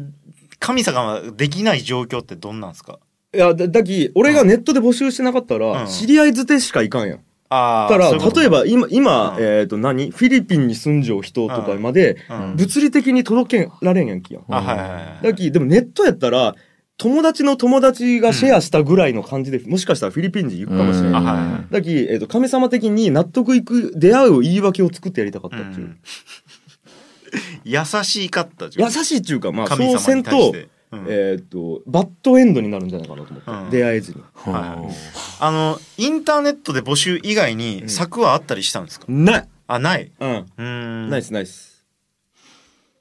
[0.59, 2.99] 神様ができない状況ってどんなんですか？
[3.35, 7.21] いや、だ、だき、俺がネットで募集してなかったら、知り合いづてしかいかんやん。
[7.55, 10.11] あだから、例えば今、今、えっと、何？
[10.11, 12.43] フィリピンに住んじゃう人とかまでうん。
[12.43, 14.23] うん、物理的に届けられんやん。
[14.23, 14.45] きやん。
[14.49, 16.55] だき、でもネットやったら、
[16.97, 21.17] 友達の友達がシェアしたぐらいの感じで、もしかしたらフィリピン人行くかもしれうん。
[21.17, 21.33] あはいな。
[21.33, 21.73] はい。
[21.73, 25.97] だき、えっ、と、神様的に納得いく、出会う言い訳を作ってやりたかったっていう。
[27.65, 28.91] 優しかったじゃん。
[28.91, 30.55] 優しいっていうか、まあ、そうせんと
[30.93, 31.07] うん。
[31.09, 33.71] えっ、と、バッドエンドになるんじゃないかなと思って、うん。
[33.71, 34.23] 出会えずに。
[34.35, 34.95] はい。
[35.41, 39.49] あのインターネットで募集以外に策はあったりしたんですか、ない。
[39.67, 40.13] あない。
[40.21, 40.47] うん。
[40.57, 41.11] うん。
[41.11, 41.85] ナイスナイス。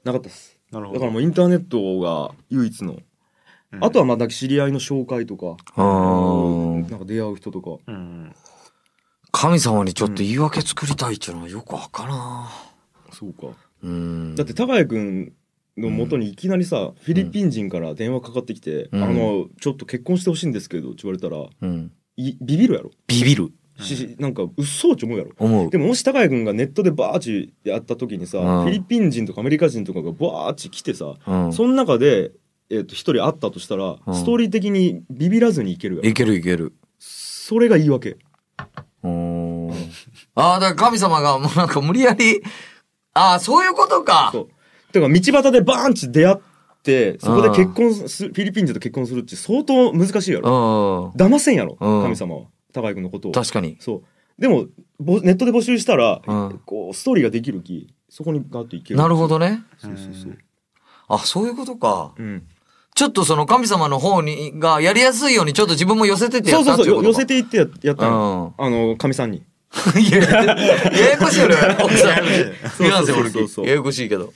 [0.04, 0.58] なかったっす。
[0.70, 0.98] なるほど。
[0.98, 2.96] だからもうインターネットが唯一の。
[3.80, 7.78] あとはまあ、だけ知り合いの紹介とか、うんなんか出会う人とか。
[9.30, 12.48] 神様にちょっと言い訳作りたいっていうのはよくわからん。
[13.14, 13.56] そうか。
[13.82, 14.34] うん。
[14.34, 15.32] だって、高谷く
[15.78, 19.02] んの元にいきなりさ、フィリピン人から電話かかってきて、うん。
[19.02, 21.92] あの、ちょっと結婚してほしいんですけど、って言われたら、うん。
[22.16, 22.90] いビビるやろ？
[23.06, 23.52] ビビる。
[23.78, 25.30] し、なんか、うっそうち思うやろ？
[25.38, 25.70] 思う。
[25.70, 28.44] でももし高谷君がネットでバーチやった時にさ、うん。
[28.64, 31.52] フィリピン人とかアメリカ人とかがバーチ来てさ、うん。
[31.52, 32.32] その中で、
[32.70, 34.14] えっと一人会ったとしたら、うん。
[34.14, 36.74] ストーリー的にビビらずにいけるやろいけるいける。
[36.98, 38.18] それが言い訳。
[39.02, 39.70] うん
[40.34, 42.42] ああだから神様がもうなんか無理やり
[43.14, 44.30] ああそういうことか。
[44.32, 44.48] そう
[44.92, 46.36] てか道端でバーンチ出会っ
[46.82, 52.42] てそこで結婚す、フィリピン人と結婚するって相当難しいやろ、騙せんやろ、うん神様は。
[52.72, 53.32] 高井君のことを。
[53.32, 53.76] 確かに。
[53.80, 54.02] そう。
[54.40, 54.66] でも
[54.98, 59.62] ぼネットで募集したら、うんこうストーリーができるきそこにガッといけるなるほどね。
[59.78, 60.38] そうそうそう。
[61.08, 62.14] あそういうことか。
[62.18, 62.46] うん。
[62.94, 69.42] ちょっとその神様の方にがやりやすいようにちょっと自分も寄せてってやそうったっていうそうそう寄せていってややったの、あのかみさんに。
[69.98, 70.44] いやや
[71.12, 71.54] やこしいよね。
[71.82, 72.24] 奥さん。
[72.76, 73.66] そうそうそうそう。
[73.66, 74.32] ややこしいけど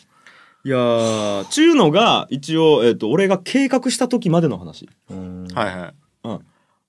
[0.66, 5.18] いやーちゅうのが一応、えっと俺が計画した時までの話、はい
[5.55, 5.94] はい。
[6.24, 6.40] うん、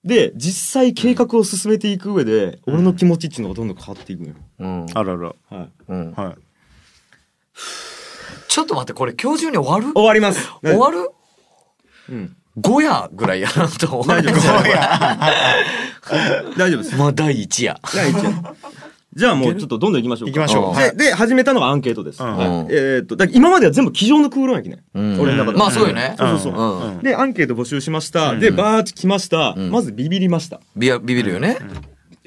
[0.02, 4.86] で実際計画を進めていく上で、俺の気持ちっていうのがどんどん変わっていくのよ、うん。
[4.92, 5.28] あらら。
[5.28, 5.68] はい。
[5.90, 6.12] うん。
[6.12, 6.34] はい。
[8.48, 9.92] ちょっと待ってこれ今日中に終わる？
[9.94, 10.50] 終わります。
[10.60, 11.12] 終わる？
[12.08, 12.36] うん。
[12.60, 13.86] 5夜ぐらいやらんと。
[13.86, 14.42] 終わる大丈夫
[16.58, 16.94] 大丈夫です。
[16.98, 17.78] まあ第一夜。
[17.94, 18.24] 第一夜
[19.14, 20.32] じゃあもうちょっとどんどん行きましょうか。
[20.32, 20.96] 行きましょう。
[20.96, 22.36] でで始めたのがアンケートです、うん。
[22.36, 22.46] はい。
[22.70, 25.20] えーっとだから今までは全部机上の空論やきね、うん。
[25.20, 26.14] 俺の中でまあそうよね。
[26.18, 27.02] そうそうそう、うん。
[27.02, 30.60] でアンケート募集しました、でバーチ来ました、まずビビりました。
[30.76, 31.58] ビビビるよね。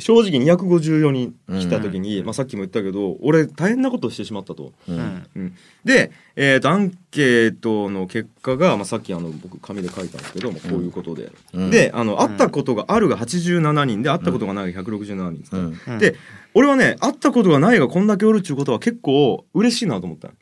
[0.01, 4.73] 正直254人来た時に、まあ、さっきも言ったけど俺大変なことをしてしまったと。
[4.89, 5.25] うん。
[5.35, 5.55] うん。
[5.85, 11.69] で、えー、とアンケートの結果が、まあ、さっきあの僕紙で書いたんですけど、まあ、こういうことで、うん。
[11.69, 15.99] であの会ったことがあるが87人で会ったことがないが167人ですから、うん。
[15.99, 16.15] で
[16.53, 20.33] 俺はね会ったことがないがこんだけおるっちゅうことは結構嬉しいなと思ったの。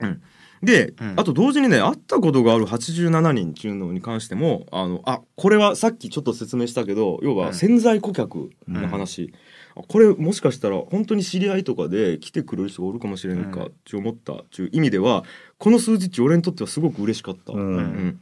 [0.00, 0.22] うん。
[0.62, 9.32] で、あと同時にね会ったことがある87人っていうのに関してもあのあこれはさっきちょっと説明したけど要は潜在顧客の話、
[9.74, 15.24] あこれもしかしたら本当に知り合いとかで来てくれる人がおるかもしれんかって思ったっていう意味では
[15.58, 17.54] この数字って俺にとってはすごく嬉しかった。
[17.54, 18.20] うん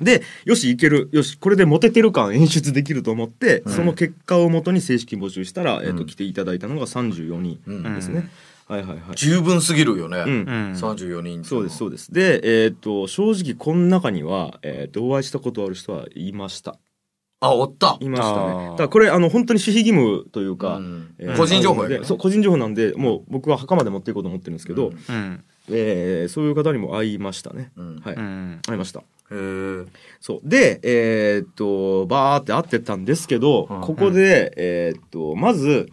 [0.00, 7.60] でよしいけるよしこれでモテてる感演出できると思って、その結果をもとに正式募集したら、えー、と来ていただいたのが34人
[7.94, 8.28] ですね。
[8.68, 9.16] はいはいはい。
[9.16, 10.18] 十分すぎるよね。
[10.18, 11.44] うん34人。
[11.44, 12.12] そうですそうです。
[12.12, 16.76] でえっ、と正直この中には、えー、とお会いしたことある人はいました。
[17.38, 17.96] あおった。
[18.00, 18.70] いましたね。
[18.70, 20.80] だからこれあの本当に守秘義務というか、
[21.18, 24.92] えー個人情報やねでそう個人情報なんでもう僕は墓まで持っていこうと思ってるんですけど、
[25.70, 27.72] えーそういう方にも会いましたね。
[28.02, 28.14] はい、
[28.66, 29.02] 会いました。
[30.20, 30.40] そう。
[30.44, 35.88] でえーっとバーって会ってたんですけど、ここで、えーっとまず、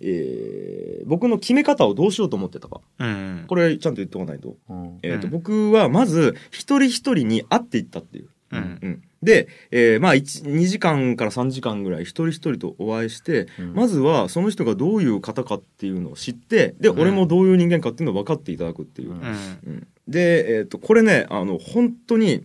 [0.00, 3.44] えー僕の決め方をどうしようと思ってたか、うん。
[3.48, 4.56] これちゃんと言っておかないと,、
[5.02, 8.28] えーっと僕はまず一人一人に会っていったっていう。
[8.52, 19.10] うんで、えーまあ1 2時間から3時間ぐらい一人一人とお会いして、まずはその人がどういう方かっていうのを知ってで、俺もどういう人間かっていうのを分かっていただくっていう。
[19.10, 19.86] うん。
[20.06, 22.44] で、えー、とこれねあの本当に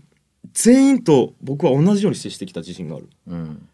[0.53, 3.07] 全員と僕は同じように接してきた自信がある。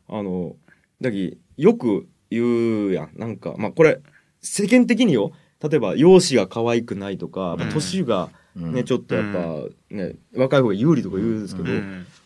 [0.09, 0.55] あの
[1.01, 3.09] だきよく言うやん。
[3.15, 4.01] なんかまあこれ
[4.41, 5.31] 世間的によ。
[5.61, 11.69] 例えば容姿が可愛くないとか、まあ年がね、ちょっとやっぱね、若い方が有利とか言うんですけど、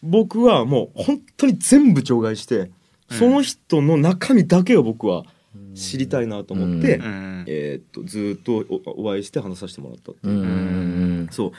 [0.03, 2.69] 僕はもう本当に全部除外して、
[3.09, 5.23] その人の中身だけを僕は
[5.75, 6.99] 知りたいなと思って、
[7.47, 11.27] えーっとずーっとおお会いして話させてもらったっていう。
[11.31, 11.51] そう。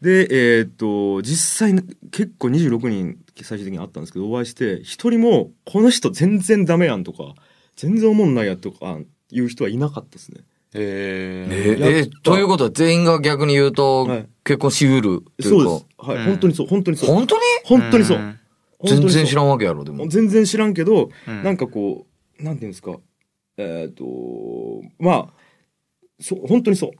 [0.00, 7.34] でえーっと実際ね結構26人最終的に会ったんですけどお会いして一人もこの人全然ダメやんとか
[7.76, 8.98] 全然思んないやとか
[9.30, 10.40] いう人はいなかったですね。
[10.74, 11.84] えー。
[11.84, 14.06] えーということは全員が逆に言うと、
[14.44, 15.22] 結婚しうる？
[15.22, 15.86] っていかそううです。
[15.98, 17.14] はい、本当にそう、本当にそう。
[17.14, 17.42] 本当に？
[17.64, 18.20] 本当にそう。
[18.84, 20.06] 全然知らんわけやろでも。
[20.08, 21.42] 全然知らんけど、うん。
[21.42, 22.06] なんかこ
[22.38, 22.96] う、なんていうんですか。
[23.58, 24.04] えっ、と、
[24.98, 25.26] まあ、
[26.20, 26.90] そう、本当にそう。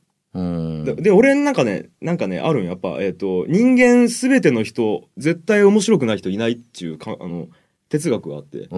[0.85, 7.49] でで、俺なんかね、なんかね、あるんやっぱ、えっ、と、人間すべての人、絶対面白くない人いないっていうか、あの、
[7.91, 8.69] 哲学があって、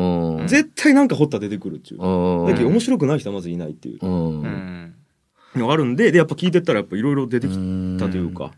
[0.49, 2.01] 絶対なんか掘ったら出てくるっていう。
[2.01, 3.99] だけど面白くない人はまずいないっていう。
[5.59, 7.53] のがあるんで、で、やっぱ聞いてったらやっぱいろいろ出てき
[7.99, 8.53] たというか、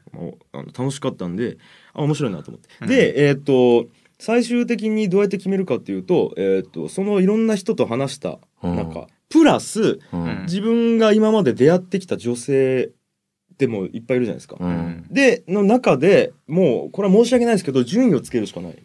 [0.52, 1.58] あの楽しかったんで、
[1.92, 2.86] あ、面白いなと思って。
[2.86, 9.98] で、えーっと、最終的にどうやって決めるかっていうと、えーっと、そのいろんな人と話した中、プラス、
[10.44, 12.92] 自分が今まで出会ってきた女性
[13.58, 14.56] でもいっぱいいるじゃないですか。
[15.10, 18.76] で、の中でもう、これは申し訳ないですけど、順位をつけるしかない。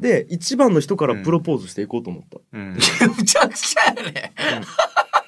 [0.00, 2.38] で、一番の人からプロポーズしていこうと思った。
[2.56, 2.76] む
[3.24, 4.32] ちゃくちゃやね。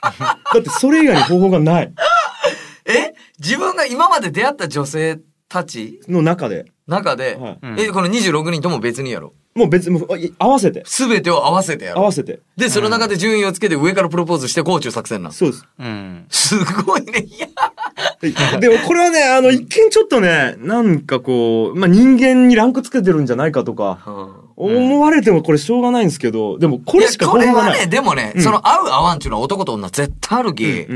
[0.02, 1.92] だってそれ以外に方法がない。
[2.86, 3.14] え？
[3.38, 5.18] 自分が今まで出会った女性
[5.48, 6.00] たち？
[6.08, 6.66] の中で。
[6.86, 7.38] 中で、
[7.78, 10.82] え、この26人とも別にやろもう別に、もうい合わせて。
[10.84, 12.40] すべてを合わせてやろ合わせて。
[12.56, 15.32] で、その中で順位をつけて上からプロポーズしてこうちゅう作戦なん。
[15.32, 16.56] そうです。
[16.56, 17.20] すごいね。
[17.20, 27.78] いや、でもこれはね、あの、一見ちょっとね、なんかこう、まあ、人間にランクつけてるんじゃないかとか、思われてもこれしょうがないんですけど、でもこれしかこれ方法がない。
[27.80, 28.42] はね、でもね、うん。
[28.42, 30.86] その合う合わんちゅうのは男と女絶対あるき、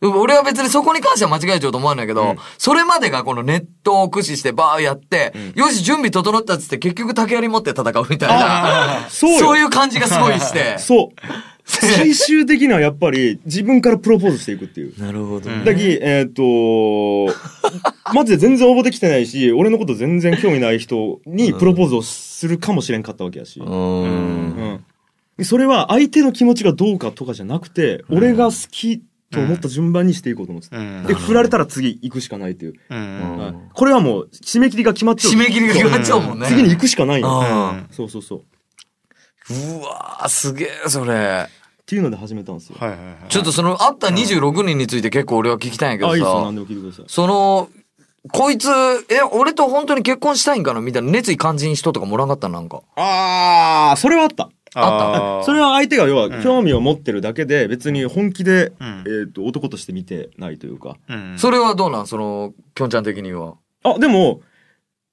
[0.00, 9.38] 俺は別にそこに関しては間違えちゃうと思わないけど、それまでがこのネットを駆使してバーやって、よし、準備整ったっつって結局竹槍持って戦うみたいな、そうよ。
[9.38, 10.78] そういう感じがすごいして。
[10.80, 11.53] そう。
[11.64, 15.00] 最終的にはやっぱり自分からプロポーズしていくっていう。
[15.00, 17.26] なるほどだき、えっ、と、
[18.14, 23.60] マジで全然応募できてないし、俺のこと全然興味ない人にプロポーズをするかもしれんかったわけやし。
[23.60, 24.84] うん
[25.42, 30.78] それは相手の気持ちがどうかとかじゃなくて、俺が好きと思った順番にしていこうと思ってた。
[31.08, 32.74] で、振られたら次行くしかないっていう。
[32.88, 35.32] はいこれはもう締め切りが決まっちゃう。
[35.34, 37.42] 締め切りが決まっちゃうもんね次に行くしかないよう
[37.76, 37.86] ん。
[37.90, 38.42] そうそうそう。
[39.50, 41.46] うわー、すげえ、それ。
[41.48, 42.76] っていうので始めたんですよ。
[43.28, 46.38] ちょっとその、会った26人について結構俺は聞きたいんやけどあ、いいっすよ。
[46.38, 47.04] さ何、でも聞いてください。
[47.08, 47.68] その、
[48.32, 52.80] こいつ、え、俺と本当に結婚したいんかなみたいな熱意感じん人とかもらんかったなんか。
[52.96, 54.48] ああ、それはあった。
[54.76, 60.96] あったそれは相手が要は興味を持ってるだけで別に本気で、えっと男として見てないというか。
[61.36, 62.06] それはどうなん？
[62.08, 63.54] その、きょんちゃん的には。
[63.84, 64.40] あ、でも、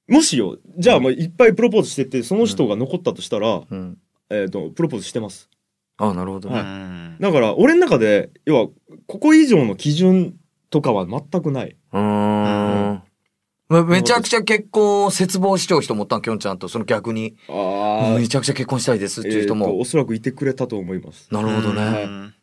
[0.07, 3.61] もしよ、じゃあもういっぱいプロポーズしてて、その人が残ったとしたら、
[4.31, 5.49] えっと、プロポーズしてます。
[5.97, 6.59] あなるほどは
[7.19, 7.21] い。
[7.21, 8.67] だから、俺の中で、要は、
[9.07, 10.35] ここ以上の基準
[10.69, 11.75] とかは全くない。
[11.93, 13.03] うーん。
[13.69, 17.35] めめちゃくちゃ結婚を絶望しちゃう人もおったん、きょんちゃんと、その逆に。
[17.49, 19.79] あめちゃくちゃ結婚したいですっていう人えーとも。
[19.79, 21.27] おそらくいてくれたと思います。
[21.31, 22.33] なるほどねは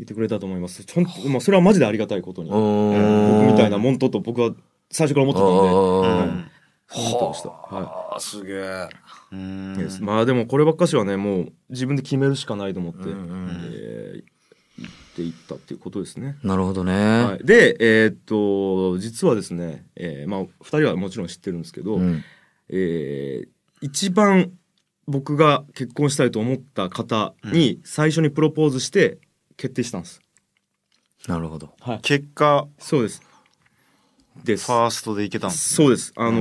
[0.00, 0.02] い。
[0.02, 0.84] いてくれたと思います。
[0.84, 2.50] ちょんまあ、それはマジでありがたいことに。
[2.50, 4.50] えんー僕みたいなモントと僕は
[4.90, 6.51] 最初から思ってたんで、うんはい
[6.94, 7.48] 思ってました。
[7.48, 8.16] はい。
[8.16, 8.88] あすげえ。
[10.00, 14.24] まあでもこればっかしはねもう自分で決めるしかないと思って、えー
[14.78, 16.38] 行っていったっていうことですね。
[16.42, 17.24] なるほどね。
[17.24, 22.24] はい、でえーっと実はですね、えーまあ、2人はもちろん知ってるんですけど、うん
[22.70, 23.48] えー
[23.82, 24.52] 一番
[25.08, 29.18] 僕が結婚したいと思った方に最初にプロポーズして
[29.56, 30.20] 決定したんです。
[31.26, 31.74] なるほど。
[31.80, 33.22] はい、結果そうです。
[34.44, 34.66] です。
[34.66, 36.12] ファーストでいけたんですそうです。
[36.16, 36.38] あの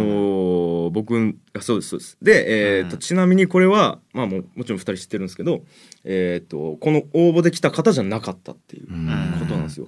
[0.87, 2.17] ー僕、あそうです、そうです。
[2.21, 5.61] で、えーと、ちなみにこれは、まあもう、もちろん二人知ってるんですけど、
[6.03, 9.87] えーと、この応募できた方じゃなかったっていうことなんですよ。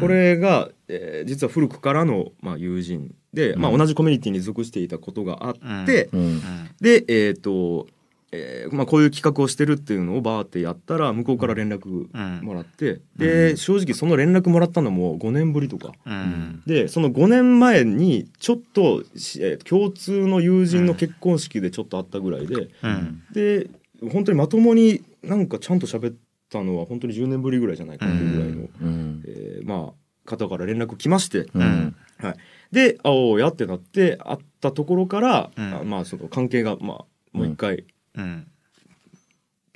[0.00, 6.10] これが、えー実は古くからの、まあ、友人で、まあ同じコミュニティに属していたことがあって、
[6.80, 7.86] で、えーと、
[8.34, 12.08] えーまあ、こういう企画をしてるっていうのをバーってやったら向こうから連絡
[12.42, 15.92] もらって、で正直その連絡もらったのも5年ぶりとか、
[16.66, 22.70] でその5年前にちょっと、しえー共通の友人の結婚式でちょっと会ったぐらいで、
[23.32, 23.70] で
[24.10, 26.14] 本当にまともになんかちゃんと喋っ
[26.50, 31.92] たのは本当に10年ぶりぐらいじゃないかっていうぐらいの、えーまあ方から連絡来まして、は
[32.30, 32.34] い、
[32.70, 37.84] で「あおうや」ってなって会ったところから、あまあその関係がまあもう一回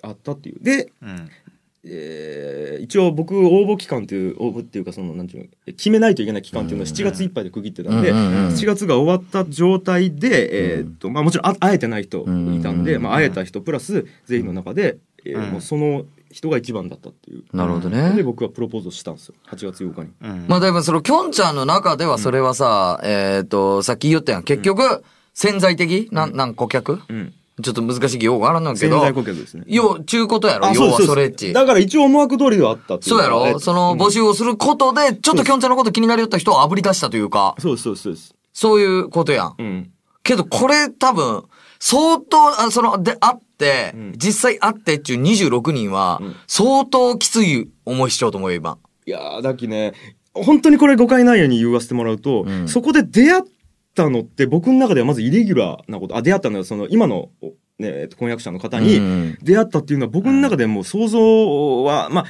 [0.02, 0.62] あったっていう。
[0.62, 0.92] で、
[1.84, 8.48] えー一応僕応募期間っていう応募っていうかそのなんていうの決めないといけない期間っていうのは7月いっぱいで区切ってたんで、うんうんうん。
[8.48, 17.44] 7月が終わった状態で、えーっとまあ、もちろんあ会えてない人いたんで、まあ、会えた人プラス全員の中で、えーもうその人が一番だったっていう。
[17.56, 18.12] なるほどね。
[18.14, 19.34] で僕はプロポーズをしたんですよ。
[19.48, 20.48] 8月8日に。
[20.48, 24.42] まあでもそのきょんちゃんの中ではそれはさ、えっ、と、さっき言ったやん。
[24.42, 25.02] 結局、
[25.32, 26.08] 潜在的？
[26.12, 27.00] な、なん顧客、
[27.62, 28.96] ちょっと難しい用語あるんだけど。
[28.96, 29.64] 潜在顧客ですね。
[29.66, 31.52] 要、ちゅうことやろあ要はそれっち。
[31.54, 37.54] だから一応思惑通りではあったそうやえろその募集をすることで、ちょっときょんちゃんのこと気になりよった人を炙り出したというか。
[37.58, 38.34] そうそうそうです。
[38.52, 39.54] そういうことやん。
[39.58, 39.90] うん。
[40.22, 41.44] けどこれ多分、
[41.78, 48.78] 相当、あその、で、会って、実際会ってっていう26人は、相当きつい思いしちゃうと思うよ、今。
[49.06, 49.92] いやーだきね
[50.34, 53.42] 本当にこれ誤解ないように言わせてもらうと、そこで出会っ
[53.96, 57.30] たのって僕の中ではまずイレギュラーなことあ出会ったのはその今の、
[57.78, 58.96] ねえっと婚約者の方に。
[58.98, 62.24] うん出会ったっていうのは僕の中でもう想像は、まあ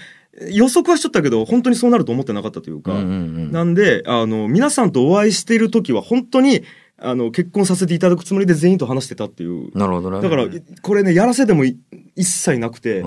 [0.51, 6.62] 予測はしとったけど本当にそうなると思ってなかったというか、なんであの皆さんとお会いしている時は本当に
[6.98, 9.70] あの結婚させていただくつもりで全員と話してたっていう。
[9.76, 10.20] なるほどね。
[10.20, 10.47] だから
[10.82, 11.78] これねやらせでもい
[12.16, 13.02] 一切なくて、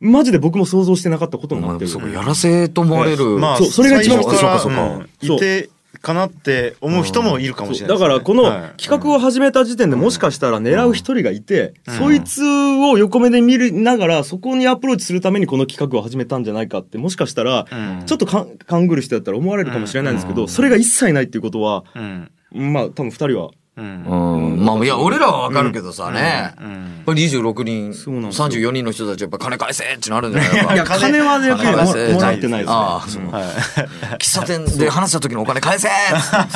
[0.00, 1.88] マジで僕も想像してなかったことになってる。
[1.88, 3.24] そうかやらせと思われる。
[3.38, 5.06] まあそうそれが一番最初からそうかそうか。
[5.22, 5.36] うん。
[5.36, 5.70] いて
[6.04, 8.44] かなって思う人もいるかもしれないね、からこの
[8.76, 17.66] 企画を始めた時点でもしかしたら狙う一人がいて、そいつを横目で見るながらそこにアプローチするためにこの企画を始めたんじゃないかってもしかしたら
[18.06, 21.84] ちょっとかん勘ぐる人だったら思われるかもしれないんですけど、それが一切ないっていうことは、
[22.52, 23.50] まあ多分二人は。
[23.76, 24.64] うん。
[24.64, 26.54] まあ、いや、俺らはわかるけどさね。
[27.04, 30.74] これ26人、34人の人たちやっぱ金返せってなるんじゃないか。
[30.74, 33.22] いや金はね金返せもらってないですねああ、そう。
[33.24, 35.88] 喫茶店で話した時のお金返せ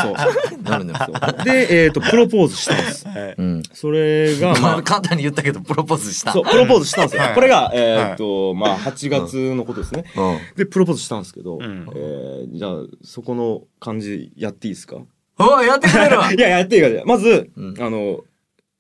[0.01, 0.15] そう。
[0.63, 1.13] なるんだよ。
[1.45, 3.07] で、えっ、と、プロポーズしたんです。
[3.37, 3.63] うん。
[3.73, 6.33] それが、まあ、簡単に言ったけど、プロポーズした。
[6.33, 7.23] そう、プロポーズしたんですよ。
[7.23, 10.05] はいこれが、えっ、と、まあ、8月のことですね。
[10.17, 12.71] うんで、プロポーズしたんですけど、えーじゃあ、
[13.05, 14.97] そこの感じやっていいですか？
[15.39, 18.21] おい、やってくれるわ いや、やっていいから、まず、あの、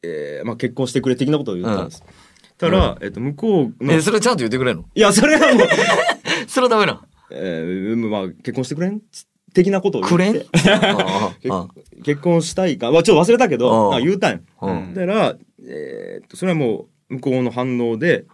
[0.02, 2.02] えーまあ、結婚してくれ的なことを言ったんです。
[2.56, 3.92] たら、えっ、と、向こうの。
[3.92, 4.84] え、それちゃんと言ってくれんの？
[4.94, 5.68] いや、それはもう、
[6.48, 7.00] それはダメなの？
[7.30, 9.00] えーまあ、結婚してくれん
[9.54, 10.16] 的なことを言って。
[10.16, 10.46] くれん？
[11.42, 14.40] 結結婚したいか、まあ、ちょっと忘れたけど、うんあ言うたんよ。
[14.62, 15.36] うんだから、
[15.66, 18.24] えーっと、それはもう、向こうの反応で、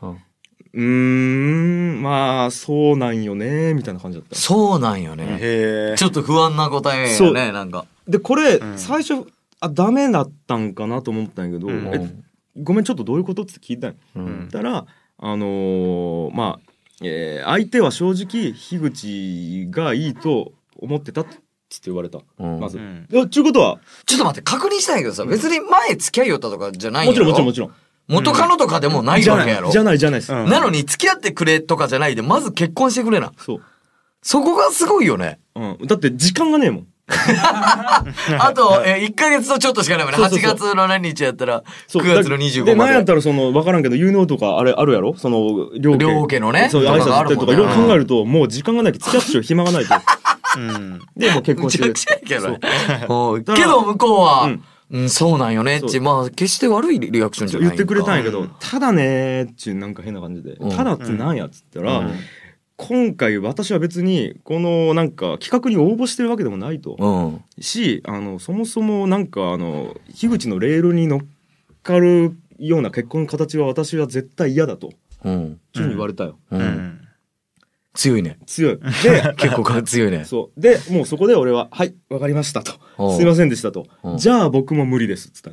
[0.75, 4.35] うーん、まあ、そうなんよね、みたいな感じだった。
[4.37, 5.95] そうなんよね。
[5.97, 7.87] ちょっと不安な答えそうよね、なんか。
[8.09, 9.27] で、これ、最初、
[9.61, 12.15] あ、ダメだったんかなと思ったんやけど、んえ
[12.57, 13.97] ごめん、ちょっとどういうことって聞いたんよ。
[14.51, 14.87] たら、
[15.19, 16.73] あのーまあ、
[17.03, 21.37] えー相手は正直、樋口がいいと思ってたって
[21.87, 22.21] 言われた。
[22.39, 22.79] まず。
[22.79, 27.75] えちゅうことは、ちょっと待って、確認したいんやけどさ、別に前付き合いよったとかじゃないんやもちろんもちろんもちろん。
[28.07, 30.33] 元カノとかでもないわけやろじゃない、じゃないです。
[30.33, 33.33] なのに付き合ってくれとかじゃないで、まず結婚してくれな。
[33.39, 33.63] そう。
[34.23, 35.39] そこがすごいよね。
[35.55, 35.87] うん。
[35.87, 36.87] だって時間がねえもん。
[38.39, 40.19] あと、えー、1ヶ月とちょっとしかないもんね。
[40.19, 40.57] 8そうそうそう。
[40.57, 42.03] 月の何日やったら、そう。
[42.03, 43.01] 9月の25で、なんや。
[43.01, 45.15] ったらその、わからんけど、有能とか、あれ、あるやろ？
[45.17, 45.99] その、両家。
[45.99, 46.69] 両家のね。
[46.71, 49.95] そう、挨拶ったりとか、いろいろ考えると、もう時間がないけど、付き合ってしよう暇がないと。
[51.17, 52.61] で、もう結婚してむちゃくちゃやけどね。
[53.55, 54.65] けど向こうは、うん。
[54.91, 55.91] うん、そうなんよねっそう。
[55.91, 60.71] ち、まあ、決して悪いリアクションじゃない言ってくれたんやけど、うんただねーっちゅうなんか変な感じで、うん。
[60.71, 62.13] ただってなんやっつったら、うん
[62.77, 67.63] 今回私は別にこのなんか企画に応募してるわけでもないと、うん。
[67.63, 71.21] しあのそもそもなんかあの樋口のレールに乗っ
[71.83, 74.91] かるような結婚の形は私は絶対嫌だと
[75.25, 75.61] うん。
[75.77, 77.01] いうふうに言われたよ、うん。
[77.95, 78.39] 強いね。
[78.47, 80.25] 強い で結構か強いね。
[80.25, 85.51] そうでもうそこで俺は「はいわかりました」とおう「すいませんでした」とうん「じゃあ僕も無理です」っつった。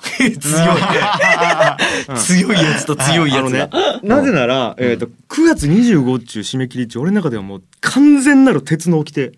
[0.18, 0.30] 強い。
[0.36, 2.16] ね。
[2.16, 3.70] 強いやつと強いやつね、
[4.02, 5.10] なぜなら、えっ、と、9
[5.46, 9.32] 月25日締め切り中、俺の中ではもう完全なる鉄の掟。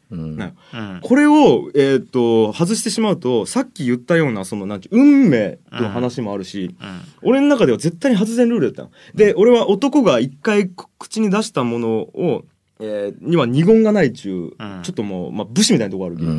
[1.03, 6.75] これを、えっ、と、外してしまうと、さっき言ったような、その、なんていう、運命の話もあるし、
[7.23, 8.91] 俺の中では絶対に外せんルールだったの。
[9.15, 12.45] で、俺は男が一回口に出したものを、
[12.81, 16.33] えーには二言がないっちゅう、ちょっともう、まあ、武士みたいなとこあるけど、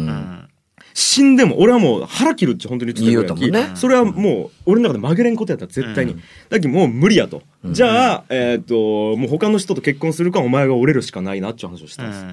[1.00, 6.16] 死んでも、俺はもう腹切るって本当に言ってたぐらねそれはもう、俺の中で曲げれんことやったら絶対に。
[6.50, 7.44] だけどもう無理やと。
[7.66, 12.26] じゃあ、えっ、と、もう他の人と結婚するかお前が折れるしかないなっていう話をしたんです。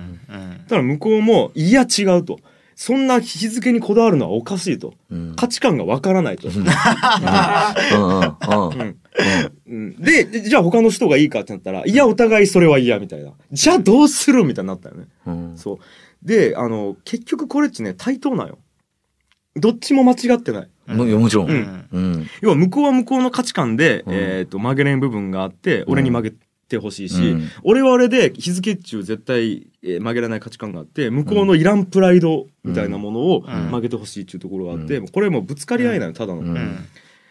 [0.67, 2.41] ただ向こうも、いや違うと。
[2.75, 4.95] そんな日付にこだわるのはおかしいと。
[5.37, 6.49] 価値観がわからないと。
[9.69, 13.33] うんで、でじゃあ他の人がいいかってなったら、いや、お互いそれは嫌みたいな。
[13.53, 15.05] じゃあどうするみたいになったよね。
[15.57, 15.79] そう。
[16.25, 18.59] で、あの、結局これっちね、対等なんよ。
[19.57, 20.69] どっちも間違ってない。
[20.87, 21.51] ももちろん。
[21.51, 22.27] うんうん。
[22.41, 26.37] 要は向こうは向こうの価値観で、えっ、と、曲げれん部分があって、俺に曲げ
[26.69, 36.43] てほしいし、うん俺は俺で日付っちゅう絶対、えー曲げられない価値観があって、向こうのいらんプライドみたいなものを曲げてほしいっていうところがあって、これもうぶつかり合いなの、ただの。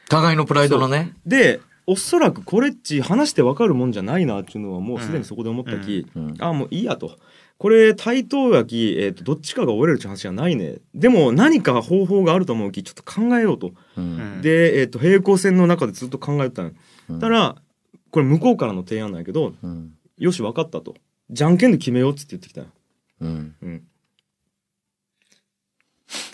[0.10, 1.14] 互いのプライドのね。
[1.26, 6.08] で、おそらくこれっち話してわかるもんじゃないなっていうのはもうすでにそこで思ったき、
[6.40, 7.18] ああ、もういいやと。
[7.64, 10.80] これ対等やき、えー、とどっちかが折れるって話じゃないね。
[10.94, 13.72] でも何か方法があると思うきちょっと考えようと、
[14.42, 17.56] で、えー、と平行線の中でずっと考えてたの、たら
[18.12, 19.54] これ向こうからの提案なんやけど、
[20.18, 20.96] よし分かったと。
[21.30, 22.68] じゃんけんで決めようっつって言ってきたよ、
[23.22, 23.56] うん。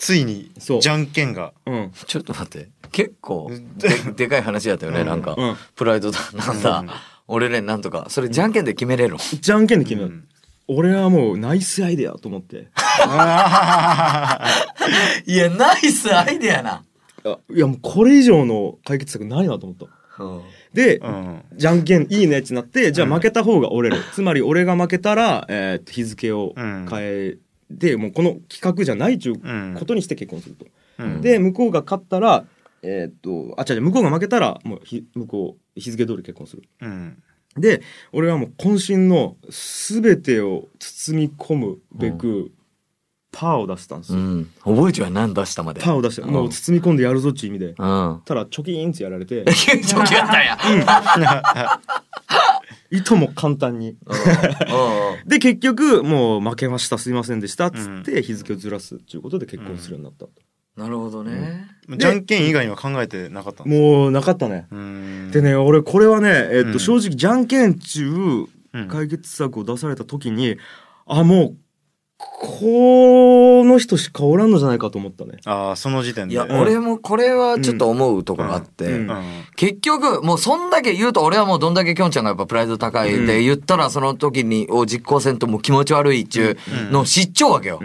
[0.00, 0.50] ついに
[0.80, 2.70] じゃんけんが、うん、ちょっと待って。
[2.90, 5.56] 結構 ででかい話だったよね、なんか、うん。
[5.76, 6.84] プライドだなんだ、
[7.28, 8.06] 俺ねなんとか。
[8.08, 9.18] それじゃんけんで決めれるの？
[9.40, 10.24] じゃんけんで決めよう、
[10.72, 12.68] 俺はもうナイスアイデアと思って。
[15.26, 16.84] いやナイスアイデアな、
[17.24, 19.86] あいやもうこれ以上の解決策ないなと思った。
[20.72, 21.00] で、
[21.56, 27.36] じゃんけんいいねってなってじゃあ負けた方が折れる、つまり俺が負けたら、えーと日付を変え
[27.80, 29.40] て、もうこの企画じゃないっちゅう
[29.76, 30.66] ことにして結婚すると、
[30.98, 31.20] うん。
[31.20, 32.44] で向こうが勝ったら
[32.82, 36.62] えーっとあ違う違う向こうが負けたらもうひ向こう日付通り結婚する。
[36.80, 37.22] うん
[37.56, 37.82] で
[38.12, 42.52] 俺はもう渾身の全てを包み込むべく、
[43.32, 45.80] パーを出したんですよ、うん、覚えちゃう何出したまで。
[45.80, 48.22] パーを出して、もう包み込んでやるぞっていう意味で、うん。
[48.24, 49.44] ただチョキーンってやられて。
[49.52, 51.80] チョキやったんや。
[52.90, 53.96] いとも簡単に。
[55.24, 60.26] で、結局、もう負けました、すいませんでした、つって日付をずらすっていうことで結婚するようになった。
[60.76, 61.66] なるほどね、
[61.98, 63.70] じゃんけん以外には考えてなかったの？
[63.70, 64.66] もうなかったね。
[65.32, 68.46] でね、俺これはね、えっと、正直じゃんけん中、
[68.88, 70.56] 解決策を出された時に、
[71.06, 71.56] あ、もう、
[72.42, 75.32] この人しかおらんのじゃないかと思ったね。
[75.44, 76.34] ああ、その時点で。
[76.34, 79.06] いや、俺もこれはちょっと思うところがあって、
[79.56, 86.56] 結局、もうそんだけ言うと、俺はもうどんだけきょんちゃんがやっぱプライド高いで言ったら、その時に、を実行せんともう気持ち悪いっちゅ
[86.88, 87.78] うのを知っちゃうわけよ。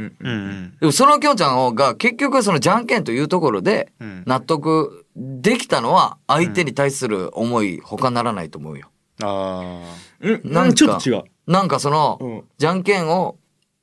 [0.80, 3.92] でもそのきょんちゃんが結局そのじゃんけんというところで
[4.26, 8.88] 納得できたのは相手に対する思い他ならないと思うよ。
[9.22, 9.82] あ
[10.24, 10.28] あ。
[10.46, 11.24] なんかちょっと違う。
[11.46, 13.36] なんかその、じゃんけんを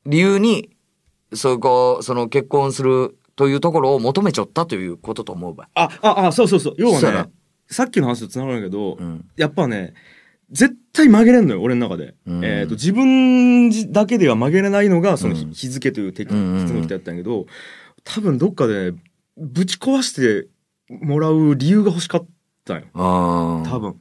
[0.06, 0.70] 理由に、
[1.34, 5.68] そうこう、その結婚するというところを求めちゃったということと思うばい。
[5.74, 6.74] あ、あ、あ、そうそうそう。
[6.78, 7.30] 要はね、
[7.68, 8.98] さっきの話と繋がるんだけど、
[9.36, 9.94] やっぱね、
[10.50, 12.14] 絶対曲げれんのよ、俺の中で。
[12.26, 17.46] えっ、と、自分だけでは曲げれないのが、その日,、日付というテクニックだったんやけど、
[18.04, 18.92] 多分どっかで
[19.38, 20.48] ぶち壊して
[20.88, 22.26] もらう理由が欲しかっ
[22.64, 22.86] たんよ。
[22.92, 23.96] 多分。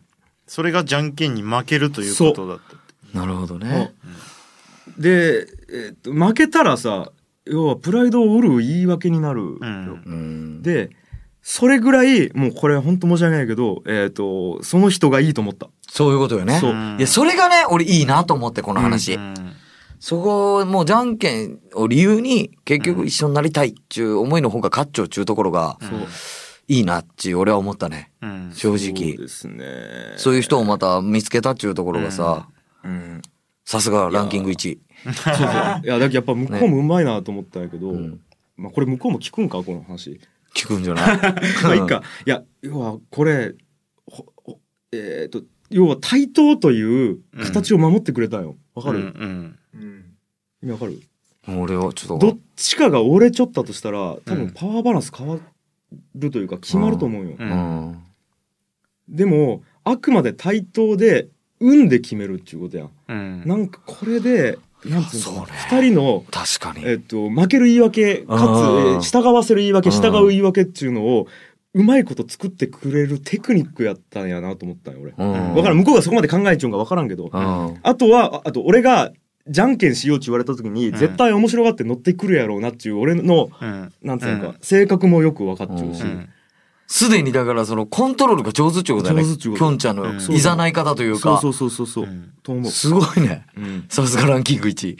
[0.45, 2.60] それがじゃんけんに負けるということだっ
[3.14, 3.18] た。
[3.18, 3.94] なるほどね。
[4.98, 7.11] で、えっと負けたらさ
[7.45, 9.60] 要はプライドを折る言い訳になるよ、
[10.61, 10.89] で
[11.41, 16.57] それぐらいもうこれ本当申し訳ないけど、えっとその人がいいと思ったそういうことよね。
[16.57, 19.19] そういや、それがね、俺いいなと思って、この話。
[19.99, 25.77] そこ、もうじゃんけんを理由に、結局一緒になりたいっちゅう思いの方が勝っちゃうっちゅうところが、
[26.69, 28.10] いいなっちゅう俺は思ったね。
[28.53, 28.77] 正直。
[28.77, 29.65] そうですね。
[30.15, 32.48] そういう人をまた見つけたっちゅうところがさ、
[32.85, 33.22] うん
[33.65, 34.80] さすがランキング1位。
[35.03, 35.45] そうそう。
[35.45, 37.94] いやだけどやっぱ向こうもうまいなと思ったんやけど、
[38.57, 39.64] まあこれ向こうも聞くんか？
[39.64, 40.19] この話。
[40.53, 41.18] 聞くんじゃない？
[41.64, 42.03] まあいいか。
[42.26, 43.56] いや要はこれ
[44.06, 44.60] ほほ
[44.91, 49.57] えっ、と要は対等という形を守ってくれたよ、わかる、うん
[50.61, 50.99] 意味わかる？
[51.48, 52.28] 俺はちょっと。
[52.28, 55.40] どっちかが折れちゃったとしたら多分パワーバランス変わ
[56.15, 57.98] るというか決まると思うよ、うん。
[59.10, 61.30] でもあくまで対等で
[61.60, 63.44] 運で決めるっていうことやん、うん。
[63.45, 66.85] なんかこれでなんつうの二人の確かに。
[66.87, 69.95] えっと、負ける言い訳かつ、従わせる言い訳うん。
[69.95, 71.27] 従う言い訳っていうのを
[71.73, 75.55] うまいこと作ってくれるテクニックやったんやなと思ったんよ俺、うん。
[75.55, 75.77] わからん。
[75.77, 77.79] 向こうがそこまで考えちゃうんかわからんけど、うん。
[77.81, 79.11] あとはああと俺が
[79.47, 83.49] じゃんけんしようって言われた時に、絶対面白がって乗ってくるやろうなっていう俺の、
[84.01, 84.55] なんつうのか、うん。
[84.61, 86.03] 性格もよく分かっちゃうし、
[86.91, 89.23] すでにだからそのコントロールが上手ってことだよね。
[89.23, 91.39] 上手ってこときょんちゃんのいざない方というか。
[91.41, 92.69] そうそうそうそうそう、と思う。
[92.69, 93.45] すごいね。
[93.55, 93.85] うん。
[93.88, 94.97] さすがランキング1位。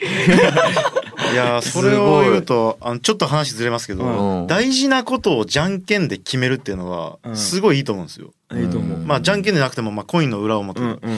[1.32, 4.46] いやーそれを言うとあのちょっと話ずれますけど、うん。
[4.46, 8.32] 大事なことをじゃんけんで決めるっていうのはすごいいいと思うんですよ。
[8.54, 11.08] いいと思う、まあじゃんけんでなくてもまあコインの裏表とかだか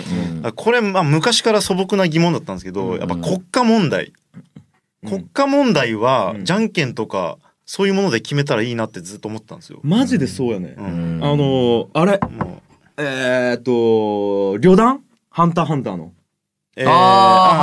[0.42, 4.12] らこれまあ昔から素朴な疑問だったんですけど、やっぱ国家問題、
[5.06, 9.80] 国家問題はじゃんけんとかそういうもので決めたらいいなってずっと思ったんですよ。
[9.82, 11.24] マジでそうやね、ん。
[11.24, 12.20] あのーあれ？
[12.98, 15.02] えー、っと旅団？
[15.30, 16.12] ハンターハンターの。
[16.76, 16.96] えー、あーあ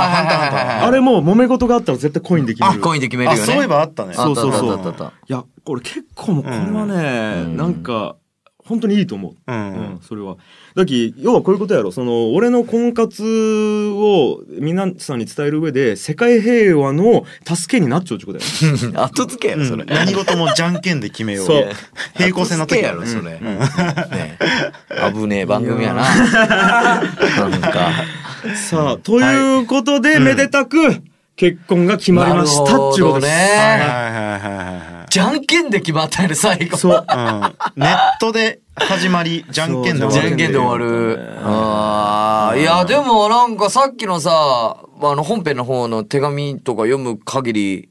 [0.08, 0.88] ハンターハンター。
[0.88, 2.80] あれも揉め事があったら絶対コインで決める。
[2.80, 3.42] あコインで決めるよね。
[3.42, 4.14] あそういえばあったね。
[4.14, 5.12] そうそうそう。
[5.28, 8.16] いや、これ結構もうこれはね、なんか、
[8.72, 9.52] 本当にいいと思う。
[9.52, 10.00] うん。
[10.00, 10.38] それは。
[10.74, 11.92] だき、要はこういうことやろ。
[11.92, 13.22] その、俺の婚活
[13.92, 18.44] を皆さんに伝える上で、世界平和の助けになっちゃうってことや
[18.94, 19.02] ろ。
[19.04, 19.84] 後付けやろ、それ。
[19.84, 21.46] 何事もじゃんけんで決めよう。
[21.46, 21.68] そう
[22.16, 23.32] 平行線の時やろ、それ。
[23.32, 24.38] ね
[25.12, 26.02] 危ねえ番組やな。
[26.02, 27.90] なんか。
[28.56, 31.02] さあ、ということで、めでたく、
[31.36, 33.32] 結婚が決まりましたっちゅうことです。
[33.32, 33.34] ね。
[33.34, 35.10] はいはいはいはい。
[35.12, 36.78] じゃんけんで決まったよね、最後。
[36.78, 37.06] そう。
[37.06, 37.40] うん。
[37.76, 40.12] ネットで始まり、じゃんけんで終わる。
[40.12, 41.20] じゃんけんで終わる。
[41.42, 44.30] ああ、いや、でもなんかさっきのさ、
[45.00, 47.88] あの本編の方の手紙とか読む限り、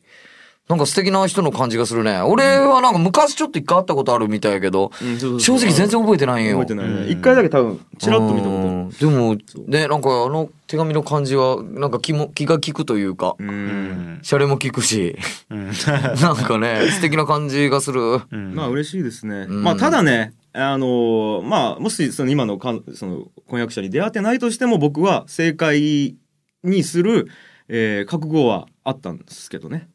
[0.67, 2.21] なんか素敵な人の感じがするね。
[2.21, 4.91] 俺はなんか昔ちょっと一回会ったことあるみたいやけど、
[5.37, 6.59] 正直全然覚えてないんよ。
[6.59, 7.11] 覚えてないね。
[7.11, 8.67] 一回だけ多分、チラッと見たことある。
[8.69, 9.37] うんでも、
[9.67, 15.17] ね、なんかあの手紙の感じは、なんか気も、気が利くというか、シャレも利くし、
[15.49, 18.21] なんかね、素敵な感じがする。
[18.31, 19.45] まあ嬉しいですね。
[19.45, 26.17] んまあただね、あのまあもしその今のかんその婚約者に出会ってないとしても僕は正解
[26.63, 27.27] にする、
[27.67, 29.89] えー覚悟はあったんですけどね。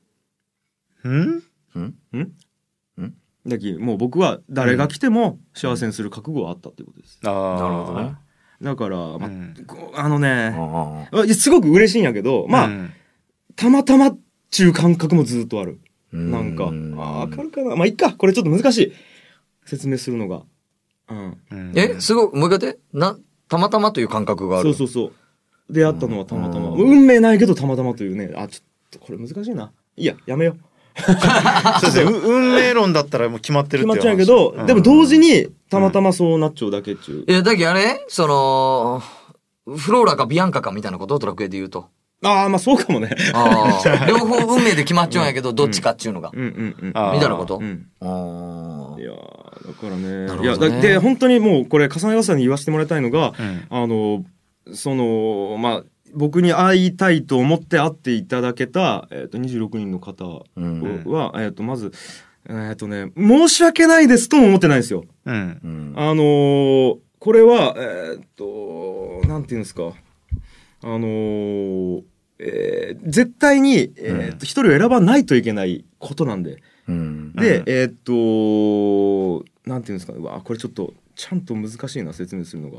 [1.06, 1.42] ん？
[1.78, 1.94] ん？
[2.16, 2.32] ん？
[3.46, 7.20] だきもう僕は誰が来ても幸せにする覚悟はあったっていうことです。
[7.24, 7.60] ああ。
[7.60, 8.16] なるほどね。
[8.62, 9.30] だから、まあ
[9.66, 10.56] こうあのね、
[11.34, 12.70] すごく嬉しいんやけど、まあ、
[13.54, 14.18] たまたまっ
[14.50, 15.78] ちゅう感覚もずっとある。
[16.12, 17.76] なんか、あーわかるかな。
[17.76, 18.92] まあいっか、これちょっと難しい。
[19.66, 20.42] 説明するのが。
[21.08, 21.72] うん。
[21.74, 22.78] え、すごい、もう一回言って。
[22.92, 23.18] な、
[23.48, 24.74] たまたまという感覚がある。
[24.74, 25.12] そうそうそう。
[25.68, 26.70] 出会ったのはたまたま。
[26.70, 28.32] 運命ないけどたまたまというね。
[28.36, 29.72] あ、ちょっとこれ難しいな。
[29.96, 30.58] いいや、やめよう。
[30.96, 32.10] そうですね。
[32.10, 37.30] う運命論だったらもう決まってるって決まっちゃうけ話ど、でも同時にたまたまそうなっちゃうだけっちゅう。
[37.30, 39.02] いや、だけどあれその、
[39.76, 41.88] フローラかビアンカかみたいなことドラクエで言うと。
[42.22, 43.10] ああ、まあそうかもね。
[43.34, 44.06] ああ。
[44.08, 46.30] 両方運命で決まっちゃうんやけど、どっちかっちゅうのが。
[46.32, 46.86] うんうんうん。
[46.86, 47.58] みたいなこと？
[47.58, 47.86] うん。
[48.00, 49.00] ああ。
[49.00, 50.26] いやーだからね。
[50.26, 53.34] なるほどねいや、だで、本当にもうこれ、重ね重ねに言わせてもらいたいのが、
[53.68, 54.24] あの、
[54.72, 55.82] その、まあ、
[56.14, 61.92] 僕に会いたいと思って会っていただけた、えっ、と、26人の方は、えっ、と、まず、
[62.48, 65.04] えっ、とね、申し訳ないですとも思ってないんですよ。
[65.26, 65.92] うん。
[65.96, 69.90] あのーこれは、えーっと、なんていうんですか。
[70.94, 72.02] あのー
[72.38, 76.62] えー絶対に、えーっと、一人を選ばないといけないことなんで。
[77.34, 80.12] で、えーっと、なんていうんですか。
[80.12, 82.78] うわ、これちょっと、ちゃんと難しいな、説明するのが。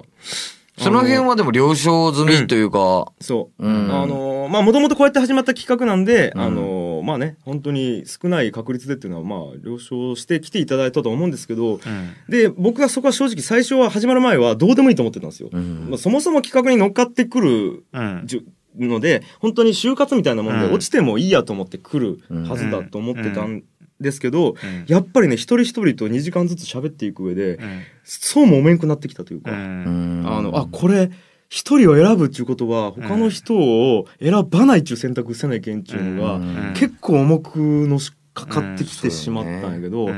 [0.78, 3.66] その辺はでも了承済みというか、そう。
[3.66, 6.77] うんあのーまあ、もともとこうやって始まった企画なんで、あのー
[7.08, 11.80] まあね、本当に少ない確率でっていうのは、まあ、了承して来ていただいたと思うんですけど、
[12.28, 15.50] で、僕がそこは正直最初は始まる前はどうでもいいと思ってたんですよ。
[15.54, 17.86] まあ、そもそも企画に乗っかってくる
[18.26, 20.74] じゅので、本当に就活みたいなもんでうん。
[20.74, 23.64] 落ちてもいいやと思って来るはずだと思ってたん
[24.02, 24.56] ですけど、
[24.88, 27.58] やっぱりね、一人一人と2時間ずつ喋っていく上で、
[28.04, 31.10] そうも思えんくなってきたというか、あの、あ、これ、
[31.50, 37.58] 一人を選ぶっていうことは、他の人を選ばないっていう選択せないけんっていうのが、結構重く
[37.88, 40.10] のしかかってきてしまったんやけど、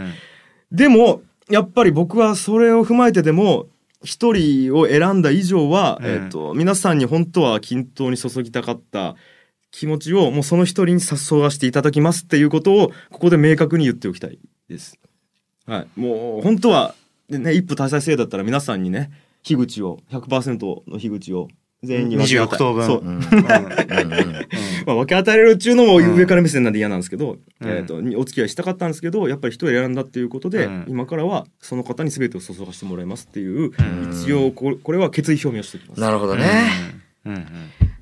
[0.72, 3.68] でも、やっぱり僕はそれを踏まえてでも、
[4.04, 9.16] 一人を選んだ以上は、えっ、と、皆さんに本当は均等に注ぎたかった
[9.72, 14.40] 気持ちを、もうその一人に誘わせていただきますっていうことを、ここで明確に言っておきたい
[14.70, 14.98] です。
[15.66, 16.00] はい。
[16.00, 16.96] もう、本当は、
[17.30, 19.12] でね、一夫多妻制だったら皆さんにね、
[19.44, 21.48] 樋口を、100%の樋口を
[21.84, 22.86] 全員に分け与え26等分。
[22.86, 23.02] そう。
[23.02, 23.20] うん。
[24.86, 27.70] まあ、分け与えられるっていうのも上から目線なんで嫌なんですけど、うん。
[27.70, 30.86] えっ、と、にお付き合いしたかったんですけど、やっぱり一人選んだっていうことで、うん。
[30.90, 33.72] 今からはその方に全てを注がせてもらいますっていう、
[34.12, 36.02] 一応これ、これは決意表明をしておきます。
[36.02, 36.70] なるほどね。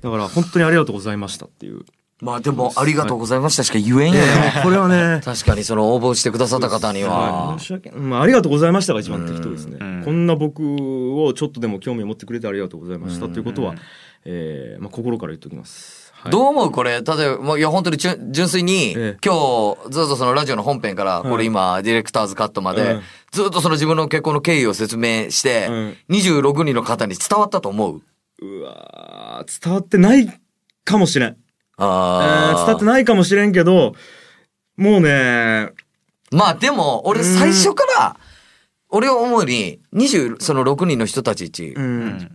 [0.00, 1.84] だから本当にありがとうございましたっていう。
[2.20, 4.20] まあでも、ありがとうございましたしか言えんよね。
[4.64, 7.60] これはね、 確かにその応募してくださった方にははい。
[7.60, 7.90] 申し訳。
[7.92, 9.78] まあ、ありがとうございましたが一番適当ですね。
[10.04, 10.60] こんな僕
[11.22, 13.74] をちょっとでも興味を持ってくれてありがとうございましたということは、
[14.24, 16.06] えーまあ、心から言っておきます。
[16.12, 23.00] はいどう思うこれ、例えば、もういや、本当に純粋に、今日、ずっとそのラジオの本編から、これ今、ディレクターズカットまでうん、
[23.30, 25.68] ずっとその自分の結婚の経緯を説明して、
[26.10, 28.02] 26人の方に伝わったと思う？
[28.44, 30.28] うわー伝わってない
[30.84, 31.36] かもしれん。
[31.78, 33.94] あえー伝わってないかもしれんけど、
[34.76, 35.70] もうね、
[36.30, 38.16] まあでも、俺最初から、
[38.90, 41.74] 俺は思うに、20、その6人の人たちうち、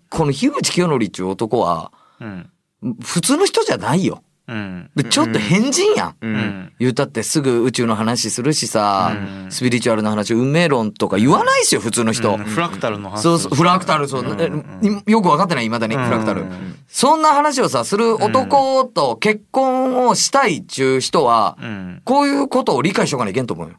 [0.10, 2.50] この樋口清則っていう男は、うん。
[3.02, 4.24] 普通の人じゃないよ。
[4.54, 4.90] うん。
[4.96, 6.16] でちょっと変人やん。
[6.22, 6.74] うん。
[6.80, 9.16] 言うたってすぐ宇宙の話するしさ、
[9.50, 12.38] スピリチュアルな話、運命論とか言わないっすよ、普通の人。
[12.38, 13.22] フラクタルの話。
[13.22, 16.46] そうそう、フラクタル、そう、えよく分かってない、未だに、フラクタル。
[16.88, 21.58] そんな話をさ、する男と結婚をしたいっちゅう人は、
[22.06, 23.76] こういうことを理解しとかないけんと思うよ。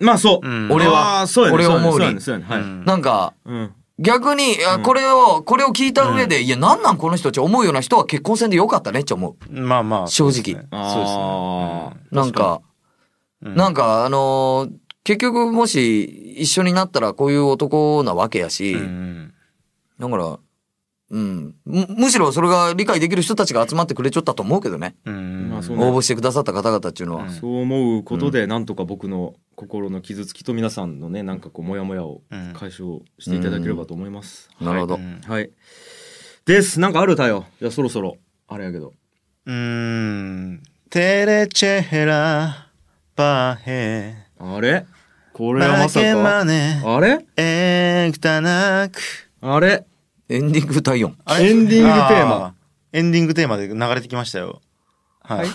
[0.00, 0.72] まあそう。
[0.72, 1.54] 俺は、あーそうやね。
[1.56, 2.20] 俺は思うにね。
[2.20, 2.46] そうやね。
[2.48, 2.74] そうやね。
[2.76, 2.86] はい。
[2.86, 3.70] なんか、うん。
[3.98, 9.60] 逆に、いやこれを、これを聞いた上で、いや、なんなんこの人って思うような人は結婚せんでよかったねって思う。
[9.60, 10.06] まあまあ。
[10.06, 10.64] 正直。
[10.70, 12.60] あなんか、
[13.42, 14.72] なんか、あのー
[15.04, 16.04] 結局もし
[16.38, 18.76] 一緒になったらこういう男なわけやし、
[19.98, 20.38] だから、
[21.10, 21.54] うん。
[21.64, 24.94] むむしろそれが理解できる人たちが集まってくれちゃったと思うけどね。
[25.04, 27.30] まあそうね応募してくださった方々っていうのは。
[27.30, 32.22] そう思うことで、なんとか僕の心の傷つきと皆さんのね、なんかこう、もやもやを
[32.54, 34.50] 解消していただければと思います。
[34.60, 35.50] うんなるほどはいはい。
[36.44, 36.80] です。
[36.80, 37.46] なんかあるたよ。
[37.58, 38.16] じゃあそろそろ、
[38.46, 38.92] あれやけど。
[39.46, 40.62] うーん。
[40.90, 42.68] テレチェヘラ
[43.16, 44.86] バヘあれ？
[45.32, 46.40] これはまさか。
[46.40, 47.26] あれ？
[47.36, 49.00] エクタナク
[49.40, 49.84] あれ？
[50.28, 51.16] エンディング歌いよん。
[51.24, 51.48] あれ？
[51.50, 52.52] エンディングテーマあ
[52.92, 54.60] エンディングテーマで流れてきましたよ。
[55.22, 55.46] はい。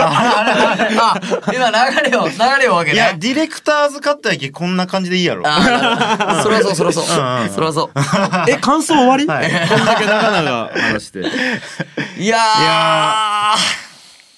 [0.00, 1.20] あ、
[1.52, 2.96] 今流れを、流れをわけね。
[2.96, 5.42] いや、ディレクターズカットやきこんな感じでいいやろ。
[5.46, 7.04] あそらそう、そらそう。
[7.04, 7.90] うんうんそらそう。
[8.48, 11.18] え、感想終わり、はいこんだけ長々話して。
[11.20, 12.38] いやーいや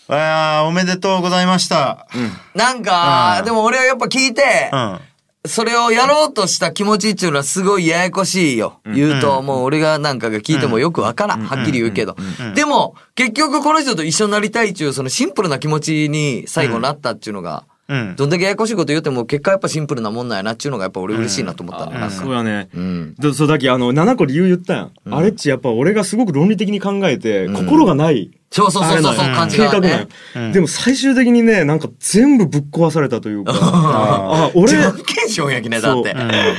[0.08, 2.06] あーおめでとうございました。
[2.54, 5.00] なんか、でも俺はやっぱ聞いて、うん。
[5.48, 8.80] それをやろうとした気持ちっていうのはすごいややこしいよ。
[8.84, 11.44] 言うと、もう俺がなんかが聞いてもよくわからん。
[11.44, 12.16] はっきり言うけど。
[12.54, 18.16] でも、結局この人と一緒になりたいっていう、そのシンプルな気持ちに最後なったっていうのが、うん。
[18.16, 21.86] どんだけややこしいこと言っても結果やっぱシンプルなもんなんやなっていうのがやっぱ俺嬉しいなと思った。
[21.86, 22.68] なんかそうやね。
[22.74, 23.14] うん。
[23.14, 24.92] でそうだけあの、7個理由言ったやん。
[25.10, 28.30] あれっちやっぱ俺がすごく論理的に考えて、心がない。
[28.50, 30.08] そうそうそうそうそうあれなんよ感じがね
[30.52, 36.14] でも最終的にね、なんか全部ぶっ壊されたというか、あ、俺、自分検証やきね、だって。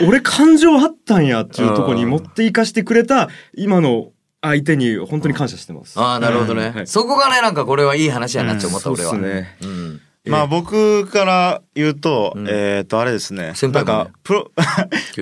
[0.08, 6.00] 俺感情あったんやっていうところに持っていかしてくれた、今の相手に本当に感謝してます。
[6.00, 6.84] ああ、なるほどね。
[6.86, 9.10] そこがね、なんかこれはいい話やなって思った、うん俺は。
[9.12, 10.02] そうっすねうん。
[10.30, 13.54] まあ僕から言うと、えっと、あれですね。
[13.56, 14.52] 先輩もねなんか、プロ、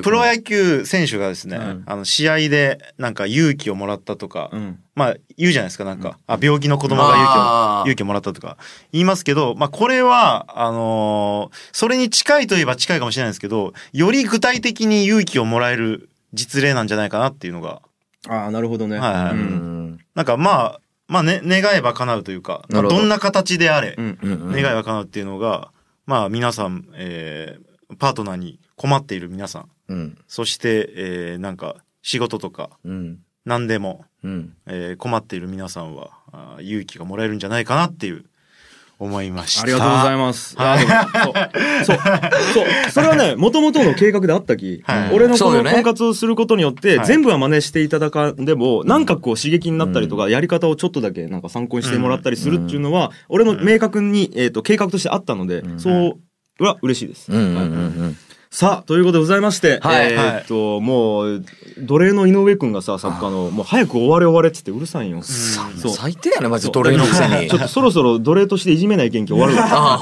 [0.03, 4.51] プロ野球選手がですね、あの、試合でなんか勇気をもらったとか、
[4.95, 8.57] まあ言うじゃないですか、なんか、あ、病気の子供が勇気を、勇気をもらったとか。
[8.91, 17.81] 言いますけど、まあこれは、あのーそれに近いといえば近いかもしれないですけど、より具体的に勇気をもらえる実例なんじゃないかなっていうのが、
[18.27, 18.97] ああ、なるほどね。
[18.97, 19.31] はいはい。
[19.33, 19.99] うん。
[20.15, 24.17] なんかまあ、まあね、願えば叶うというか、まあどどんな形であれ、うん
[24.51, 25.71] 願いは叶うっていうのが、
[26.05, 30.17] まあ皆さん、えー、パートナーに困っている皆さん、うん。
[30.27, 33.19] そして、えー、なんか仕事とかうん。
[33.45, 34.53] 何でも、うん。
[34.65, 38.25] えー困っている皆さんはあー勇気がもらえるんじゃないかなっていう
[38.97, 39.63] 思いました。
[39.63, 40.55] ありがとうございます。
[40.55, 40.65] そう。
[41.85, 41.97] そう。
[42.53, 42.91] そう。
[42.91, 56.17] それはね、もともとの計画であったき、はい俺のこの婚活をすることによって、はい全部は真似していただかんでも、なんかこう刺激になったりとか、やり方をちょっとだけなんか参考にしてもらったりするっていうのは、俺の明確に、えっと、計画としてあったので、そ
[56.59, 57.31] うは嬉しいです。
[57.31, 57.61] うんうんうんう
[58.07, 58.17] ん。
[58.55, 60.13] さあ、ということでございまして、はい。
[60.13, 61.43] えーっと、もう、
[61.77, 65.23] 奴隷の井上くんがさ、作家の、もう早く終われ終われっつってうるさいんよ。
[65.23, 67.49] 最低やね、マジで奴隷のくせに。
[67.49, 67.57] ちょ。
[67.57, 69.47] っとそろそろ奴隷としていじめない元気終わ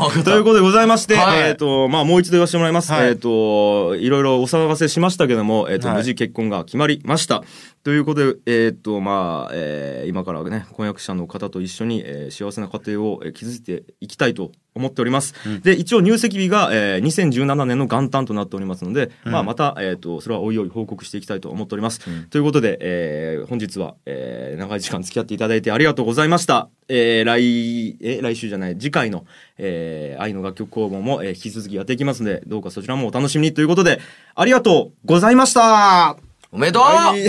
[0.08, 1.40] る ということでございまして、はい。
[1.50, 2.92] えっ、と、まあ、もう一度言わせてもらいます。
[2.92, 3.08] はい。
[3.08, 5.98] えっ、と、いろいろお騒がせしましたけども、えっ、と、はい。
[5.98, 7.44] 無事結婚が決まりました。
[7.84, 15.34] ということで、えっ、と、まあ、えー今からね、婚約者の方と一緒に、えー幸せな家庭をえー築いていきたいと思っております。
[15.64, 22.00] で、一応入籍日が、えー2017年の元旦となっておりますので、うんまあ、また、えっ、と、それはおいおい報告していきたいと思っております。
[22.30, 26.70] ということで、えー本日は、えー長い時間付き合っていただいてありがとうございました。
[26.88, 29.26] えー来、え来週じゃない、次回の、
[29.58, 34.00] えー愛の楽曲工房も、えー引き続きやっていきますので、どうかそちらもお楽しみにということで、
[34.36, 36.23] ありがとうございました
[36.54, 37.24] おめでとう、はい